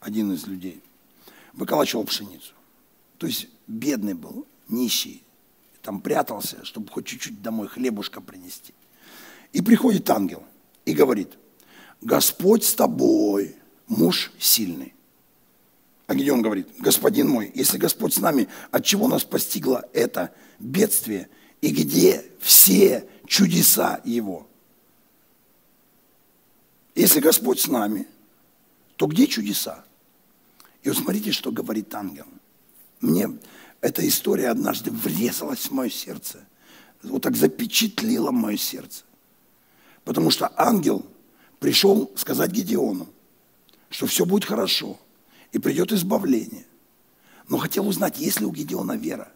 один 0.00 0.32
из 0.32 0.46
людей, 0.46 0.82
выколачивал 1.54 2.04
пшеницу. 2.04 2.54
То 3.20 3.26
есть 3.26 3.48
бедный 3.66 4.14
был, 4.14 4.46
нищий, 4.66 5.22
там 5.82 6.00
прятался, 6.00 6.64
чтобы 6.64 6.90
хоть 6.90 7.04
чуть-чуть 7.04 7.42
домой 7.42 7.68
хлебушка 7.68 8.22
принести. 8.22 8.72
И 9.52 9.60
приходит 9.60 10.08
ангел 10.08 10.42
и 10.86 10.94
говорит, 10.94 11.28
Господь 12.00 12.64
с 12.64 12.74
тобой, 12.74 13.56
муж 13.88 14.32
сильный. 14.38 14.94
А 16.06 16.14
Гедеон 16.14 16.40
говорит, 16.40 16.68
господин 16.78 17.28
мой, 17.28 17.52
если 17.54 17.76
Господь 17.76 18.14
с 18.14 18.20
нами, 18.20 18.48
от 18.70 18.86
чего 18.86 19.06
нас 19.06 19.22
постигло 19.22 19.86
это 19.92 20.32
бедствие, 20.58 21.28
и 21.60 21.68
где 21.74 22.24
все 22.40 23.06
чудеса 23.26 24.00
Его? 24.02 24.48
Если 26.94 27.20
Господь 27.20 27.60
с 27.60 27.68
нами, 27.68 28.08
то 28.96 29.06
где 29.06 29.26
чудеса? 29.26 29.84
И 30.82 30.88
вот 30.88 30.96
смотрите, 30.96 31.32
что 31.32 31.52
говорит 31.52 31.94
ангел. 31.94 32.24
Мне 33.00 33.30
эта 33.80 34.06
история 34.06 34.48
однажды 34.48 34.90
врезалась 34.90 35.66
в 35.66 35.70
мое 35.72 35.90
сердце. 35.90 36.44
Вот 37.02 37.22
так 37.22 37.36
запечатлила 37.36 38.30
мое 38.30 38.56
сердце. 38.56 39.04
Потому 40.04 40.30
что 40.30 40.52
ангел 40.56 41.06
пришел 41.58 42.10
сказать 42.16 42.50
Гедеону, 42.50 43.08
что 43.90 44.06
все 44.06 44.24
будет 44.24 44.44
хорошо– 44.44 44.98
и 45.52 45.58
придет 45.58 45.92
избавление. 45.92 46.64
Но 47.48 47.58
хотел 47.58 47.88
узнать, 47.88 48.18
есть 48.18 48.40
ли 48.40 48.46
у 48.46 48.52
Гедеона 48.52 48.96
вера. 48.96 49.32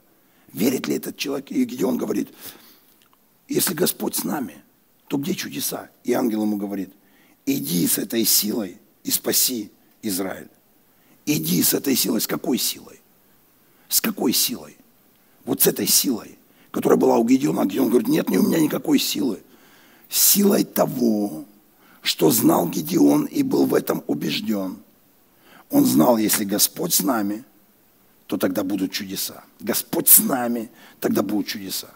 Верит 0.52 0.86
ли 0.86 0.96
этот 0.96 1.16
человек? 1.16 1.50
И 1.50 1.64
Гедеон 1.64 1.98
говорит, 1.98 2.32
если 3.48 3.74
Господь 3.74 4.14
с 4.14 4.24
нами, 4.24 4.62
то 5.08 5.18
где 5.18 5.34
чудеса? 5.34 5.90
И 6.04 6.12
ангел 6.12 6.42
ему 6.42 6.56
говорит, 6.56 6.92
иди 7.44 7.86
с 7.86 7.98
этой 7.98 8.24
силой 8.24 8.78
и 9.02 9.10
спаси 9.10 9.72
Израиль. 10.02 10.48
Иди 11.26 11.62
с 11.62 11.74
этой 11.74 11.96
силой. 11.96 12.20
С 12.20 12.26
какой 12.26 12.58
силой? 12.58 12.93
С 13.88 14.00
какой 14.00 14.32
силой? 14.32 14.76
Вот 15.44 15.62
с 15.62 15.66
этой 15.66 15.86
силой, 15.86 16.38
которая 16.70 16.98
была 16.98 17.18
у 17.18 17.24
Гедеона. 17.24 17.66
Гедеон 17.66 17.88
говорит, 17.88 18.08
нет, 18.08 18.30
не 18.30 18.38
у 18.38 18.42
меня 18.42 18.60
никакой 18.60 18.98
силы. 18.98 19.42
Силой 20.08 20.64
того, 20.64 21.44
что 22.02 22.30
знал 22.30 22.68
Гедеон 22.68 23.24
и 23.26 23.42
был 23.42 23.66
в 23.66 23.74
этом 23.74 24.02
убежден– 24.06 24.78
он 25.74 25.84
знал, 25.84 26.18
если 26.18 26.44
Господь 26.44 26.94
с 26.94 27.02
нами, 27.02 27.44
то 28.28 28.36
тогда 28.36 28.62
будут 28.62 28.92
чудеса. 28.92 29.42
Господь 29.58 30.08
с 30.08 30.20
нами, 30.20 30.70
тогда 31.00 31.22
будут 31.22 31.48
чудеса. 31.48 31.88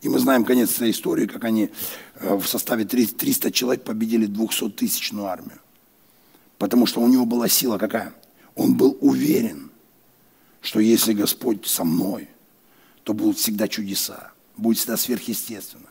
И 0.00 0.08
мы 0.08 0.18
знаем 0.18 0.42
конец 0.44 0.76
этой 0.76 0.90
истории, 0.90 1.26
как 1.26 1.44
они 1.44 1.70
э, 2.14 2.34
в 2.34 2.46
составе 2.46 2.86
300 2.86 3.52
человек 3.52 3.84
победили 3.84 4.26
200-тысячную 4.26 5.26
армию. 5.26 5.58
Потому 6.56 6.86
что 6.86 7.02
у 7.02 7.08
него 7.08 7.26
была 7.26 7.48
сила 7.48 7.76
какая? 7.76 8.14
Он 8.54 8.74
был 8.74 8.96
уверен, 9.02 9.69
что 10.60 10.80
если 10.80 11.12
Господь 11.12 11.66
со 11.66 11.84
мной, 11.84 12.28
то 13.04 13.14
будут 13.14 13.38
всегда 13.38 13.68
чудеса, 13.68 14.32
будет 14.56 14.78
всегда 14.78 14.96
сверхъестественно. 14.96 15.88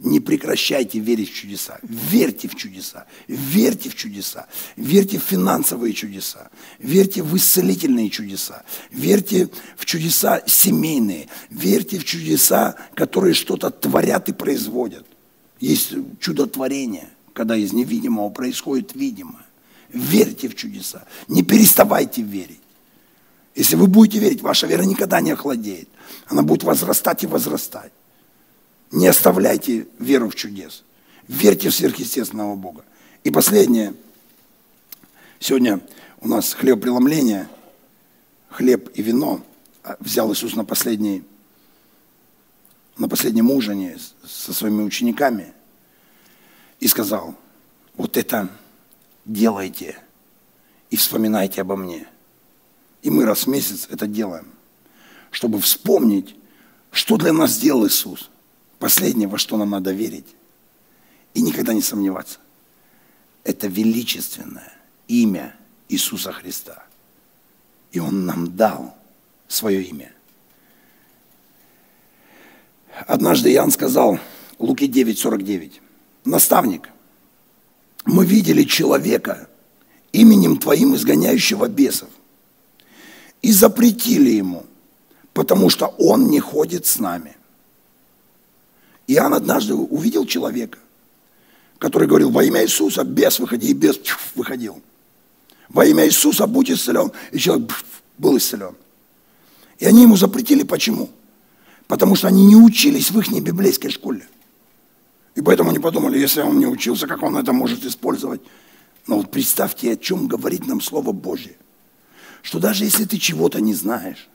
Не 0.00 0.18
прекращайте 0.18 0.98
верить 0.98 1.30
в 1.30 1.34
чудеса. 1.34 1.78
Верьте 1.82 2.48
в 2.48 2.54
чудеса. 2.54 3.06
Верьте 3.28 3.90
в 3.90 3.94
чудеса. 3.94 4.46
Верьте 4.76 5.18
в 5.18 5.22
финансовые 5.22 5.92
чудеса. 5.92 6.50
Верьте 6.78 7.22
в 7.22 7.36
исцелительные 7.36 8.08
чудеса. 8.08 8.62
Верьте 8.90 9.50
в 9.76 9.84
чудеса 9.84 10.42
семейные. 10.46 11.28
Верьте 11.50 11.98
в 11.98 12.06
чудеса, 12.06 12.76
которые 12.94 13.34
что-то 13.34 13.70
творят 13.70 14.30
и 14.30 14.32
производят. 14.32 15.04
Есть 15.60 15.92
чудотворение, 16.18 17.10
когда 17.34 17.54
из 17.54 17.74
невидимого 17.74 18.30
происходит 18.30 18.94
видимое. 18.94 19.44
Верьте 19.92 20.48
в 20.48 20.54
чудеса. 20.54 21.04
Не 21.28 21.42
переставайте 21.42 22.22
верить. 22.22 22.60
Если 23.54 23.76
вы 23.76 23.86
будете 23.86 24.18
верить, 24.18 24.42
ваша 24.42 24.66
вера 24.66 24.82
никогда 24.82 25.20
не 25.20 25.32
охладеет. 25.32 25.88
Она 26.26 26.42
будет 26.42 26.62
возрастать 26.62 27.24
и 27.24 27.26
возрастать. 27.26 27.92
Не 28.92 29.08
оставляйте 29.08 29.86
веру 29.98 30.28
в 30.28 30.34
чудес. 30.34 30.84
Верьте 31.28 31.70
в 31.70 31.74
сверхъестественного 31.74 32.54
Бога. 32.56 32.84
И 33.24 33.30
последнее. 33.30 33.94
Сегодня 35.38 35.80
у 36.20 36.28
нас 36.28 36.52
хлебопреломление, 36.54 37.48
хлеб 38.48 38.90
и 38.94 39.02
вино. 39.02 39.42
А, 39.82 39.96
взял 40.00 40.32
Иисус 40.32 40.54
на, 40.54 40.64
последний, 40.64 41.24
на 42.98 43.08
последнем 43.08 43.50
ужине 43.50 43.98
со 44.26 44.52
своими 44.52 44.82
учениками 44.82 45.52
и 46.80 46.88
сказал, 46.88 47.34
вот 47.94 48.16
это 48.16 48.48
делайте 49.24 49.98
и 50.90 50.96
вспоминайте 50.96 51.62
обо 51.62 51.76
мне. 51.76 52.06
И 53.02 53.10
мы 53.10 53.24
раз 53.24 53.44
в 53.44 53.46
месяц 53.48 53.86
это 53.90 54.06
делаем, 54.06 54.46
чтобы 55.30 55.60
вспомнить, 55.60 56.36
что 56.92 57.16
для 57.16 57.32
нас 57.32 57.52
сделал 57.52 57.86
Иисус– 57.86 58.30
Последнее, 58.80 59.28
во 59.28 59.36
что 59.36 59.58
нам 59.58 59.70
надо 59.70 59.92
верить 59.92 60.24
и 61.34 61.42
никогда 61.42 61.74
не 61.74 61.82
сомневаться, 61.82 62.38
это 63.44 63.68
величественное 63.68 64.72
имя 65.06 65.54
Иисуса 65.90 66.32
Христа. 66.32 66.82
И 67.92 68.00
Он 68.00 68.24
нам 68.24 68.56
дал 68.56 68.96
свое 69.48 69.82
имя. 69.82 70.10
Однажды 73.06 73.52
Иоанн 73.52 73.70
сказал, 73.70 74.18
Луки 74.58 74.86
9, 74.86 75.18
49, 75.18 75.82
«Наставник, 76.24 76.88
мы 78.06 78.24
видели 78.24 78.64
человека, 78.64 79.46
именем 80.12 80.56
Твоим 80.56 80.94
изгоняющего 80.94 81.68
бесов, 81.68 82.08
и 83.42 83.52
запретили 83.52 84.30
ему, 84.30 84.66
потому 85.32 85.70
что 85.70 85.86
он 85.98 86.28
не 86.28 86.40
ходит 86.40 86.86
с 86.86 86.98
нами. 86.98 87.36
Иоанн 89.06 89.34
однажды 89.34 89.74
увидел 89.74 90.24
человека, 90.26 90.78
который 91.78 92.06
говорил, 92.06 92.30
во 92.30 92.44
имя 92.44 92.62
Иисуса, 92.62 93.04
бес 93.04 93.38
выходи, 93.40 93.70
и 93.70 93.74
бес 93.74 93.98
выходил. 94.34 94.80
Во 95.68 95.84
имя 95.84 96.06
Иисуса 96.06 96.46
будь 96.46 96.70
исцелен. 96.70 97.10
И 97.32 97.38
человек 97.38 97.70
был 98.18 98.36
исцелен. 98.36 98.74
И 99.78 99.86
они 99.86 100.02
ему 100.02 100.16
запретили. 100.16 100.62
Почему? 100.62 101.08
Потому 101.86 102.16
что 102.16 102.28
они 102.28 102.44
не 102.46 102.56
учились 102.56 103.10
в 103.10 103.18
их 103.18 103.30
библейской 103.42 103.88
школе. 103.88 104.28
И 105.34 105.40
поэтому 105.40 105.70
они 105.70 105.78
подумали, 105.78 106.18
если 106.18 106.42
он 106.42 106.58
не 106.58 106.66
учился, 106.66 107.06
как 107.06 107.22
он 107.22 107.36
это 107.36 107.52
может 107.52 107.84
использовать. 107.84 108.42
Но 109.06 109.16
вот 109.16 109.30
представьте, 109.30 109.92
о 109.92 109.96
чем 109.96 110.26
говорит 110.28 110.66
нам 110.66 110.80
Слово 110.80 111.12
Божье. 111.12 111.56
Что 112.42 112.58
даже 112.58 112.84
если 112.84 113.04
ты 113.04 113.18
чего-то 113.18 113.60
не 113.60 113.74
знаешь, 113.74 114.28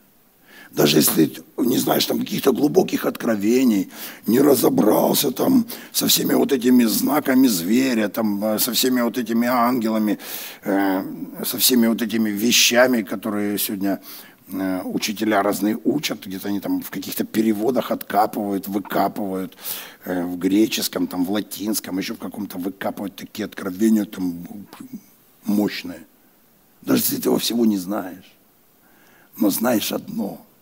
даже 0.76 0.98
если 0.98 1.26
ты 1.26 1.42
не 1.58 1.78
знаешь 1.78 2.06
там 2.06 2.20
каких-то 2.20 2.52
глубоких 2.52 3.06
откровений, 3.06 3.90
не 4.28 4.42
разобрался 4.42 5.32
там 5.32 5.66
со 5.94 6.08
всеми 6.08 6.34
вот 6.34 6.52
этими 6.52 6.84
знаками 6.84 7.48
зверя, 7.48 8.10
там, 8.10 8.44
э, 8.44 8.60
со 8.60 8.72
всеми 8.74 9.02
вот 9.02 9.18
этими 9.18 9.48
ангелами, 9.48 10.20
э, 10.64 11.04
со 11.46 11.58
всеми 11.58 11.88
вот 11.88 12.02
этими 12.02 12.30
вещами, 12.30 13.04
которые 13.04 13.58
сегодня 13.58 14.02
э, 14.52 14.82
учителя 14.84 15.42
разные 15.42 15.80
учат, 15.84 16.26
где-то 16.26 16.50
они 16.50 16.60
там 16.60 16.82
в 16.82 16.90
каких-то 16.90 17.24
переводах 17.24 17.92
откапывают, 17.92 18.68
выкапывают, 18.68 19.58
э, 20.04 20.24
в 20.24 20.38
греческом, 20.38 21.08
там, 21.08 21.26
в 21.26 21.32
латинском, 21.32 21.98
еще 21.98 22.14
в 22.14 22.20
каком-то 22.20 22.58
выкапывают 22.58 23.16
такие 23.16 23.46
откровения 23.46 24.06
там 24.06 24.46
мощные. 25.46 26.02
Даже 26.86 27.02
если 27.02 27.16
ты 27.16 27.22
этого 27.22 27.40
всего 27.40 27.66
не 27.66 27.78
знаешь. 27.78 28.32
Но 29.38 29.50
знаешь 29.50 29.92
одно– 29.92 30.46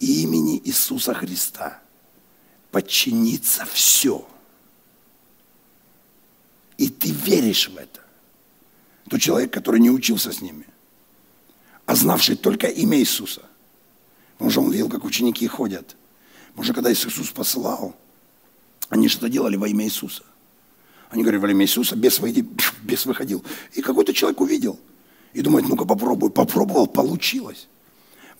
имени 0.00 0.60
Иисуса 0.64 1.14
Христа 1.14 1.80
подчинится 2.70 3.64
все. 3.64 4.26
И 6.76 6.88
ты 6.88 7.10
веришь 7.10 7.68
в 7.68 7.76
это. 7.76 8.00
то 9.08 9.18
человек, 9.18 9.52
который 9.52 9.80
не 9.80 9.90
учился 9.90 10.32
с 10.32 10.42
ними, 10.42 10.66
а 11.86 11.94
знавший 11.94 12.36
только 12.36 12.66
имя 12.66 12.98
Иисуса. 12.98 13.42
Потому 14.34 14.50
что 14.50 14.60
он 14.60 14.70
видел, 14.70 14.88
как 14.88 15.04
ученики 15.04 15.46
ходят. 15.46 15.96
Потому 16.48 16.64
что 16.64 16.74
когда 16.74 16.92
Иисус 16.92 17.30
посылал, 17.30 17.96
они 18.90 19.08
что-то 19.08 19.28
делали 19.28 19.56
во 19.56 19.66
имя 19.66 19.86
Иисуса. 19.86 20.22
Они 21.10 21.22
говорили, 21.22 21.40
во 21.40 21.50
имя 21.50 21.64
Иисуса, 21.64 21.96
бес, 21.96 22.18
выйди, 22.18 22.46
бес 22.82 23.06
выходил. 23.06 23.42
И 23.72 23.80
какой-то 23.80 24.12
человек 24.12 24.40
увидел. 24.40 24.78
И 25.32 25.42
думает, 25.42 25.68
ну-ка 25.68 25.84
попробуй. 25.84 26.30
Попробовал, 26.30 26.86
получилось. 26.86 27.68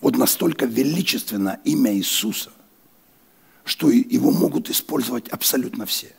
Вот 0.01 0.17
настолько 0.17 0.65
величественно 0.65 1.59
имя 1.63 1.93
Иисуса, 1.93 2.51
что 3.63 3.89
его 3.89 4.31
могут 4.31 4.69
использовать 4.69 5.27
абсолютно 5.29 5.85
все. 5.85 6.13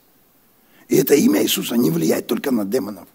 И 0.89 0.97
это 0.97 1.15
имя 1.15 1.43
Иисуса 1.43 1.77
не 1.77 1.91
влияет 1.91 2.27
только 2.27 2.51
на 2.51 2.65
демонов. 2.65 3.09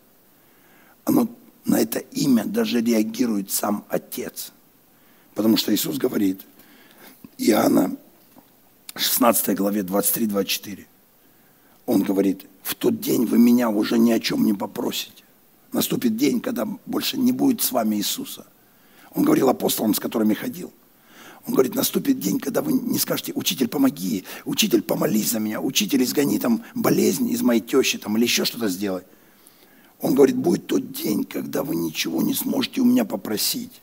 Оно 1.03 1.27
на 1.65 1.79
это 1.79 1.99
имя 1.99 2.45
даже 2.45 2.81
реагирует 2.81 3.51
сам 3.51 3.83
Отец. 3.89 4.51
Потому 5.33 5.57
что 5.57 5.73
Иисус 5.73 5.97
говорит, 5.97 6.41
Иоанна 7.37 7.95
16 8.95 9.55
главе 9.57 9.81
23-24, 9.81 10.85
Он 11.85 12.01
говорит, 12.01 12.45
в 12.63 12.75
тот 12.75 13.01
день 13.01 13.25
вы 13.25 13.37
меня 13.37 13.69
уже 13.69 13.97
ни 13.97 14.11
о 14.11 14.19
чем 14.19 14.45
не 14.45 14.53
попросите. 14.53 15.24
Наступит 15.71 16.15
день, 16.15 16.39
когда 16.39 16.65
больше 16.85 17.17
не 17.17 17.31
будет 17.31 17.61
с 17.61 17.71
вами 17.71 17.95
Иисуса. 17.95 18.45
Он 19.13 19.23
говорил 19.23 19.49
апостолам, 19.49 19.93
с 19.93 19.99
которыми 19.99 20.33
ходил. 20.33 20.71
Он 21.47 21.53
говорит, 21.53 21.75
наступит 21.75 22.19
день, 22.19 22.39
когда 22.39 22.61
вы 22.61 22.73
не 22.73 22.97
скажете, 22.97 23.31
учитель, 23.35 23.67
помоги, 23.67 24.23
учитель, 24.45 24.81
помолись 24.81 25.31
за 25.31 25.39
меня, 25.39 25.61
учитель, 25.61 26.03
изгони 26.03 26.39
там 26.39 26.63
болезнь 26.73 27.29
из 27.29 27.41
моей 27.41 27.61
тещи 27.61 27.97
там, 27.97 28.17
или 28.17 28.23
еще 28.23 28.45
что-то 28.45 28.67
сделай. 28.67 29.03
Он 30.01 30.15
говорит, 30.15 30.35
будет 30.35 30.67
тот 30.67 30.91
день, 30.91 31.23
когда 31.23 31.63
вы 31.63 31.75
ничего 31.75 32.21
не 32.21 32.33
сможете 32.33 32.81
у 32.81 32.85
меня 32.85 33.05
попросить. 33.05 33.81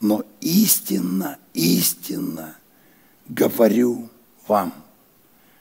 Но 0.00 0.24
истинно, 0.40 1.38
истинно 1.52 2.56
говорю 3.28 4.08
вам. 4.46 4.72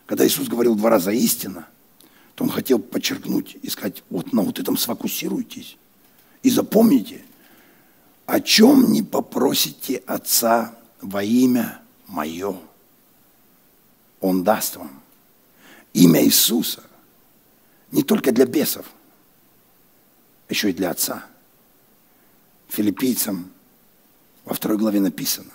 Когда 0.05 0.27
Иисус 0.27 0.47
говорил 0.47 0.75
два 0.75 0.89
раза 0.89 1.11
истина, 1.11 1.67
то 2.35 2.43
Он 2.43 2.49
хотел 2.49 2.79
подчеркнуть 2.79 3.57
и 3.61 3.69
сказать, 3.69 4.03
вот 4.09 4.33
на 4.33 4.41
вот 4.41 4.59
этом 4.59 4.77
сфокусируйтесь. 4.77 5.77
И 6.41 6.49
запомните, 6.49 7.21
о 8.25 8.39
чем 8.39 8.91
не 8.91 9.03
попросите 9.03 9.97
Отца 10.07 10.75
во 11.01 11.23
имя 11.23 11.79
Мое, 12.07 12.57
Он 14.19 14.43
даст 14.43 14.75
вам. 14.75 15.01
Имя 15.93 16.23
Иисуса 16.23 16.83
не 17.91 18.03
только 18.03 18.31
для 18.31 18.45
бесов– 18.45 18.85
еще 20.53 20.69
и 20.69 20.73
для 20.73 20.91
отца. 20.91 21.25
Филиппийцам 22.69 23.51
во 24.45 24.53
второй 24.53 24.77
главе 24.77 24.99
написано, 24.99 25.51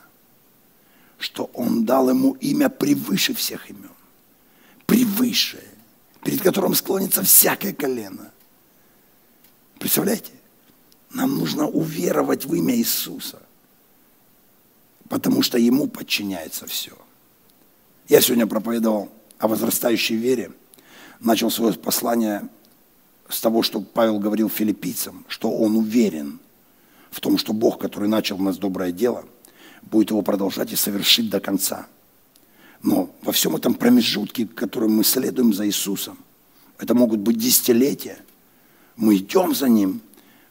что 1.19 1.51
он 1.55 1.85
дал 1.85 2.11
ему 2.11 2.33
имя 2.35 2.69
превыше 2.69 3.35
всех 3.35 3.71
имен. 3.71 3.91
Превыше, 4.87 5.63
перед 6.23 6.41
которым 6.43 6.75
склонится 6.75 7.23
всякое 7.23 7.73
колено. 7.73 8.31
Представляете? 9.79 10.33
Нам 11.11 11.39
нужно 11.39 11.67
уверовать 11.67 12.45
в 12.45 12.55
имя 12.55 12.77
Иисуса, 12.77 13.41
потому 15.09 15.43
что 15.43 15.59
Ему 15.59 15.89
подчиняется 15.89 16.67
все. 16.67 16.93
Я 18.09 18.21
сегодня 18.21 18.47
проповедовал 18.47 19.11
о 19.39 19.49
возрастающей 19.49 20.17
вере, 20.17 20.53
начал 21.21 21.51
свое 21.51 21.75
послание 21.75 22.49
с 23.29 23.41
того, 23.41 23.63
что 23.63 23.81
Павел 23.81 24.19
говорил 24.19 24.49
филиппийцам, 24.49 25.25
что 25.29 25.51
он 25.51 25.77
уверен 25.77 26.41
в 27.11 27.21
том, 27.21 27.39
что 27.39 27.53
Бог, 27.53 27.79
который 27.79 28.09
начал 28.09 28.37
в 28.37 28.43
нас 28.43 28.59
доброе 28.59 28.93
дело, 28.93 29.25
будет 29.83 30.11
его 30.11 30.23
продолжать 30.23 30.73
и 30.73 30.77
совершить 30.77 31.31
до 31.31 31.41
конца. 31.41 31.87
Но 32.83 33.15
во 33.23 33.33
всем 33.33 33.57
этом 33.57 33.75
промежутке, 33.75 34.47
которым 34.47 34.97
мы 34.97 35.05
следуем 35.05 35.53
за 35.53 35.67
Иисусом, 35.67 36.19
это 36.79 36.95
могут 36.95 37.21
быть 37.21 37.39
десятилетия, 37.39 38.19
мы 38.97 39.17
идем 39.17 39.55
за 39.55 39.69
Ним, 39.69 40.01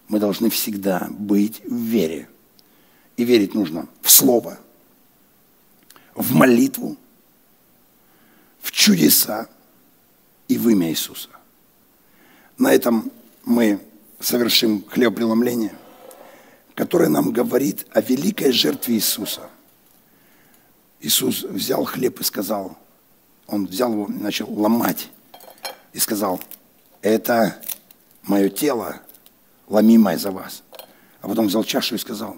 мы 0.08 0.20
должны 0.20 0.50
всегда 0.50 1.08
быть 1.12 1.62
в 1.66 1.76
вере. 1.76 2.30
И 3.16 3.24
верить 3.24 3.54
нужно 3.54 3.88
в 4.02 4.12
Слово, 4.12 4.60
в 6.16 6.34
молитву, 6.34 6.98
в 8.62 8.72
чудеса 8.72 9.50
и 10.48 10.58
в 10.58 10.70
имя 10.70 10.90
Иисуса. 10.90 11.30
На 12.58 12.74
этом 12.74 13.12
мы 13.46 13.82
совершим 14.20 14.84
хлебопреломление, 14.88 15.76
которое 16.76 17.10
нам 17.10 17.32
говорит 17.32 17.86
о 17.92 18.02
великой 18.02 18.52
жертве 18.52 18.96
Иисуса. 18.96 19.50
Иисус 21.00 21.44
взял 21.44 21.84
хлеб 21.86 22.20
и 22.20 22.24
сказал, 22.24 22.78
он 23.46 23.68
взял 23.68 23.92
его, 23.92 24.08
начал 24.08 24.52
ломать 24.52 25.10
и 25.94 26.00
сказал, 26.00 26.42
это 27.02 27.62
мое 28.24 28.50
тело, 28.50 29.02
ломимое 29.68 30.18
за 30.18 30.32
вас. 30.32 30.64
А 31.22 31.28
потом 31.28 31.48
взял 31.48 31.64
чашу 31.64 31.96
и 31.96 32.00
сказал, 32.00 32.38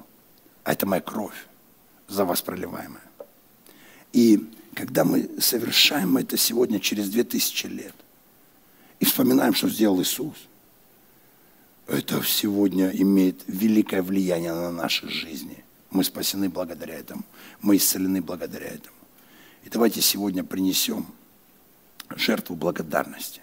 а 0.64 0.74
это 0.74 0.86
моя 0.86 1.02
кровь, 1.02 1.48
за 2.08 2.26
вас 2.26 2.42
проливаемая. 2.42 3.04
И 4.14 4.50
когда 4.76 5.04
мы 5.04 5.30
совершаем 5.40 6.18
это 6.18 6.38
сегодня, 6.38 6.80
через 6.80 7.10
две 7.10 7.24
тысячи 7.24 7.68
лет– 7.68 7.96
и 9.00 9.06
вспоминаем, 9.06 9.54
что 9.54 9.70
сделал 9.70 10.02
Иисус, 10.02 10.36
это 11.88 12.22
сегодня 12.24 12.90
имеет 12.90 13.42
великое 13.48 14.04
влияние 14.04 14.54
на 14.54 14.72
наши 14.72 15.08
жизни. 15.08 15.64
Мы 15.92 16.04
спасены 16.04 16.50
благодаря 16.50 16.96
этому. 16.96 17.24
Мы 17.62 17.78
исцелены 17.78 18.22
благодаря 18.22 18.68
этому. 18.68 18.96
И 19.64 19.70
давайте 19.70 20.02
сегодня 20.02 20.44
принесем 20.44 21.08
жертву 22.16 22.56
благодарности. 22.56 23.42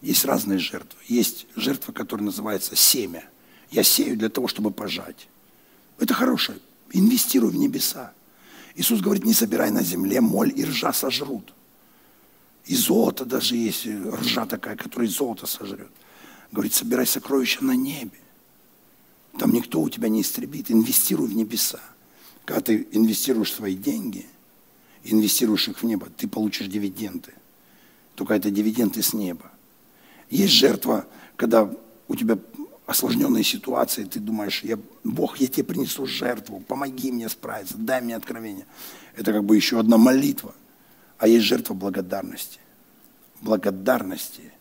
Есть 0.00 0.24
разные 0.24 0.58
жертвы. 0.58 0.98
Есть 1.06 1.46
жертва, 1.56 1.92
которая 1.92 2.26
называется 2.26 2.76
семя. 2.76 3.24
Я 3.70 3.82
сею 3.82 4.16
для 4.16 4.28
того, 4.28 4.48
чтобы 4.48 4.70
пожать. 4.70 5.28
Это 5.98 6.14
хорошее. 6.14 6.58
Инвестируй 6.92 7.50
в 7.50 7.56
небеса. 7.56 8.12
Иисус 8.74 9.00
говорит, 9.00 9.24
не 9.24 9.34
собирай 9.34 9.70
на 9.70 9.82
земле, 9.82 10.20
моль 10.20 10.52
и 10.54 10.64
ржа 10.64 10.92
сожрут. 10.92 11.54
И 12.66 12.74
золото 12.74 13.24
даже 13.24 13.56
есть, 13.56 13.86
ржа 13.86 14.46
такая, 14.46 14.76
которая 14.76 15.08
золото 15.08 15.46
сожрет. 15.46 15.90
Говорит, 16.50 16.74
собирай 16.74 17.06
сокровища 17.06 17.64
на 17.64 17.72
небе. 17.72 18.18
Там 19.38 19.52
никто 19.52 19.80
у 19.80 19.88
тебя 19.88 20.08
не 20.08 20.22
истребит. 20.22 20.70
Инвестируй 20.70 21.28
в 21.28 21.34
небеса. 21.34 21.80
Когда 22.44 22.60
ты 22.60 22.86
инвестируешь 22.92 23.52
свои 23.52 23.74
деньги, 23.74 24.26
инвестируешь 25.02 25.68
их 25.68 25.82
в 25.82 25.84
небо, 25.84 26.08
ты 26.16 26.28
получишь 26.28 26.68
дивиденды. 26.68 27.32
Только 28.14 28.34
это 28.34 28.50
дивиденды 28.50 29.02
с 29.02 29.12
неба. 29.12 29.50
Есть 30.30 30.52
жертва, 30.52 31.06
когда 31.36 31.70
у 32.06 32.14
тебя 32.14 32.38
осложненные 32.86 33.44
ситуации, 33.44 34.04
ты 34.04 34.20
думаешь, 34.20 34.62
я, 34.62 34.78
Бог, 35.04 35.38
я 35.38 35.46
тебе 35.46 35.64
принесу 35.64 36.06
жертву, 36.06 36.60
помоги 36.60 37.10
мне 37.10 37.28
справиться, 37.28 37.76
дай 37.78 38.02
мне 38.02 38.14
откровение. 38.14 38.66
Это 39.16 39.32
как 39.32 39.44
бы 39.44 39.56
еще 39.56 39.80
одна 39.80 39.96
молитва– 39.96 40.54
а 41.18 41.26
есть 41.26 41.46
жертва 41.46 41.74
благодарности. 41.74 42.58
Благодарности 43.40 44.52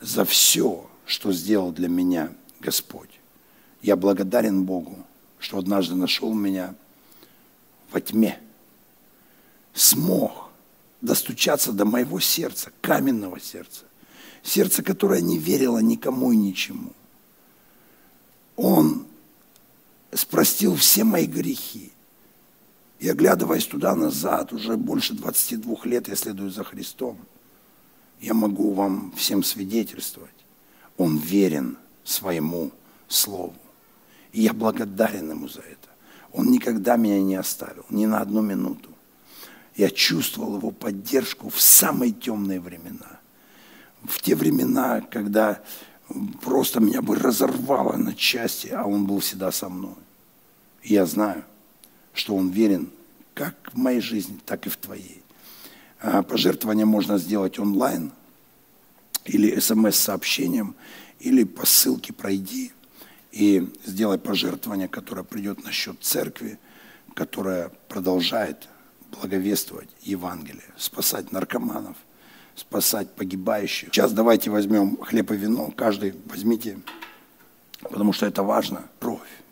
за 0.00 0.24
все, 0.24 0.88
что 1.04 1.32
сделал 1.32 1.72
для 1.72 1.88
меня 1.88 2.32
Господь. 2.60 3.20
Я 3.86 3.94
благодарен 3.94 4.64
Богу, 4.64 4.96
что 5.38 5.58
однажды 5.58 5.94
нашел 5.94 6.34
меня 6.34 6.74
во 7.92 8.00
тьме. 8.00 8.40
Смог 9.74 10.50
достучаться 11.00 11.70
до 11.70 11.84
моего 11.84 12.18
сердца, 12.18 12.72
каменного 12.80 13.38
сердца. 13.38 13.84
Сердце, 14.42 14.82
которое 14.82 15.20
не 15.20 15.38
верило 15.38 15.78
никому 15.78 16.32
и 16.32 16.36
ничему. 16.36 16.90
Он 18.56 19.06
спростил 20.12 20.74
все 20.74 21.04
мои 21.04 21.26
грехи. 21.26 21.92
И 22.98 23.08
оглядываясь 23.08 23.66
туда-назад, 23.66 24.52
уже 24.52 24.76
больше 24.76 25.14
22 25.14 25.76
лет 25.84 26.08
я 26.08 26.16
следую 26.16 26.50
за 26.50 26.64
Христом, 26.64 27.18
я 28.20 28.34
могу 28.34 28.72
вам 28.72 29.12
всем 29.12 29.44
свидетельствовать. 29.44 30.34
Он 30.96 31.18
верен 31.18 31.78
своему 32.02 32.72
Слову. 33.06 33.54
И 34.36 34.42
я 34.42 34.52
благодарен 34.52 35.30
Ему 35.30 35.48
за 35.48 35.60
это. 35.60 35.88
Он 36.30 36.50
никогда 36.50 36.96
меня 36.96 37.22
не 37.22 37.36
оставил, 37.36 37.86
ни 37.88 38.04
на 38.04 38.20
одну 38.20 38.42
минуту. 38.42 38.90
Я 39.74 39.88
чувствовал 39.88 40.58
Его 40.58 40.72
поддержку 40.72 41.48
в 41.48 41.58
самые 41.58 42.12
темные 42.12 42.60
времена. 42.60 43.18
В 44.04 44.20
те 44.20 44.34
времена, 44.34 45.00
когда 45.00 45.62
просто 46.42 46.80
меня 46.80 47.00
бы 47.00 47.16
разорвало 47.16 47.96
на 47.96 48.14
части, 48.14 48.68
а 48.68 48.84
Он 48.84 49.06
был 49.06 49.20
всегда 49.20 49.50
со 49.50 49.70
мной. 49.70 49.96
И 50.82 50.92
я 50.92 51.06
знаю– 51.06 51.42
что 52.12 52.34
Он 52.34 52.50
верен 52.50 52.90
как 53.32 53.54
в 53.72 53.78
моей 53.78 54.00
жизни, 54.00 54.38
так 54.44 54.66
и 54.66 54.70
в 54.70 54.76
твоей. 54.76 55.22
А 56.00 56.22
пожертвование 56.22 56.86
можно 56.86 57.16
сделать 57.16 57.58
онлайн 57.58 58.12
или 59.24 59.58
смс-сообщением, 59.58 60.74
или 61.20 61.44
по 61.44 61.64
ссылке 61.64 62.12
«Пройди». 62.12 62.72
И 63.36 63.70
сделай 63.84 64.16
пожертвование, 64.16 64.88
которое 64.88 65.22
придет 65.22 65.62
на 65.62 65.70
счет 65.70 65.98
церкви, 66.00 66.58
которая 67.12 67.68
продолжает 67.86 68.66
благовествовать 69.12 69.90
Евангелие, 70.00 70.64
спасать 70.78 71.32
наркоманов, 71.32 71.98
спасать 72.54 73.12
погибающих. 73.14 73.90
Сейчас 73.90 74.12
давайте 74.12 74.48
возьмем 74.48 74.96
хлеб 75.02 75.32
и 75.32 75.36
вино, 75.36 75.70
каждый 75.76 76.14
возьмите, 76.24 76.78
потому 77.82 78.14
что 78.14 78.24
это 78.24 78.42
важно, 78.42 78.88
кровь. 79.00 79.42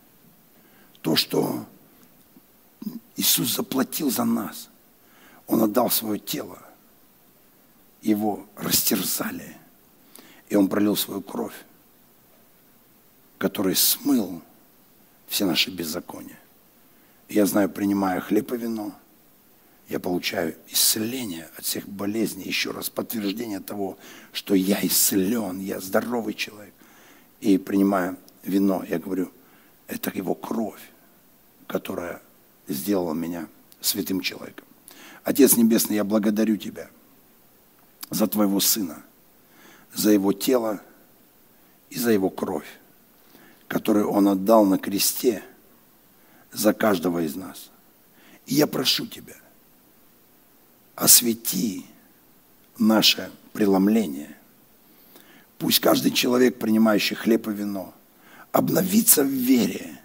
То, 1.02 1.14
что 1.14 1.66
Иисус 3.16 3.54
заплатил 3.54 4.10
за 4.10 4.24
нас. 4.24 4.70
Он 5.46 5.62
отдал 5.62 5.90
свое 5.90 6.18
тело. 6.18 6.58
Его 8.00 8.46
растерзали. 8.56 9.58
И 10.48 10.56
Он 10.56 10.68
пролил 10.68 10.96
свою 10.96 11.20
кровь, 11.20 11.66
который 13.38 13.76
смыл 13.76 14.42
все 15.26 15.44
наши 15.46 15.70
беззакония. 15.70 16.38
Я 17.28 17.46
знаю, 17.46 17.68
принимая 17.68 18.20
хлеб 18.20 18.52
и 18.52 18.56
вино, 18.56 18.92
я 19.88 20.00
получаю 20.00 20.54
исцеление 20.68 21.48
от 21.56 21.64
всех 21.64 21.88
болезней, 21.88 22.44
еще 22.44 22.70
раз 22.70 22.88
подтверждение 22.88 23.60
того, 23.60 23.98
что 24.32 24.54
я 24.54 24.78
исцелен, 24.82 25.60
я 25.60 25.80
здоровый 25.80 26.34
человек. 26.34 26.72
И 27.40 27.58
принимая 27.58 28.16
вино, 28.42 28.84
я 28.88 28.98
говорю, 28.98 29.30
это 29.86 30.10
его 30.14 30.34
кровь, 30.34 30.80
которая 31.66 32.22
сделала 32.66 33.12
меня 33.12 33.48
святым 33.80 34.20
человеком. 34.20 34.66
Отец 35.22 35.56
Небесный, 35.56 35.96
я 35.96 36.04
благодарю 36.04 36.56
Тебя 36.56 36.88
за 38.10 38.26
Твоего 38.26 38.60
Сына, 38.60 39.02
за 39.92 40.10
Его 40.10 40.32
тело 40.32 40.80
и 41.90 41.98
за 41.98 42.10
Его 42.10 42.30
кровь, 42.30 42.68
которую 43.68 44.08
Он 44.10 44.28
отдал 44.28 44.64
на 44.64 44.78
кресте 44.78 45.42
за 46.52 46.72
каждого 46.72 47.24
из 47.24 47.34
нас. 47.34 47.70
И 48.46 48.54
я 48.54 48.66
прошу 48.66 49.06
Тебя, 49.06 49.36
освети 50.94 51.86
наше 52.78 53.30
преломление. 53.52 54.36
Пусть 55.58 55.80
каждый 55.80 56.10
человек, 56.10 56.58
принимающий 56.58 57.16
хлеб 57.16 57.48
и 57.48 57.52
вино, 57.52 57.94
обновится 58.52 59.22
в 59.22 59.28
вере, 59.28 59.98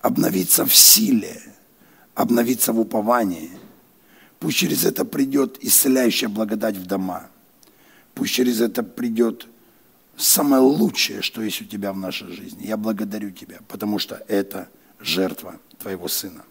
обновится 0.00 0.64
в 0.64 0.74
силе, 0.74 1.40
обновиться 2.14 2.72
в 2.72 2.80
уповании. 2.80 3.50
Пусть 4.38 4.58
через 4.58 4.84
это 4.84 5.04
придет 5.04 5.58
исцеляющая 5.62 6.28
благодать 6.28 6.76
в 6.76 6.86
дома. 6.86 7.28
Пусть 8.14 8.34
через 8.34 8.60
это 8.60 8.82
придет 8.82 9.48
самое 10.16 10.62
лучшее, 10.62 11.22
что 11.22 11.42
есть 11.42 11.62
у 11.62 11.64
тебя 11.64 11.92
в 11.92 11.96
нашей 11.96 12.28
жизни. 12.28 12.66
Я 12.66 12.76
благодарю 12.76 13.30
тебя, 13.30 13.58
потому 13.68 13.98
что 13.98 14.22
это 14.28 14.68
жертва 15.00 15.60
твоего 15.78 16.08
сына. 16.08 16.44